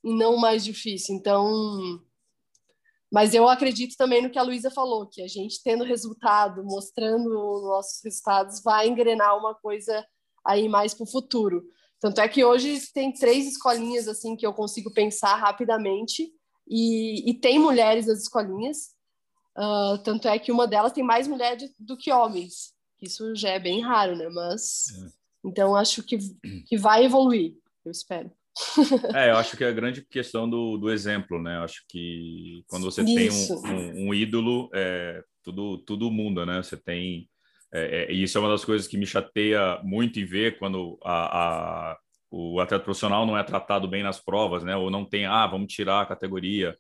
e 0.04 0.14
não 0.14 0.36
o 0.36 0.40
mais 0.40 0.64
difícil. 0.64 1.16
Então, 1.16 2.02
mas 3.12 3.34
eu 3.34 3.48
acredito 3.48 3.96
também 3.98 4.22
no 4.22 4.30
que 4.30 4.40
a 4.40 4.44
Luísa 4.44 4.72
falou, 4.72 5.08
que 5.08 5.22
a 5.22 5.28
gente 5.28 5.62
tendo 5.64 5.84
resultado, 5.84 6.64
mostrando 6.64 7.30
nossos 7.30 8.02
resultados, 8.04 8.62
vai 8.64 8.88
engrenar 8.88 9.38
uma 9.38 9.54
coisa 9.56 10.06
aí 10.46 10.70
mais 10.70 10.94
para 10.94 11.04
o 11.04 11.12
futuro. 11.12 11.64
Tanto 12.00 12.20
é 12.22 12.28
que 12.28 12.44
hoje 12.44 12.80
tem 12.94 13.14
três 13.14 13.48
escolinhas 13.48 14.08
assim 14.08 14.36
que 14.36 14.46
eu 14.46 14.54
consigo 14.54 14.92
pensar 14.92 15.36
rapidamente 15.36 16.32
e, 16.68 17.30
e 17.30 17.34
tem 17.34 17.60
mulheres 17.60 18.08
nas 18.08 18.22
escolinhas 18.22 18.96
Uh, 19.58 19.98
tanto 20.04 20.28
é 20.28 20.40
que 20.40 20.52
uma 20.52 20.68
delas 20.68 20.94
tem 20.94 21.04
mais 21.04 21.28
mulheres 21.28 21.70
do 21.80 21.98
que 21.98 22.12
homens. 22.12 22.74
Isso 23.02 23.36
já 23.36 23.50
é 23.50 23.60
bem 23.60 23.82
raro, 23.82 24.16
né? 24.16 24.30
Mas 24.30 24.86
é. 24.94 25.10
então 25.50 25.76
acho 25.76 26.04
que, 26.04 26.18
que 26.68 26.78
vai 26.78 27.06
evoluir, 27.06 27.54
eu 27.84 27.92
espero. 27.92 28.32
É, 29.16 29.32
eu 29.32 29.38
acho 29.38 29.56
que 29.56 29.64
é 29.64 29.70
a 29.70 29.74
grande 29.74 30.06
questão 30.06 30.50
do, 30.50 30.78
do 30.78 30.92
exemplo, 30.92 31.42
né? 31.42 31.58
Eu 31.58 31.64
acho 31.64 31.84
que 31.88 32.64
quando 32.68 32.84
você 32.84 33.02
Isso. 33.02 33.62
tem 33.62 33.72
um, 33.72 34.06
um, 34.06 34.08
um, 34.08 34.14
ídolo, 34.14 34.70
é, 34.74 35.24
tudo, 35.44 35.78
tudo 35.80 36.12
muda, 36.12 36.46
né? 36.46 36.62
Você 36.62 36.78
tem. 36.78 37.30
É, 37.74 38.04
é, 38.04 38.12
e 38.12 38.24
isso 38.24 38.38
é 38.38 38.42
uma 38.42 38.50
das 38.50 38.66
coisas 38.66 38.88
que 38.88 38.98
me 38.98 39.06
chateia 39.06 39.80
muito 39.84 40.20
em 40.20 40.26
ver 40.26 40.60
quando 40.60 41.00
a, 41.04 41.92
a, 41.92 41.98
o 42.30 42.60
atleta 42.60 42.84
profissional 42.84 43.26
não 43.26 43.38
é 43.38 43.44
tratado 43.44 43.88
bem 43.88 44.04
nas 44.04 44.20
provas, 44.20 44.64
né? 44.64 44.76
Ou 44.76 44.92
não 44.92 45.06
tem, 45.06 45.26
ah, 45.26 45.48
vamos 45.48 45.74
tirar 45.74 46.02
a 46.02 46.06
categoria. 46.06 46.76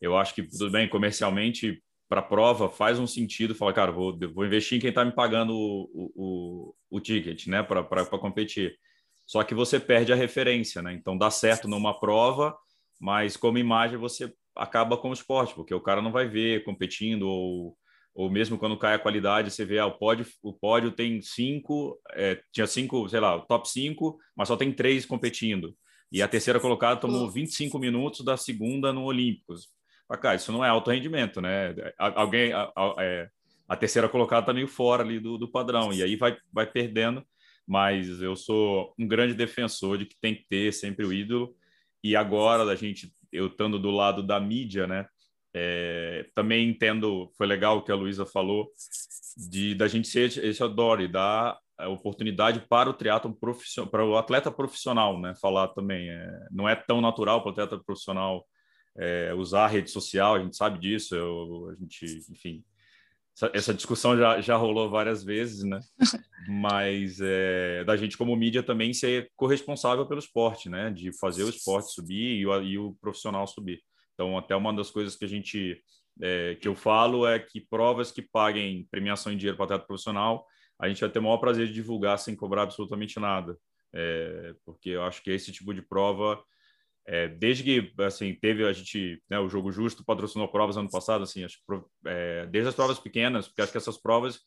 Eu 0.00 0.16
acho 0.16 0.34
que 0.34 0.42
tudo 0.42 0.70
bem, 0.70 0.88
comercialmente, 0.88 1.82
para 2.10 2.20
a 2.20 2.24
prova, 2.24 2.68
faz 2.68 2.98
um 2.98 3.06
sentido 3.06 3.54
falar, 3.54 3.72
cara, 3.72 3.92
vou, 3.92 4.18
vou 4.34 4.44
investir 4.44 4.76
em 4.76 4.80
quem 4.80 4.88
está 4.88 5.04
me 5.04 5.12
pagando 5.12 5.54
o, 5.54 5.88
o, 5.94 6.74
o, 6.90 7.00
ticket, 7.00 7.46
né? 7.46 7.62
Para 7.62 8.04
competir 8.04 8.76
só 9.24 9.44
que 9.44 9.54
você 9.54 9.78
perde 9.78 10.12
a 10.12 10.16
referência, 10.16 10.82
né? 10.82 10.92
Então 10.92 11.16
dá 11.16 11.30
certo 11.30 11.68
numa 11.68 11.98
prova, 12.00 12.58
mas 13.00 13.36
como 13.36 13.58
imagem 13.58 13.96
você 13.96 14.34
acaba 14.56 14.96
com 14.96 15.10
o 15.10 15.12
esporte, 15.12 15.54
porque 15.54 15.72
o 15.72 15.80
cara 15.80 16.02
não 16.02 16.10
vai 16.10 16.26
ver 16.26 16.64
competindo 16.64 17.28
ou, 17.28 17.76
ou 18.12 18.28
mesmo 18.28 18.58
quando 18.58 18.76
cai 18.76 18.94
a 18.94 18.98
qualidade, 18.98 19.52
você 19.52 19.64
vê 19.64 19.78
ah, 19.78 19.86
o 19.86 19.96
pódio, 19.96 20.26
o 20.42 20.52
pódio 20.52 20.90
tem 20.90 21.22
cinco, 21.22 21.96
é, 22.14 22.42
tinha 22.50 22.66
cinco, 22.66 23.08
sei 23.08 23.20
lá, 23.20 23.38
top 23.38 23.70
cinco, 23.70 24.18
mas 24.36 24.48
só 24.48 24.56
tem 24.56 24.72
três 24.72 25.06
competindo. 25.06 25.76
E 26.10 26.20
a 26.22 26.26
terceira 26.26 26.58
colocada 26.58 27.00
tomou 27.00 27.30
25 27.30 27.78
minutos 27.78 28.24
da 28.24 28.36
segunda 28.36 28.92
no 28.92 29.04
Olímpicos. 29.04 29.68
Ah, 30.10 30.16
cara, 30.16 30.36
isso 30.36 30.50
não 30.52 30.64
é 30.64 30.68
alto 30.68 30.90
rendimento, 30.90 31.40
né? 31.40 31.74
Alguém, 31.96 32.52
a, 32.52 32.70
a, 32.76 32.94
é, 32.98 33.28
a 33.68 33.76
terceira 33.76 34.08
colocada 34.08 34.42
está 34.42 34.52
meio 34.52 34.68
fora 34.68 35.02
ali 35.02 35.20
do, 35.20 35.38
do 35.38 35.50
padrão, 35.50 35.92
e 35.92 36.02
aí 36.02 36.16
vai, 36.16 36.36
vai 36.52 36.66
perdendo 36.66 37.24
mas 37.70 38.20
eu 38.20 38.34
sou 38.34 38.92
um 38.98 39.06
grande 39.06 39.32
defensor 39.32 39.96
de 39.96 40.04
que 40.04 40.18
tem 40.20 40.34
que 40.34 40.44
ter 40.48 40.72
sempre 40.72 41.06
o 41.06 41.12
ídolo. 41.12 41.54
E 42.02 42.16
agora, 42.16 42.64
a 42.64 42.74
gente, 42.74 43.14
eu 43.30 43.46
estando 43.46 43.78
do 43.78 43.92
lado 43.92 44.24
da 44.24 44.40
mídia, 44.40 44.88
né? 44.88 45.06
É, 45.54 46.26
também 46.34 46.68
entendo, 46.68 47.30
foi 47.38 47.46
legal 47.46 47.78
o 47.78 47.82
que 47.82 47.92
a 47.92 47.94
Luísa 47.94 48.26
falou, 48.26 48.72
de 49.48 49.76
da 49.76 49.86
gente 49.86 50.08
ser 50.08 50.36
esse 50.44 50.60
adore, 50.60 51.06
dar 51.06 51.60
oportunidade 51.86 52.58
para 52.68 52.90
o 52.90 52.92
triatlo 52.92 53.32
profissional, 53.32 53.88
para 53.88 54.04
o 54.04 54.16
atleta 54.16 54.50
profissional, 54.50 55.20
né? 55.20 55.32
Falar 55.40 55.68
também, 55.68 56.10
é, 56.10 56.48
não 56.50 56.68
é 56.68 56.74
tão 56.74 57.00
natural 57.00 57.40
para 57.40 57.50
o 57.50 57.52
atleta 57.52 57.78
profissional 57.78 58.44
é, 58.98 59.32
usar 59.34 59.64
a 59.64 59.68
rede 59.68 59.90
social, 59.90 60.34
a 60.34 60.40
gente 60.40 60.56
sabe 60.56 60.78
disso, 60.78 61.14
eu, 61.14 61.70
a 61.70 61.74
gente, 61.80 62.04
enfim, 62.30 62.64
essa, 63.36 63.50
essa, 63.54 63.74
discussão 63.74 64.16
já, 64.16 64.40
já 64.40 64.56
rolou 64.56 64.90
várias 64.90 65.24
vezes, 65.24 65.64
né? 65.64 65.80
Mas 66.48 67.18
é, 67.20 67.84
da 67.84 67.96
gente 67.96 68.18
como 68.18 68.36
mídia 68.36 68.62
também 68.62 68.92
ser 68.92 69.30
corresponsável 69.36 70.06
pelo 70.06 70.18
esporte, 70.18 70.68
né? 70.68 70.90
De 70.90 71.16
fazer 71.18 71.44
o 71.44 71.48
esporte 71.48 71.92
subir 71.92 72.38
e 72.38 72.46
o, 72.46 72.62
e 72.62 72.78
o 72.78 72.94
profissional 73.00 73.46
subir. 73.46 73.80
Então, 74.14 74.36
até 74.36 74.54
uma 74.54 74.74
das 74.74 74.90
coisas 74.90 75.16
que 75.16 75.24
a 75.24 75.28
gente 75.28 75.82
é, 76.20 76.54
que 76.56 76.68
eu 76.68 76.74
falo 76.74 77.26
é 77.26 77.38
que 77.38 77.60
provas 77.60 78.12
que 78.12 78.20
paguem 78.20 78.86
premiação 78.90 79.32
em 79.32 79.36
dinheiro 79.36 79.56
para 79.56 79.64
atleta 79.64 79.86
profissional, 79.86 80.44
a 80.78 80.88
gente 80.88 81.00
vai 81.00 81.10
ter 81.10 81.18
o 81.18 81.22
maior 81.22 81.38
prazer 81.38 81.66
de 81.66 81.72
divulgar 81.72 82.18
sem 82.18 82.36
cobrar 82.36 82.62
absolutamente 82.62 83.18
nada. 83.18 83.56
É, 83.92 84.54
porque 84.64 84.90
eu 84.90 85.02
acho 85.02 85.22
que 85.22 85.30
esse 85.30 85.50
tipo 85.50 85.72
de 85.74 85.82
prova 85.82 86.42
é, 87.06 87.28
desde 87.28 87.64
que 87.64 87.92
assim 88.02 88.34
teve 88.34 88.64
a 88.66 88.72
gente 88.72 89.22
né, 89.28 89.38
o 89.38 89.48
jogo 89.48 89.72
justo 89.72 90.04
patrocinou 90.04 90.48
provas 90.48 90.76
ano 90.76 90.90
passado 90.90 91.22
assim 91.22 91.44
acho, 91.44 91.58
é, 92.06 92.46
desde 92.46 92.68
as 92.68 92.74
provas 92.74 92.98
pequenas 92.98 93.48
porque 93.48 93.62
acho 93.62 93.72
que 93.72 93.78
essas 93.78 93.98
provas 93.98 94.40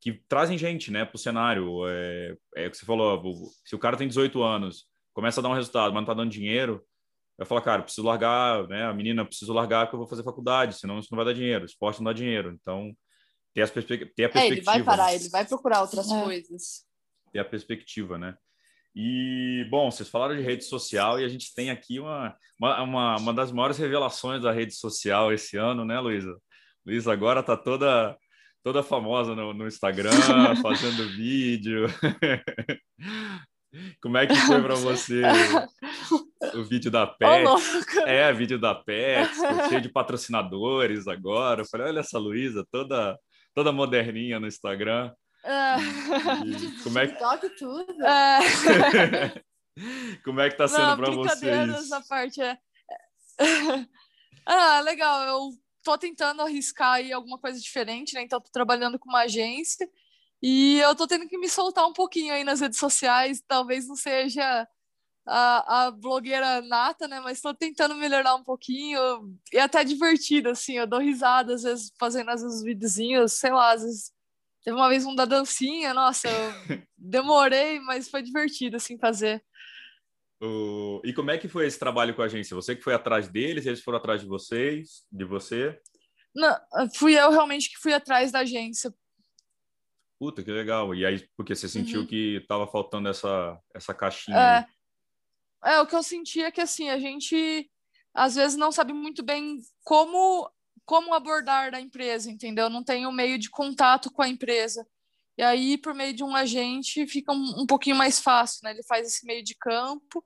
que 0.00 0.12
trazem 0.28 0.58
gente 0.58 0.90
né 0.90 1.04
para 1.04 1.16
o 1.16 1.18
cenário 1.18 1.88
é, 1.88 2.36
é 2.56 2.66
o 2.66 2.70
que 2.70 2.76
você 2.76 2.86
falou 2.86 3.32
se 3.64 3.74
o 3.74 3.78
cara 3.78 3.96
tem 3.96 4.08
18 4.08 4.42
anos 4.42 4.84
começa 5.12 5.40
a 5.40 5.42
dar 5.42 5.48
um 5.48 5.54
resultado 5.54 5.92
mas 5.92 5.94
não 5.94 6.02
está 6.02 6.14
dando 6.14 6.30
dinheiro 6.30 6.84
vai 7.36 7.46
falar 7.46 7.62
cara 7.62 7.82
preciso 7.82 8.06
largar 8.06 8.68
né 8.68 8.84
a 8.84 8.92
menina 8.92 9.24
preciso 9.24 9.52
largar 9.52 9.88
que 9.88 9.94
eu 9.94 9.98
vou 9.98 10.08
fazer 10.08 10.22
faculdade 10.22 10.78
senão 10.78 10.98
isso 10.98 11.08
não 11.10 11.16
vai 11.16 11.24
dar 11.24 11.32
dinheiro 11.32 11.64
o 11.64 11.66
esporte 11.66 11.98
não 11.98 12.04
dá 12.04 12.12
dinheiro. 12.12 12.56
Então 12.60 12.94
ter, 13.54 13.62
as 13.62 13.70
perspe 13.70 14.06
ter 14.06 14.24
a 14.24 14.28
perspectiva 14.28 14.40
é, 14.40 14.46
ele 14.46 14.60
vai 14.62 14.82
parar 14.82 15.14
ele 15.14 15.28
vai 15.28 15.46
procurar 15.46 15.80
outras 15.82 16.10
é. 16.10 16.22
coisas. 16.22 16.84
Ter 17.32 17.38
a 17.38 17.44
perspectiva 17.44 18.18
né 18.18 18.36
e, 18.94 19.66
bom, 19.70 19.90
vocês 19.90 20.08
falaram 20.08 20.36
de 20.36 20.42
rede 20.42 20.64
social 20.64 21.18
e 21.18 21.24
a 21.24 21.28
gente 21.28 21.52
tem 21.52 21.70
aqui 21.70 21.98
uma, 21.98 22.36
uma, 22.60 23.16
uma 23.16 23.34
das 23.34 23.50
maiores 23.50 23.76
revelações 23.76 24.42
da 24.42 24.52
rede 24.52 24.74
social 24.74 25.32
esse 25.32 25.56
ano, 25.56 25.84
né, 25.84 25.98
Luísa? 25.98 26.36
Luísa 26.86 27.12
agora 27.12 27.40
está 27.40 27.56
toda, 27.56 28.16
toda 28.62 28.84
famosa 28.84 29.34
no, 29.34 29.52
no 29.52 29.66
Instagram, 29.66 30.10
fazendo 30.62 31.08
vídeo. 31.08 31.86
Como 34.00 34.16
é 34.16 34.28
que 34.28 34.36
foi 34.36 34.62
para 34.62 34.76
você 34.76 35.22
o 36.54 36.62
vídeo 36.62 36.92
da 36.92 37.08
Pet? 37.08 37.48
Oh, 37.48 37.58
é, 38.06 38.32
vídeo 38.32 38.60
da 38.60 38.72
Pet, 38.72 39.28
cheio 39.68 39.80
de 39.80 39.88
patrocinadores 39.88 41.08
agora. 41.08 41.62
Eu 41.62 41.66
falei, 41.66 41.88
olha 41.88 41.98
essa 41.98 42.16
Luísa, 42.16 42.64
toda, 42.70 43.18
toda 43.52 43.72
moderninha 43.72 44.38
no 44.38 44.46
Instagram. 44.46 45.12
Uh, 45.44 46.80
como 46.82 46.98
é 46.98 47.06
que 47.06 47.12
TikTok 47.12 47.50
tudo. 47.50 47.92
Uh... 47.92 49.44
como 50.24 50.40
é 50.40 50.48
que 50.48 50.56
tá 50.56 50.66
sendo 50.66 50.96
para 50.96 51.10
vocês? 51.10 51.68
Essa 51.68 52.00
parte 52.00 52.40
é. 52.40 52.58
ah, 54.46 54.80
legal. 54.80 55.22
Eu 55.24 55.50
tô 55.82 55.98
tentando 55.98 56.40
arriscar 56.40 56.94
aí 56.94 57.12
alguma 57.12 57.38
coisa 57.38 57.60
diferente, 57.60 58.14
né? 58.14 58.22
Então 58.22 58.40
tô 58.40 58.50
trabalhando 58.50 58.98
com 58.98 59.10
uma 59.10 59.24
agência 59.24 59.86
e 60.42 60.78
eu 60.80 60.94
tô 60.94 61.06
tendo 61.06 61.28
que 61.28 61.36
me 61.36 61.48
soltar 61.48 61.86
um 61.86 61.92
pouquinho 61.92 62.32
aí 62.32 62.42
nas 62.42 62.60
redes 62.60 62.78
sociais. 62.78 63.42
Talvez 63.46 63.86
não 63.86 63.96
seja 63.96 64.66
a, 65.26 65.86
a 65.86 65.90
blogueira 65.90 66.62
nata, 66.62 67.06
né? 67.06 67.20
Mas 67.20 67.42
tô 67.42 67.52
tentando 67.52 67.94
melhorar 67.96 68.34
um 68.34 68.44
pouquinho. 68.44 68.98
E 69.52 69.58
até 69.58 69.84
divertido, 69.84 70.48
assim. 70.48 70.78
Eu 70.78 70.86
dou 70.86 71.00
risada 71.00 71.54
às 71.54 71.64
vezes 71.64 71.92
fazendo 71.98 72.30
às 72.30 72.42
vezes 72.42 72.62
videozinhos, 72.62 73.34
sei 73.34 73.52
lá, 73.52 73.72
às 73.72 73.82
vezes 73.82 74.13
Teve 74.64 74.76
uma 74.76 74.88
vez 74.88 75.04
um 75.04 75.14
da 75.14 75.26
dancinha, 75.26 75.92
nossa, 75.92 76.26
eu 76.26 76.32
demorei, 76.96 77.78
mas 77.80 78.08
foi 78.08 78.22
divertido 78.22 78.76
assim 78.76 78.98
fazer. 78.98 79.44
O... 80.42 81.02
E 81.04 81.12
como 81.12 81.30
é 81.30 81.38
que 81.38 81.48
foi 81.48 81.66
esse 81.66 81.78
trabalho 81.78 82.14
com 82.14 82.22
a 82.22 82.24
agência? 82.24 82.54
Você 82.54 82.74
que 82.74 82.82
foi 82.82 82.94
atrás 82.94 83.28
deles, 83.28 83.66
eles 83.66 83.82
foram 83.82 83.98
atrás 83.98 84.22
de 84.22 84.26
vocês, 84.26 85.04
de 85.12 85.24
você? 85.24 85.78
Não, 86.34 86.56
fui 86.96 87.14
eu 87.14 87.30
realmente 87.30 87.70
que 87.70 87.78
fui 87.78 87.92
atrás 87.92 88.32
da 88.32 88.40
agência. 88.40 88.92
Puta, 90.18 90.42
que 90.42 90.50
legal. 90.50 90.94
E 90.94 91.04
aí, 91.04 91.28
porque 91.36 91.54
você 91.54 91.68
sentiu 91.68 92.00
uhum. 92.00 92.06
que 92.06 92.36
estava 92.36 92.66
faltando 92.66 93.08
essa, 93.08 93.60
essa 93.74 93.92
caixinha? 93.92 94.66
É, 95.62 95.74
é, 95.74 95.80
o 95.80 95.86
que 95.86 95.94
eu 95.94 96.02
senti 96.02 96.42
é 96.42 96.50
que 96.50 96.60
assim, 96.60 96.88
a 96.88 96.98
gente 96.98 97.70
às 98.14 98.36
vezes 98.36 98.56
não 98.56 98.72
sabe 98.72 98.92
muito 98.92 99.22
bem 99.22 99.60
como 99.82 100.50
como 100.84 101.14
abordar 101.14 101.70
da 101.70 101.80
empresa, 101.80 102.30
entendeu? 102.30 102.68
Não 102.68 102.84
tem 102.84 103.06
um 103.06 103.12
meio 103.12 103.38
de 103.38 103.50
contato 103.50 104.10
com 104.10 104.22
a 104.22 104.28
empresa. 104.28 104.86
E 105.36 105.42
aí, 105.42 105.78
por 105.78 105.94
meio 105.94 106.14
de 106.14 106.22
um 106.22 106.34
agente, 106.34 107.06
fica 107.06 107.32
um, 107.32 107.62
um 107.62 107.66
pouquinho 107.66 107.96
mais 107.96 108.20
fácil, 108.20 108.60
né? 108.62 108.70
Ele 108.70 108.82
faz 108.84 109.06
esse 109.06 109.26
meio 109.26 109.42
de 109.42 109.54
campo 109.56 110.24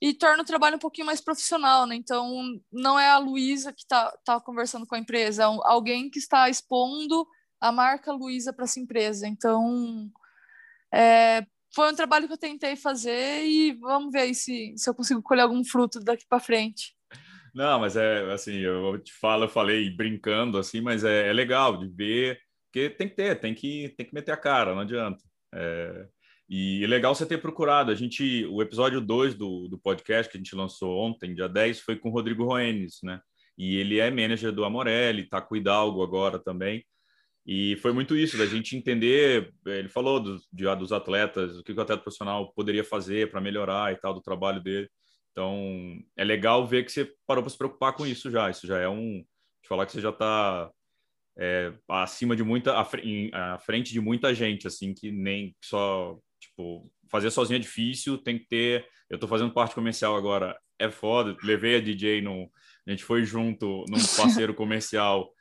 e 0.00 0.14
torna 0.14 0.42
o 0.42 0.46
trabalho 0.46 0.76
um 0.76 0.80
pouquinho 0.80 1.06
mais 1.06 1.20
profissional, 1.20 1.86
né? 1.86 1.94
Então, 1.94 2.42
não 2.72 2.98
é 2.98 3.08
a 3.08 3.18
Luísa 3.18 3.72
que 3.72 3.82
está 3.82 4.10
tá 4.24 4.40
conversando 4.40 4.86
com 4.86 4.94
a 4.94 4.98
empresa, 4.98 5.42
é 5.44 5.46
alguém 5.64 6.10
que 6.10 6.18
está 6.18 6.48
expondo 6.48 7.26
a 7.60 7.70
marca 7.70 8.12
Luísa 8.12 8.52
para 8.52 8.64
essa 8.64 8.80
empresa. 8.80 9.26
Então, 9.28 10.10
é, 10.92 11.46
foi 11.74 11.92
um 11.92 11.94
trabalho 11.94 12.26
que 12.26 12.32
eu 12.32 12.38
tentei 12.38 12.76
fazer 12.76 13.44
e 13.44 13.72
vamos 13.74 14.10
ver 14.10 14.32
se, 14.34 14.74
se 14.76 14.88
eu 14.88 14.94
consigo 14.94 15.22
colher 15.22 15.42
algum 15.42 15.64
fruto 15.64 16.00
daqui 16.00 16.26
para 16.26 16.40
frente. 16.40 16.96
Não, 17.54 17.80
mas 17.80 17.96
é 17.96 18.32
assim, 18.32 18.58
eu 18.58 18.98
te 18.98 19.12
falo, 19.12 19.44
eu 19.44 19.48
falei 19.48 19.90
brincando 19.90 20.58
assim, 20.58 20.80
mas 20.80 21.04
é, 21.04 21.28
é 21.28 21.32
legal 21.32 21.76
de 21.76 21.88
ver, 21.88 22.40
porque 22.66 22.90
tem 22.90 23.08
que 23.08 23.16
ter, 23.16 23.40
tem 23.40 23.54
que, 23.54 23.94
tem 23.96 24.06
que 24.06 24.14
meter 24.14 24.32
a 24.32 24.36
cara, 24.36 24.74
não 24.74 24.82
adianta. 24.82 25.22
É, 25.54 26.06
e 26.48 26.82
é 26.82 26.86
legal 26.86 27.14
você 27.14 27.24
ter 27.24 27.38
procurado. 27.38 27.92
A 27.92 27.94
gente, 27.94 28.44
o 28.46 28.60
episódio 28.60 29.00
2 29.00 29.34
do, 29.34 29.68
do 29.68 29.78
podcast 29.78 30.30
que 30.30 30.36
a 30.36 30.40
gente 30.40 30.54
lançou 30.54 30.98
ontem, 30.98 31.34
dia 31.34 31.48
10, 31.48 31.80
foi 31.80 31.96
com 31.96 32.08
o 32.08 32.12
Rodrigo 32.12 32.44
Roenes, 32.44 32.98
né? 33.04 33.20
E 33.56 33.76
ele 33.76 34.00
é 34.00 34.10
manager 34.10 34.52
do 34.52 34.64
Amorelli, 34.64 35.28
tá 35.28 35.40
com 35.40 35.54
o 35.54 35.58
Hidalgo 35.58 36.02
agora 36.02 36.38
também. 36.38 36.84
E 37.46 37.76
foi 37.76 37.92
muito 37.92 38.16
isso, 38.16 38.36
da 38.36 38.46
gente 38.46 38.76
entender. 38.76 39.52
Ele 39.66 39.88
falou 39.88 40.20
dos, 40.20 40.48
de, 40.52 40.64
dos 40.76 40.92
atletas, 40.92 41.58
o 41.58 41.62
que 41.62 41.72
o 41.72 41.80
atleta 41.80 42.02
profissional 42.02 42.52
poderia 42.52 42.84
fazer 42.84 43.30
para 43.30 43.40
melhorar 43.40 43.92
e 43.92 43.96
tal, 43.96 44.14
do 44.14 44.20
trabalho 44.20 44.62
dele. 44.62 44.88
Então, 45.32 45.98
é 46.16 46.24
legal 46.24 46.66
ver 46.66 46.84
que 46.84 46.92
você 46.92 47.12
parou 47.26 47.42
para 47.42 47.50
se 47.50 47.58
preocupar 47.58 47.92
com 47.92 48.06
isso 48.06 48.30
já. 48.30 48.50
Isso 48.50 48.66
já 48.66 48.78
é 48.78 48.88
um. 48.88 49.24
De 49.62 49.68
falar 49.68 49.86
que 49.86 49.92
você 49.92 50.00
já 50.00 50.10
está 50.10 50.70
é, 51.38 51.72
acima 51.88 52.34
de 52.34 52.42
muita. 52.42 52.78
À 52.78 53.58
frente 53.58 53.92
de 53.92 54.00
muita 54.00 54.34
gente, 54.34 54.66
assim, 54.66 54.92
que 54.92 55.10
nem 55.10 55.54
só. 55.60 56.18
Tipo, 56.40 56.90
fazer 57.10 57.30
sozinho 57.30 57.56
é 57.56 57.60
difícil, 57.60 58.18
tem 58.18 58.38
que 58.38 58.46
ter. 58.46 58.88
Eu 59.08 59.16
estou 59.16 59.28
fazendo 59.28 59.52
parte 59.52 59.74
comercial 59.74 60.16
agora, 60.16 60.58
é 60.78 60.90
foda. 60.90 61.36
Levei 61.42 61.76
a 61.76 61.80
DJ 61.80 62.22
no. 62.22 62.50
A 62.86 62.90
gente 62.90 63.04
foi 63.04 63.24
junto 63.24 63.84
num 63.88 63.98
parceiro 64.16 64.54
comercial. 64.54 65.32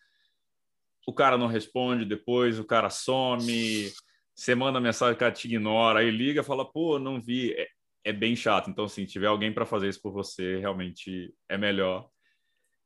o 1.07 1.13
cara 1.13 1.37
não 1.37 1.47
responde 1.47 2.05
depois, 2.05 2.59
o 2.59 2.63
cara 2.63 2.89
some, 2.89 3.91
você 4.39 4.55
manda 4.55 4.79
mensagem, 4.79 5.15
o 5.15 5.17
cara 5.17 5.33
te 5.33 5.47
ignora, 5.47 5.99
aí 5.99 6.09
liga 6.09 6.43
fala, 6.43 6.69
pô, 6.69 6.97
não 6.97 7.19
vi. 7.19 7.53
É, 7.53 7.67
é 8.03 8.13
bem 8.13 8.35
chato. 8.35 8.69
Então, 8.69 8.85
assim, 8.85 9.05
tiver 9.05 9.27
alguém 9.27 9.53
para 9.53 9.65
fazer 9.65 9.89
isso 9.89 10.01
por 10.01 10.11
você, 10.11 10.57
realmente 10.57 11.33
é 11.47 11.57
melhor. 11.57 12.09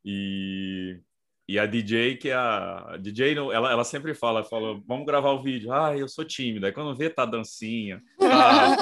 E, 0.06 1.00
e 1.48 1.58
a 1.58 1.66
DJ, 1.66 2.18
que 2.18 2.30
é 2.30 2.34
a, 2.34 2.94
a 2.94 2.98
DJ, 2.98 3.38
ela, 3.38 3.72
ela 3.72 3.84
sempre 3.84 4.14
fala, 4.14 4.44
fala, 4.44 4.80
vamos 4.86 5.06
gravar 5.06 5.32
o 5.32 5.44
vídeo. 5.44 5.72
Ah, 5.72 5.96
eu 5.98 6.08
sou 6.08 6.26
tímida. 6.26 6.68
Aí 6.68 6.74
quando 6.74 6.96
vê, 6.98 7.10
tá 7.10 7.26
dancinha, 7.26 8.02
tá, 8.20 8.78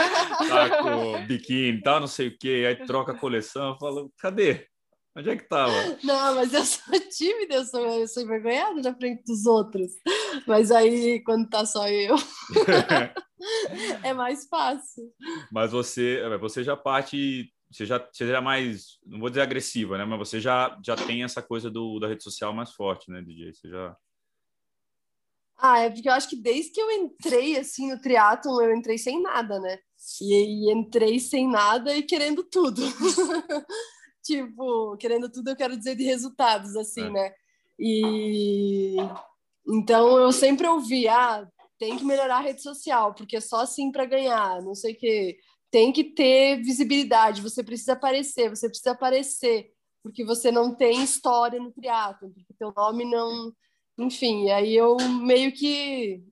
tá 0.47 0.81
com 0.81 1.25
biquíni, 1.25 1.81
tá 1.81 1.99
não 1.99 2.07
sei 2.07 2.29
o 2.29 2.37
quê, 2.37 2.65
aí 2.67 2.85
troca 2.85 3.11
a 3.11 3.17
coleção, 3.17 3.69
eu 3.69 3.77
falo, 3.77 4.13
cadê? 4.17 4.67
Onde 5.15 5.29
é 5.29 5.35
que 5.35 5.47
tava? 5.47 5.73
Não, 6.03 6.35
mas 6.35 6.53
eu 6.53 6.63
sou 6.63 6.99
tímida, 7.09 7.55
eu 7.55 7.65
sou, 7.65 7.85
eu 7.99 8.07
sou 8.07 8.23
envergonhada 8.23 8.81
na 8.81 8.95
frente 8.95 9.23
dos 9.25 9.45
outros. 9.45 9.91
Mas 10.47 10.71
aí, 10.71 11.21
quando 11.23 11.49
tá 11.49 11.65
só 11.65 11.87
eu, 11.87 12.15
é 14.03 14.13
mais 14.13 14.47
fácil. 14.47 15.11
Mas 15.51 15.71
você, 15.71 16.21
você 16.39 16.63
já 16.63 16.75
parte, 16.77 17.51
você 17.71 17.85
já, 17.85 17.99
você 17.99 18.27
já 18.27 18.37
é 18.37 18.41
mais, 18.41 18.99
não 19.05 19.19
vou 19.19 19.29
dizer 19.29 19.41
agressiva, 19.41 19.97
né? 19.97 20.05
Mas 20.05 20.19
você 20.19 20.39
já, 20.39 20.77
já 20.83 20.95
tem 20.95 21.23
essa 21.23 21.41
coisa 21.41 21.69
do, 21.69 21.99
da 21.99 22.07
rede 22.07 22.23
social 22.23 22.53
mais 22.53 22.71
forte, 22.71 23.09
né, 23.11 23.21
DJ? 23.21 23.53
Você 23.53 23.69
já... 23.69 23.95
Ah, 25.57 25.79
é 25.79 25.89
porque 25.91 26.09
eu 26.09 26.13
acho 26.13 26.27
que 26.27 26.35
desde 26.35 26.71
que 26.71 26.81
eu 26.81 26.89
entrei, 26.89 27.57
assim, 27.57 27.91
no 27.91 28.01
triatlon, 28.01 28.61
eu 28.61 28.75
entrei 28.75 28.97
sem 28.97 29.21
nada, 29.21 29.59
né? 29.59 29.77
E, 30.19 30.69
e 30.69 30.73
entrei 30.73 31.19
sem 31.19 31.47
nada 31.47 31.95
e 31.95 32.01
querendo 32.01 32.43
tudo. 32.43 32.81
tipo, 34.23 34.97
querendo 34.97 35.29
tudo, 35.29 35.51
eu 35.51 35.55
quero 35.55 35.77
dizer 35.77 35.95
de 35.95 36.03
resultados, 36.03 36.75
assim, 36.75 37.03
é. 37.05 37.09
né? 37.11 37.33
E 37.79 38.95
então 39.67 40.17
eu 40.17 40.31
sempre 40.31 40.67
ouvi, 40.67 41.07
ah, 41.07 41.47
tem 41.79 41.97
que 41.97 42.05
melhorar 42.05 42.37
a 42.37 42.41
rede 42.41 42.61
social, 42.61 43.13
porque 43.13 43.37
é 43.37 43.41
só 43.41 43.61
assim 43.61 43.91
para 43.91 44.05
ganhar, 44.05 44.61
não 44.61 44.75
sei 44.75 44.93
o 44.93 44.97
quê. 44.97 45.37
Tem 45.71 45.91
que 45.91 46.03
ter 46.03 46.61
visibilidade, 46.61 47.41
você 47.41 47.63
precisa 47.63 47.93
aparecer, 47.93 48.49
você 48.49 48.67
precisa 48.67 48.91
aparecer, 48.91 49.71
porque 50.03 50.23
você 50.23 50.51
não 50.51 50.75
tem 50.75 51.03
história 51.03 51.59
no 51.59 51.71
triatlo, 51.71 52.29
porque 52.31 52.53
teu 52.57 52.73
nome 52.75 53.05
não, 53.05 53.53
enfim, 53.97 54.49
aí 54.51 54.75
eu 54.75 54.97
meio 54.97 55.51
que 55.51 56.23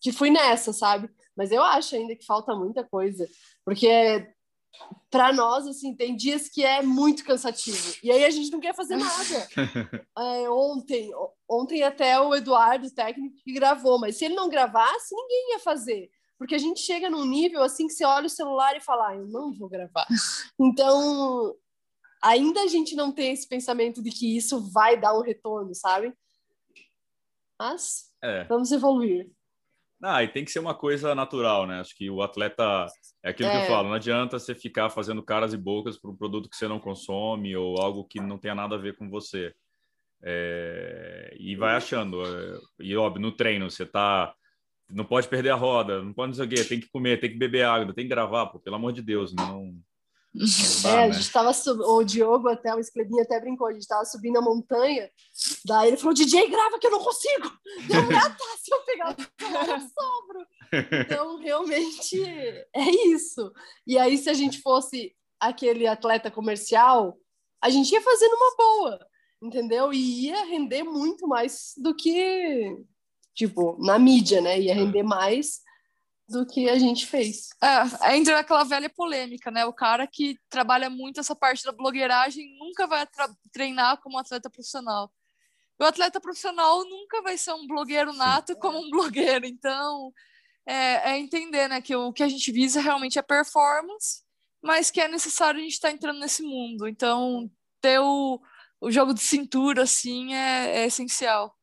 que 0.00 0.12
fui 0.12 0.28
nessa, 0.28 0.70
sabe? 0.70 1.08
Mas 1.34 1.50
eu 1.50 1.62
acho 1.62 1.96
ainda 1.96 2.14
que 2.14 2.26
falta 2.26 2.54
muita 2.54 2.84
coisa, 2.84 3.26
porque 3.64 3.88
para 5.10 5.32
nós, 5.32 5.66
assim, 5.66 5.94
tem 5.94 6.16
dias 6.16 6.48
que 6.48 6.64
é 6.64 6.82
muito 6.82 7.24
cansativo. 7.24 7.94
E 8.02 8.10
aí 8.10 8.24
a 8.24 8.30
gente 8.30 8.50
não 8.50 8.60
quer 8.60 8.74
fazer 8.74 8.96
nada. 8.96 9.48
é, 10.18 10.50
ontem, 10.50 11.10
ontem 11.48 11.82
até 11.82 12.18
o 12.20 12.34
Eduardo, 12.34 12.86
o 12.86 12.90
técnico, 12.90 13.36
que 13.44 13.52
gravou, 13.52 13.98
mas 13.98 14.16
se 14.16 14.24
ele 14.24 14.34
não 14.34 14.48
gravasse, 14.48 15.14
ninguém 15.14 15.52
ia 15.52 15.58
fazer. 15.60 16.10
Porque 16.36 16.54
a 16.54 16.58
gente 16.58 16.80
chega 16.80 17.08
num 17.08 17.24
nível 17.24 17.62
assim 17.62 17.86
que 17.86 17.92
você 17.92 18.04
olha 18.04 18.26
o 18.26 18.30
celular 18.30 18.76
e 18.76 18.80
fala, 18.80 19.10
ah, 19.10 19.16
eu 19.16 19.26
não 19.26 19.52
vou 19.52 19.68
gravar. 19.68 20.06
Então, 20.58 21.54
ainda 22.22 22.62
a 22.62 22.66
gente 22.66 22.96
não 22.96 23.12
tem 23.12 23.32
esse 23.32 23.46
pensamento 23.48 24.02
de 24.02 24.10
que 24.10 24.36
isso 24.36 24.60
vai 24.72 24.98
dar 24.98 25.16
um 25.16 25.22
retorno, 25.22 25.74
sabe? 25.74 26.12
Mas 27.58 28.10
é. 28.22 28.44
vamos 28.44 28.72
evoluir. 28.72 29.30
Ah, 30.06 30.22
e 30.22 30.28
tem 30.28 30.44
que 30.44 30.50
ser 30.50 30.58
uma 30.58 30.74
coisa 30.74 31.14
natural, 31.14 31.66
né? 31.66 31.80
Acho 31.80 31.96
que 31.96 32.10
o 32.10 32.20
atleta 32.20 32.86
é 33.22 33.30
aquilo 33.30 33.48
é. 33.48 33.52
que 33.52 33.56
eu 33.56 33.62
é. 33.62 33.66
falo, 33.68 33.88
não 33.88 33.94
adianta 33.94 34.38
você 34.38 34.54
ficar 34.54 34.90
fazendo 34.90 35.22
caras 35.22 35.54
e 35.54 35.56
bocas 35.56 35.98
para 35.98 36.10
um 36.10 36.16
produto 36.16 36.48
que 36.50 36.56
você 36.56 36.68
não 36.68 36.78
consome 36.78 37.56
ou 37.56 37.80
algo 37.80 38.04
que 38.04 38.20
não 38.20 38.36
tenha 38.36 38.54
nada 38.54 38.74
a 38.74 38.78
ver 38.78 38.96
com 38.96 39.08
você. 39.08 39.54
É... 40.22 41.34
E 41.40 41.56
vai 41.56 41.74
achando. 41.74 42.22
É, 42.22 42.58
e 42.80 42.94
óbvio, 42.94 43.22
no 43.22 43.32
treino, 43.32 43.70
você 43.70 43.86
tá. 43.86 44.34
Não 44.90 45.06
pode 45.06 45.26
perder 45.26 45.50
a 45.50 45.54
roda, 45.54 46.02
não 46.02 46.12
pode 46.12 46.28
não 46.28 46.34
sei 46.34 46.44
o 46.44 46.48
quê, 46.48 46.62
tem 46.64 46.78
que 46.78 46.90
comer, 46.90 47.18
tem 47.18 47.30
que 47.30 47.38
beber 47.38 47.64
água, 47.64 47.94
tem 47.94 48.04
que 48.04 48.10
gravar, 48.10 48.46
pô, 48.46 48.60
pelo 48.60 48.76
amor 48.76 48.92
de 48.92 49.00
Deus, 49.00 49.34
não. 49.34 49.74
Dá, 50.82 50.90
é, 50.90 51.04
a 51.04 51.06
né? 51.06 51.12
gente 51.12 51.30
tava 51.30 51.52
sub... 51.52 51.80
o 51.80 52.02
Diogo 52.02 52.48
até, 52.48 52.74
o 52.74 52.80
Esclebinho 52.80 53.22
até 53.22 53.38
brincou, 53.38 53.68
a 53.68 53.72
gente 53.72 53.86
tava 53.86 54.04
subindo 54.04 54.36
a 54.38 54.42
montanha, 54.42 55.08
daí 55.64 55.88
ele 55.88 55.96
falou, 55.96 56.12
DJ, 56.12 56.48
grava 56.48 56.78
que 56.78 56.86
eu 56.88 56.90
não 56.90 56.98
consigo, 56.98 57.52
não 57.88 58.02
me 58.02 58.14
tá, 58.14 58.36
se 58.60 58.74
eu 58.74 58.80
pegar 58.80 59.14
o 59.14 59.80
sobro. 59.80 60.46
Então, 61.06 61.38
realmente, 61.38 62.20
é 62.74 62.90
isso. 63.06 63.52
E 63.86 63.96
aí, 63.96 64.18
se 64.18 64.28
a 64.28 64.34
gente 64.34 64.60
fosse 64.60 65.14
aquele 65.38 65.86
atleta 65.86 66.32
comercial, 66.32 67.16
a 67.62 67.70
gente 67.70 67.92
ia 67.92 68.02
fazendo 68.02 68.34
uma 68.34 68.56
boa, 68.56 69.06
entendeu? 69.40 69.92
E 69.92 70.26
ia 70.26 70.44
render 70.46 70.82
muito 70.82 71.28
mais 71.28 71.74
do 71.76 71.94
que, 71.94 72.76
tipo, 73.34 73.76
na 73.78 74.00
mídia, 74.00 74.40
né? 74.40 74.58
Ia 74.58 74.74
render 74.74 75.04
mais 75.04 75.60
do 76.28 76.46
que 76.46 76.68
a 76.68 76.78
gente 76.78 77.06
fez. 77.06 77.50
É, 77.62 78.16
entra 78.16 78.36
naquela 78.36 78.64
velha 78.64 78.88
polêmica, 78.88 79.50
né? 79.50 79.64
O 79.66 79.72
cara 79.72 80.06
que 80.06 80.38
trabalha 80.48 80.88
muito 80.88 81.20
essa 81.20 81.34
parte 81.34 81.64
da 81.64 81.72
blogueiragem 81.72 82.56
nunca 82.58 82.86
vai 82.86 83.06
treinar 83.52 84.00
como 84.00 84.18
atleta 84.18 84.48
profissional. 84.48 85.12
O 85.78 85.84
atleta 85.84 86.20
profissional 86.20 86.84
nunca 86.84 87.20
vai 87.22 87.36
ser 87.36 87.52
um 87.52 87.66
blogueiro 87.66 88.12
nato 88.12 88.56
como 88.58 88.78
um 88.78 88.90
blogueiro. 88.90 89.44
Então, 89.44 90.12
é, 90.66 91.12
é, 91.12 91.18
entender 91.18 91.68
né, 91.68 91.80
que 91.80 91.94
o 91.94 92.12
que 92.12 92.22
a 92.22 92.28
gente 92.28 92.50
visa 92.50 92.80
realmente 92.80 93.18
é 93.18 93.22
performance, 93.22 94.22
mas 94.62 94.90
que 94.90 95.00
é 95.00 95.08
necessário 95.08 95.60
a 95.60 95.62
gente 95.62 95.72
estar 95.72 95.88
tá 95.88 95.94
entrando 95.94 96.20
nesse 96.20 96.42
mundo. 96.42 96.88
Então, 96.88 97.50
ter 97.82 97.98
o, 97.98 98.40
o 98.80 98.90
jogo 98.90 99.12
de 99.12 99.20
cintura, 99.20 99.82
assim, 99.82 100.34
é, 100.34 100.82
é 100.82 100.86
essencial. 100.86 101.54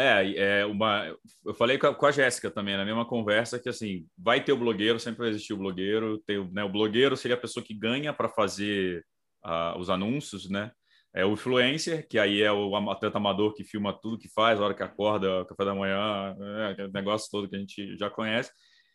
É, 0.00 0.60
é 0.62 0.66
uma. 0.66 1.14
Eu 1.44 1.52
falei 1.52 1.76
com 1.76 1.88
a, 1.88 1.94
com 1.94 2.06
a 2.06 2.10
Jéssica 2.10 2.50
também 2.50 2.74
na 2.74 2.86
mesma 2.86 3.04
conversa 3.04 3.58
que 3.58 3.68
assim 3.68 4.06
vai 4.16 4.42
ter 4.42 4.52
o 4.52 4.56
blogueiro, 4.56 4.98
sempre 4.98 5.18
vai 5.20 5.28
existir 5.28 5.52
o 5.52 5.58
blogueiro. 5.58 6.18
Tem, 6.26 6.42
né, 6.52 6.64
o 6.64 6.70
blogueiro 6.70 7.16
seria 7.18 7.36
a 7.36 7.40
pessoa 7.40 7.62
que 7.62 7.74
ganha 7.74 8.12
para 8.12 8.28
fazer 8.28 9.04
uh, 9.44 9.78
os 9.78 9.90
anúncios, 9.90 10.48
né? 10.48 10.72
É 11.12 11.26
o 11.26 11.32
influencer, 11.32 12.08
que 12.08 12.18
aí 12.18 12.40
é 12.40 12.50
o 12.50 12.74
atleta 12.90 13.18
amador 13.18 13.52
que 13.52 13.64
filma 13.64 13.92
tudo 13.92 14.18
que 14.18 14.28
faz, 14.28 14.58
a 14.58 14.64
hora 14.64 14.74
que 14.74 14.82
acorda, 14.82 15.44
café 15.44 15.64
da 15.64 15.74
manhã, 15.74 16.36
é, 16.78 16.88
negócio 16.88 17.28
todo 17.30 17.48
que 17.48 17.56
a 17.56 17.58
gente 17.58 17.96
já 17.98 18.08
conhece. 18.08 18.50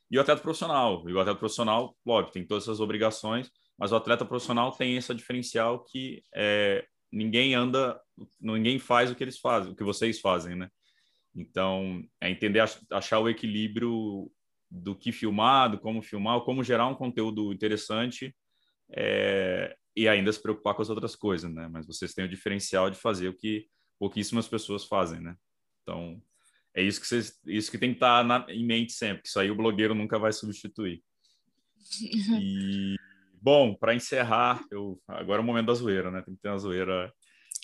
E 0.09 0.17
o 0.17 0.21
atleta 0.21 0.41
profissional. 0.41 1.07
E 1.07 1.13
o 1.13 1.19
atleta 1.19 1.37
profissional, 1.37 1.95
lógico, 2.05 2.31
tem 2.33 2.47
todas 2.47 2.63
essas 2.63 2.79
obrigações, 2.79 3.51
mas 3.77 3.91
o 3.91 3.95
atleta 3.95 4.25
profissional 4.25 4.71
tem 4.71 4.95
esse 4.95 5.13
diferencial 5.13 5.83
que 5.83 6.23
é, 6.33 6.85
ninguém 7.11 7.53
anda, 7.53 7.99
ninguém 8.39 8.79
faz 8.79 9.11
o 9.11 9.15
que 9.15 9.23
eles 9.23 9.37
fazem, 9.37 9.73
o 9.73 9.75
que 9.75 9.83
vocês 9.83 10.19
fazem, 10.19 10.55
né? 10.55 10.69
Então, 11.35 12.03
é 12.21 12.29
entender, 12.29 12.63
achar 12.91 13.19
o 13.19 13.29
equilíbrio 13.29 14.31
do 14.71 14.95
que 14.95 15.11
filmar, 15.11 15.69
do 15.69 15.79
como 15.79 16.01
filmar, 16.01 16.39
como 16.41 16.63
gerar 16.63 16.87
um 16.87 16.95
conteúdo 16.95 17.51
interessante 17.51 18.35
é, 18.91 19.75
e 19.95 20.07
ainda 20.07 20.31
se 20.31 20.41
preocupar 20.41 20.73
com 20.73 20.81
as 20.81 20.89
outras 20.89 21.15
coisas, 21.15 21.51
né? 21.51 21.67
Mas 21.67 21.85
vocês 21.85 22.13
têm 22.13 22.25
o 22.25 22.29
diferencial 22.29 22.89
de 22.89 22.97
fazer 22.97 23.27
o 23.27 23.35
que 23.35 23.67
pouquíssimas 23.99 24.47
pessoas 24.47 24.85
fazem, 24.85 25.19
né? 25.19 25.35
Então, 25.81 26.21
é 26.73 26.81
isso 26.81 26.99
que, 26.99 27.07
vocês, 27.07 27.39
isso 27.45 27.71
que 27.71 27.77
tem 27.77 27.91
que 27.91 27.97
estar 27.97 28.23
na, 28.23 28.45
em 28.49 28.65
mente 28.65 28.93
sempre, 28.93 29.23
que 29.23 29.27
isso 29.29 29.39
aí 29.39 29.51
o 29.51 29.55
blogueiro 29.55 29.93
nunca 29.93 30.17
vai 30.17 30.31
substituir. 30.31 31.03
E, 32.41 32.95
bom, 33.39 33.75
para 33.75 33.93
encerrar, 33.93 34.65
eu, 34.71 34.99
agora 35.07 35.39
é 35.39 35.43
o 35.43 35.45
momento 35.45 35.67
da 35.67 35.73
zoeira, 35.75 36.09
né? 36.09 36.21
Tem 36.23 36.33
que 36.33 36.41
ter 36.41 36.49
uma 36.49 36.57
zoeira 36.57 37.13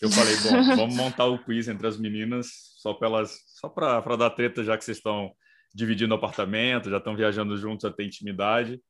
eu 0.02 0.10
falei, 0.10 0.36
bom, 0.38 0.50
vamos 0.76 0.96
montar 0.96 1.26
o 1.26 1.38
quiz 1.38 1.68
entre 1.68 1.88
as 1.88 1.98
meninas, 1.98 2.48
só 2.78 2.94
para 2.94 3.26
só 3.26 3.70
para 3.70 4.16
dar 4.16 4.32
treta, 4.32 4.64
já 4.64 4.78
que 4.78 4.84
vocês 4.84 4.98
estão 4.98 5.32
dividindo 5.74 6.14
apartamento, 6.14 6.90
já 6.90 6.98
estão 6.98 7.16
viajando 7.16 7.56
juntos, 7.56 7.88
já 7.88 7.96
tem 7.96 8.08
intimidade. 8.08 8.82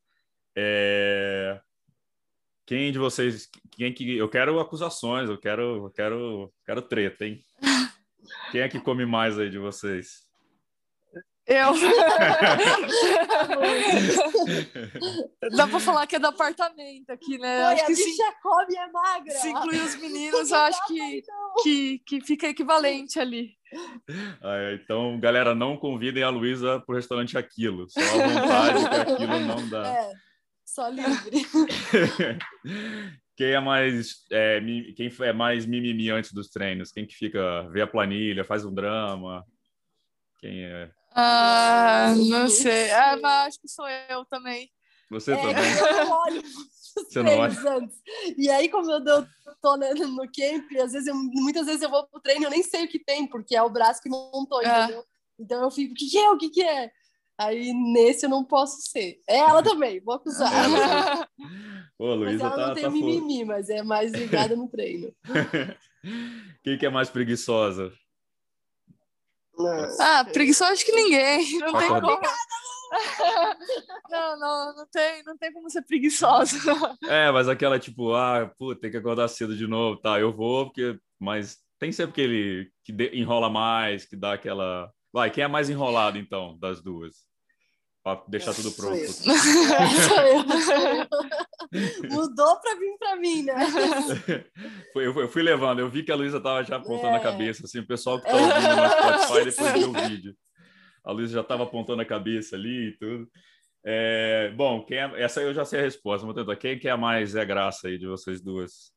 É... 0.55 1.59
Quem 2.65 2.91
de 2.91 2.97
vocês, 2.97 3.49
quem 3.71 3.93
que 3.93 4.15
eu 4.15 4.29
quero 4.29 4.59
acusações, 4.59 5.29
eu 5.29 5.37
quero, 5.37 5.85
eu 5.85 5.91
quero, 5.91 6.53
quero 6.65 6.81
treta, 6.81 7.25
hein? 7.25 7.43
Quem 8.51 8.61
é 8.61 8.69
que 8.69 8.79
come 8.79 9.05
mais 9.05 9.37
aí 9.37 9.49
de 9.49 9.57
vocês? 9.57 10.30
Eu. 11.51 11.73
Dá 15.57 15.67
pra 15.67 15.79
falar 15.81 16.07
que 16.07 16.15
é 16.15 16.19
do 16.19 16.27
apartamento 16.27 17.09
aqui, 17.09 17.37
né? 17.37 17.67
Oi, 17.67 17.73
acho 17.73 17.83
a 17.83 17.87
que 17.87 17.93
bicha 17.93 18.05
se, 18.05 18.23
come 18.41 18.77
é 18.77 18.89
magra. 18.89 19.33
Se 19.33 19.49
incluir 19.49 19.81
os 19.81 19.97
meninos, 19.97 20.49
eu 20.49 20.57
acho 20.57 20.87
que, 20.87 21.21
que, 21.61 21.99
que 22.05 22.21
fica 22.21 22.47
equivalente 22.47 23.19
ali. 23.19 23.57
Ah, 24.41 24.77
então, 24.81 25.19
galera, 25.19 25.53
não 25.53 25.75
convidem 25.75 26.23
a 26.23 26.29
Luísa 26.29 26.79
pro 26.79 26.95
restaurante 26.95 27.37
Aquilo. 27.37 27.89
Só 27.89 27.99
à 27.99 28.05
vontade 28.05 28.89
que 28.89 28.95
aquilo 29.11 29.41
não 29.41 29.67
dá. 29.67 29.87
É, 29.87 30.09
só 30.65 30.87
livre. 30.87 31.45
Quem 33.35 33.51
é 33.51 33.59
mais 33.59 34.23
é, 34.31 34.61
quem 34.95 35.11
é 35.21 35.33
mais 35.33 35.65
mimimi 35.65 36.11
antes 36.11 36.31
dos 36.31 36.47
treinos? 36.49 36.91
Quem 36.91 37.07
que 37.07 37.15
fica 37.15 37.67
vê 37.71 37.81
a 37.81 37.87
planilha, 37.87 38.43
faz 38.43 38.63
um 38.63 38.71
drama? 38.73 39.43
Quem 40.39 40.63
é 40.63 40.91
ah, 41.11 42.13
não 42.15 42.47
sei. 42.47 42.91
Ah, 42.91 43.17
mas 43.21 43.47
acho 43.47 43.61
que 43.61 43.67
sou 43.67 43.87
eu 44.09 44.25
também. 44.25 44.69
Você 45.09 45.33
é, 45.33 45.35
também? 45.35 45.99
Eu 45.99 46.09
olho 46.09 46.41
os 46.41 46.53
Você 46.93 47.21
treinos 47.21 47.65
antes. 47.65 47.97
E 48.37 48.49
aí, 48.49 48.69
como 48.69 48.89
eu 48.89 49.27
tô 49.61 49.77
né, 49.77 49.93
no 49.93 50.17
camp, 50.17 50.71
às 50.81 50.93
vezes 50.93 51.07
eu, 51.07 51.15
muitas 51.15 51.65
vezes 51.65 51.81
eu 51.81 51.89
vou 51.89 52.07
pro 52.07 52.21
treino 52.21 52.43
e 52.43 52.45
eu 52.45 52.49
nem 52.49 52.63
sei 52.63 52.85
o 52.85 52.87
que 52.87 52.99
tem, 52.99 53.27
porque 53.27 53.55
é 53.55 53.61
o 53.61 53.69
braço 53.69 54.01
que 54.01 54.09
montou, 54.09 54.61
é. 54.61 54.83
entendeu? 54.83 55.03
Então 55.37 55.61
eu 55.63 55.71
fico, 55.71 55.93
o 55.93 55.95
que, 55.95 56.09
que 56.09 56.17
é? 56.17 56.31
O 56.31 56.37
que, 56.37 56.49
que 56.49 56.63
é? 56.63 56.91
Aí 57.37 57.73
nesse 57.73 58.25
eu 58.25 58.29
não 58.29 58.43
posso 58.43 58.81
ser. 58.81 59.19
É 59.27 59.37
ela 59.37 59.61
também, 59.63 59.99
vou 59.99 60.15
acusar. 60.15 60.51
É, 60.53 61.27
Pô, 61.97 62.13
Luísa 62.13 62.43
mas 62.43 62.53
ela 62.53 62.55
tá, 62.55 62.67
não 62.67 62.73
tem 62.75 62.83
tá 62.83 62.89
mimimi, 62.89 63.43
mas 63.43 63.69
é 63.69 63.83
mais 63.83 64.11
ligada 64.11 64.55
no 64.55 64.69
treino. 64.69 65.13
Quem 66.63 66.77
que 66.77 66.85
é 66.85 66.89
mais 66.89 67.09
preguiçosa? 67.09 67.91
Ah, 69.99 70.25
preguiçosa 70.25 70.71
acho 70.71 70.85
que 70.85 70.91
ninguém. 70.91 71.59
Não 71.59 71.73
tem 71.73 71.89
como. 71.89 72.21
não, 74.09 74.39
não, 74.39 74.75
não 74.75 74.87
tem, 74.87 75.23
não 75.23 75.37
tem 75.37 75.53
como 75.53 75.69
ser 75.69 75.81
preguiçosa. 75.83 76.57
É, 77.07 77.31
mas 77.31 77.47
aquela 77.47 77.79
tipo, 77.79 78.13
ah, 78.13 78.51
pô, 78.57 78.75
tem 78.75 78.91
que 78.91 78.97
acordar 78.97 79.27
cedo 79.27 79.55
de 79.55 79.67
novo, 79.67 79.99
tá? 79.99 80.19
Eu 80.19 80.33
vou, 80.33 80.65
porque, 80.65 80.99
mas 81.19 81.57
tem 81.79 81.91
sempre 81.91 82.11
aquele 82.11 82.71
que 82.83 82.93
enrola 83.13 83.49
mais, 83.49 84.05
que 84.05 84.15
dá 84.15 84.33
aquela. 84.33 84.91
Vai, 85.11 85.31
quem 85.31 85.43
é 85.43 85.47
mais 85.47 85.69
enrolado 85.69 86.17
então 86.17 86.57
das 86.59 86.81
duas? 86.81 87.30
Pra 88.03 88.23
deixar 88.27 88.53
tudo 88.55 88.71
pronto. 88.71 88.97
Sou 89.11 89.31
eu. 90.25 90.43
Mudou 92.09 92.59
para 92.59 92.75
vir 92.75 92.97
para 92.97 93.15
mim, 93.17 93.43
né? 93.43 93.53
eu, 94.95 95.19
eu, 95.21 95.29
fui 95.29 95.43
levando, 95.43 95.79
eu 95.79 95.89
vi 95.89 96.01
que 96.01 96.11
a 96.11 96.15
Luísa 96.15 96.41
tava 96.41 96.63
já 96.63 96.77
apontando 96.77 97.13
é. 97.13 97.17
a 97.17 97.21
cabeça, 97.21 97.63
assim, 97.63 97.79
o 97.79 97.85
pessoal 97.85 98.19
que 98.19 98.27
tá 98.27 98.35
ouvindo 98.35 98.75
no 98.75 98.89
Spotify 98.89 99.45
depois 99.51 99.73
viu 99.73 99.89
o 99.89 100.09
vídeo. 100.09 100.35
A 101.03 101.11
Luísa 101.11 101.33
já 101.33 101.41
estava 101.41 101.63
apontando 101.63 102.01
a 102.01 102.05
cabeça 102.05 102.55
ali 102.55 102.89
e 102.89 102.97
tudo. 102.97 103.29
É, 103.83 104.51
bom, 104.55 104.83
quem 104.83 104.97
é, 104.97 105.21
essa 105.21 105.41
eu 105.41 105.53
já 105.53 105.63
sei 105.63 105.79
a 105.79 105.83
resposta, 105.83 106.25
vou 106.25 106.33
tentar. 106.33 106.55
Quem 106.55 106.79
que 106.79 106.87
é 106.87 106.95
mais 106.95 107.31
Zé 107.31 107.45
Graça 107.45 107.87
aí 107.87 107.99
de 107.99 108.07
vocês 108.07 108.41
duas? 108.41 108.91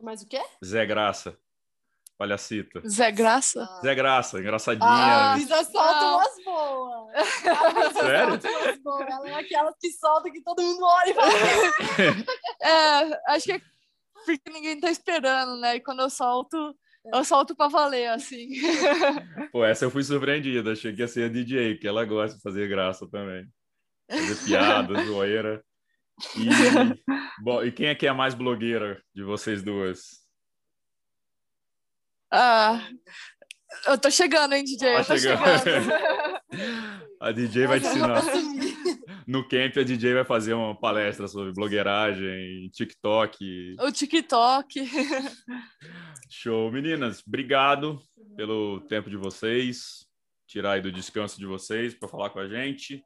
Mais 0.00 0.22
o 0.22 0.28
quê? 0.28 0.40
Zé 0.64 0.86
Graça. 0.86 1.36
Palhacita. 2.16 2.80
Zé 2.88 3.10
Graça? 3.12 3.62
Ah. 3.62 3.80
Zé 3.82 3.94
Graça, 3.94 4.38
engraçadinha. 4.38 4.88
Ah, 4.88 5.32
a 5.32 5.34
Luísa 5.34 5.64
solta 5.64 6.00
ah. 6.00 6.16
umas 6.16 6.44
boas. 6.44 7.28
Sério? 7.92 8.28
Umas 8.28 8.78
boas. 8.78 9.08
Ela 9.08 9.28
é 9.28 9.34
aquela 9.34 9.74
que 9.78 9.90
solta 9.90 10.30
que 10.30 10.40
todo 10.42 10.62
mundo 10.62 10.82
olha 10.82 11.10
e 11.10 11.14
fala. 11.14 11.32
é, 12.62 13.34
acho 13.34 13.44
que 13.44 13.52
é 13.52 13.60
porque 14.24 14.50
ninguém 14.50 14.80
tá 14.80 14.90
esperando, 14.90 15.56
né? 15.60 15.76
E 15.76 15.80
quando 15.80 16.00
eu 16.00 16.10
solto, 16.10 16.74
eu 17.12 17.24
solto 17.24 17.54
pra 17.54 17.68
valer, 17.68 18.08
assim. 18.08 18.48
Pô, 19.52 19.64
essa 19.64 19.84
eu 19.84 19.90
fui 19.90 20.02
surpreendida. 20.02 20.72
Achei 20.72 20.92
que 20.94 21.02
ia 21.02 21.08
ser 21.08 21.24
a 21.24 21.28
DJ, 21.28 21.76
que 21.76 21.86
ela 21.86 22.04
gosta 22.04 22.36
de 22.36 22.42
fazer 22.42 22.68
graça 22.68 23.06
também. 23.08 23.46
Fazer 24.10 24.44
piada, 24.44 25.04
zoeira. 25.04 25.64
E, 26.36 26.48
bom, 27.42 27.62
e 27.62 27.70
quem 27.70 27.88
é 27.88 27.94
que 27.94 28.06
é 28.06 28.08
a 28.08 28.14
mais 28.14 28.34
blogueira 28.34 29.00
de 29.14 29.22
vocês 29.22 29.62
duas? 29.62 30.25
Ah, 32.30 32.86
eu 33.86 33.98
tô 33.98 34.10
chegando, 34.10 34.54
hein, 34.54 34.64
DJ? 34.64 34.78
Tá 34.78 34.98
eu 35.00 35.04
tô 35.04 35.18
chegando. 35.18 35.62
chegando. 35.62 35.92
a 37.20 37.32
DJ 37.32 37.66
vai 37.66 37.80
te 37.80 37.86
ensinar. 37.86 38.22
No 39.26 39.46
camp, 39.48 39.76
a 39.76 39.82
DJ 39.82 40.14
vai 40.14 40.24
fazer 40.24 40.54
uma 40.54 40.78
palestra 40.78 41.26
sobre 41.26 41.52
blogueiragem, 41.52 42.70
TikTok. 42.70 43.76
O 43.80 43.90
TikTok. 43.90 44.88
Show. 46.30 46.70
Meninas, 46.70 47.22
obrigado 47.26 48.00
pelo 48.36 48.80
tempo 48.82 49.10
de 49.10 49.16
vocês, 49.16 50.06
tirar 50.46 50.72
aí 50.72 50.80
do 50.80 50.92
descanso 50.92 51.38
de 51.38 51.46
vocês 51.46 51.94
para 51.94 52.08
falar 52.08 52.30
com 52.30 52.38
a 52.38 52.48
gente. 52.48 53.04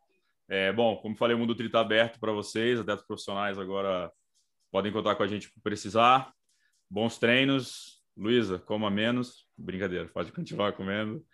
É, 0.49 0.73
bom, 0.73 0.97
como 0.97 1.17
falei, 1.17 1.37
o 1.37 1.39
Mundo 1.39 1.55
Tri 1.55 1.67
está 1.67 1.81
aberto 1.81 2.19
para 2.19 2.33
vocês, 2.33 2.79
até 2.79 2.93
os 2.93 3.03
profissionais 3.03 3.59
agora 3.59 4.11
podem 4.71 4.93
contar 4.93 5.15
com 5.15 5.23
a 5.23 5.27
gente 5.27 5.51
para 5.51 5.63
precisar. 5.63 6.33
Bons 6.91 7.19
treinos. 7.19 8.00
Luísa, 8.21 8.59
coma 8.59 8.91
menos. 8.91 9.47
Brincadeira, 9.57 10.07
pode 10.13 10.31
continuar 10.31 10.73
comendo. 10.73 11.25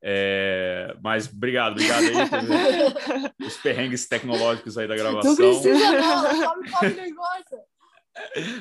É, 0.00 0.94
mas 1.02 1.26
obrigado, 1.26 1.72
obrigado 1.72 2.04
aí 2.04 3.34
pelos 3.38 3.56
perrengues 3.62 4.06
tecnológicos 4.06 4.76
aí 4.76 4.86
da 4.86 4.94
gravação. 4.94 5.30
Não 5.30 5.36
precisa 5.36 5.92
não, 5.92 6.54
come, 6.54 6.70
come 6.70 6.90
negócio. 6.90 7.58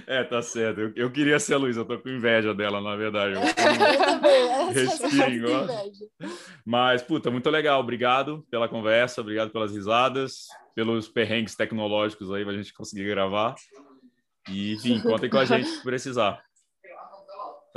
É, 0.06 0.24
tá 0.24 0.42
certo. 0.42 0.80
Eu, 0.80 0.94
eu 0.96 1.12
queria 1.12 1.40
ser 1.40 1.56
a 1.56 1.58
Luísa, 1.58 1.82
eu 1.82 1.86
tô 1.86 1.98
com 2.00 2.10
inveja 2.10 2.54
dela, 2.54 2.80
na 2.80 2.96
verdade. 2.96 3.34
Eu, 3.34 3.42
eu 3.44 3.54
também. 3.54 4.74
Respiro 4.74 5.50
Mas, 6.66 7.02
puta, 7.02 7.30
muito 7.30 7.50
legal. 7.50 7.80
Obrigado 7.82 8.46
pela 8.50 8.70
conversa, 8.70 9.22
obrigado 9.22 9.52
pelas 9.52 9.74
risadas, 9.74 10.48
pelos 10.74 11.08
perrengues 11.08 11.56
tecnológicos 11.56 12.32
aí 12.32 12.46
pra 12.46 12.54
gente 12.54 12.74
conseguir 12.74 13.08
gravar. 13.08 13.56
E, 14.50 14.74
enfim, 14.74 15.02
contem 15.02 15.30
com 15.30 15.38
a 15.38 15.46
gente 15.46 15.68
se 15.68 15.84
precisar. 15.84 16.47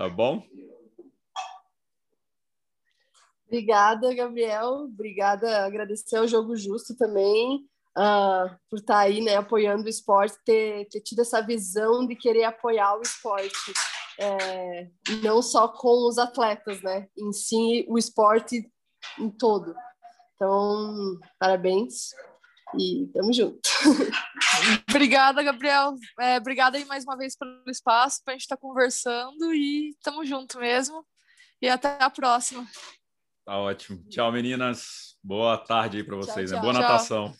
Tá 0.00 0.08
bom? 0.08 0.42
Obrigada, 3.46 4.14
Gabriel. 4.14 4.86
Obrigada, 4.90 5.66
agradecer 5.66 6.16
ao 6.16 6.26
Jogo 6.26 6.56
Justo 6.56 6.96
também 6.96 7.66
uh, 7.98 8.48
por 8.70 8.78
estar 8.78 8.94
tá 8.94 9.00
aí, 9.00 9.20
né, 9.20 9.36
apoiando 9.36 9.84
o 9.84 9.90
esporte, 9.90 10.38
ter, 10.42 10.88
ter 10.88 11.02
tido 11.02 11.20
essa 11.20 11.42
visão 11.42 12.06
de 12.06 12.16
querer 12.16 12.44
apoiar 12.44 12.96
o 12.96 13.02
esporte, 13.02 13.74
é, 14.18 14.88
não 15.22 15.42
só 15.42 15.68
com 15.68 16.08
os 16.08 16.16
atletas, 16.16 16.80
né, 16.80 17.06
em 17.18 17.30
si 17.30 17.84
o 17.86 17.98
esporte 17.98 18.66
em 19.18 19.28
todo. 19.28 19.74
Então, 20.34 21.18
parabéns 21.38 22.08
e 22.78 23.08
tamo 23.12 23.32
junto. 23.32 23.60
obrigada, 24.88 25.42
Gabriel. 25.42 25.94
É, 26.18 26.36
obrigada 26.38 26.76
aí 26.76 26.84
mais 26.84 27.04
uma 27.04 27.16
vez 27.16 27.36
pelo 27.36 27.62
espaço 27.68 28.20
para 28.24 28.32
a 28.32 28.34
gente 28.34 28.42
estar 28.42 28.56
tá 28.56 28.60
conversando 28.60 29.54
e 29.54 29.96
tamo 30.02 30.24
junto 30.24 30.58
mesmo. 30.58 31.04
E 31.60 31.68
até 31.68 31.96
a 32.00 32.10
próxima. 32.10 32.66
Tá 33.44 33.58
ótimo. 33.58 34.02
Tchau, 34.08 34.30
meninas. 34.32 35.16
Boa 35.22 35.58
tarde 35.58 35.98
aí 35.98 36.04
para 36.04 36.16
vocês. 36.16 36.50
Tchau, 36.50 36.62
né? 36.62 36.62
tchau. 36.62 36.72
Boa 36.72 36.72
natação. 36.72 37.34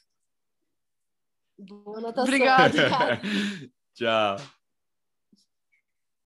Boa 1.58 2.00
natação. 2.00 2.24
Obrigada. 2.24 3.20
tchau. 3.94 4.59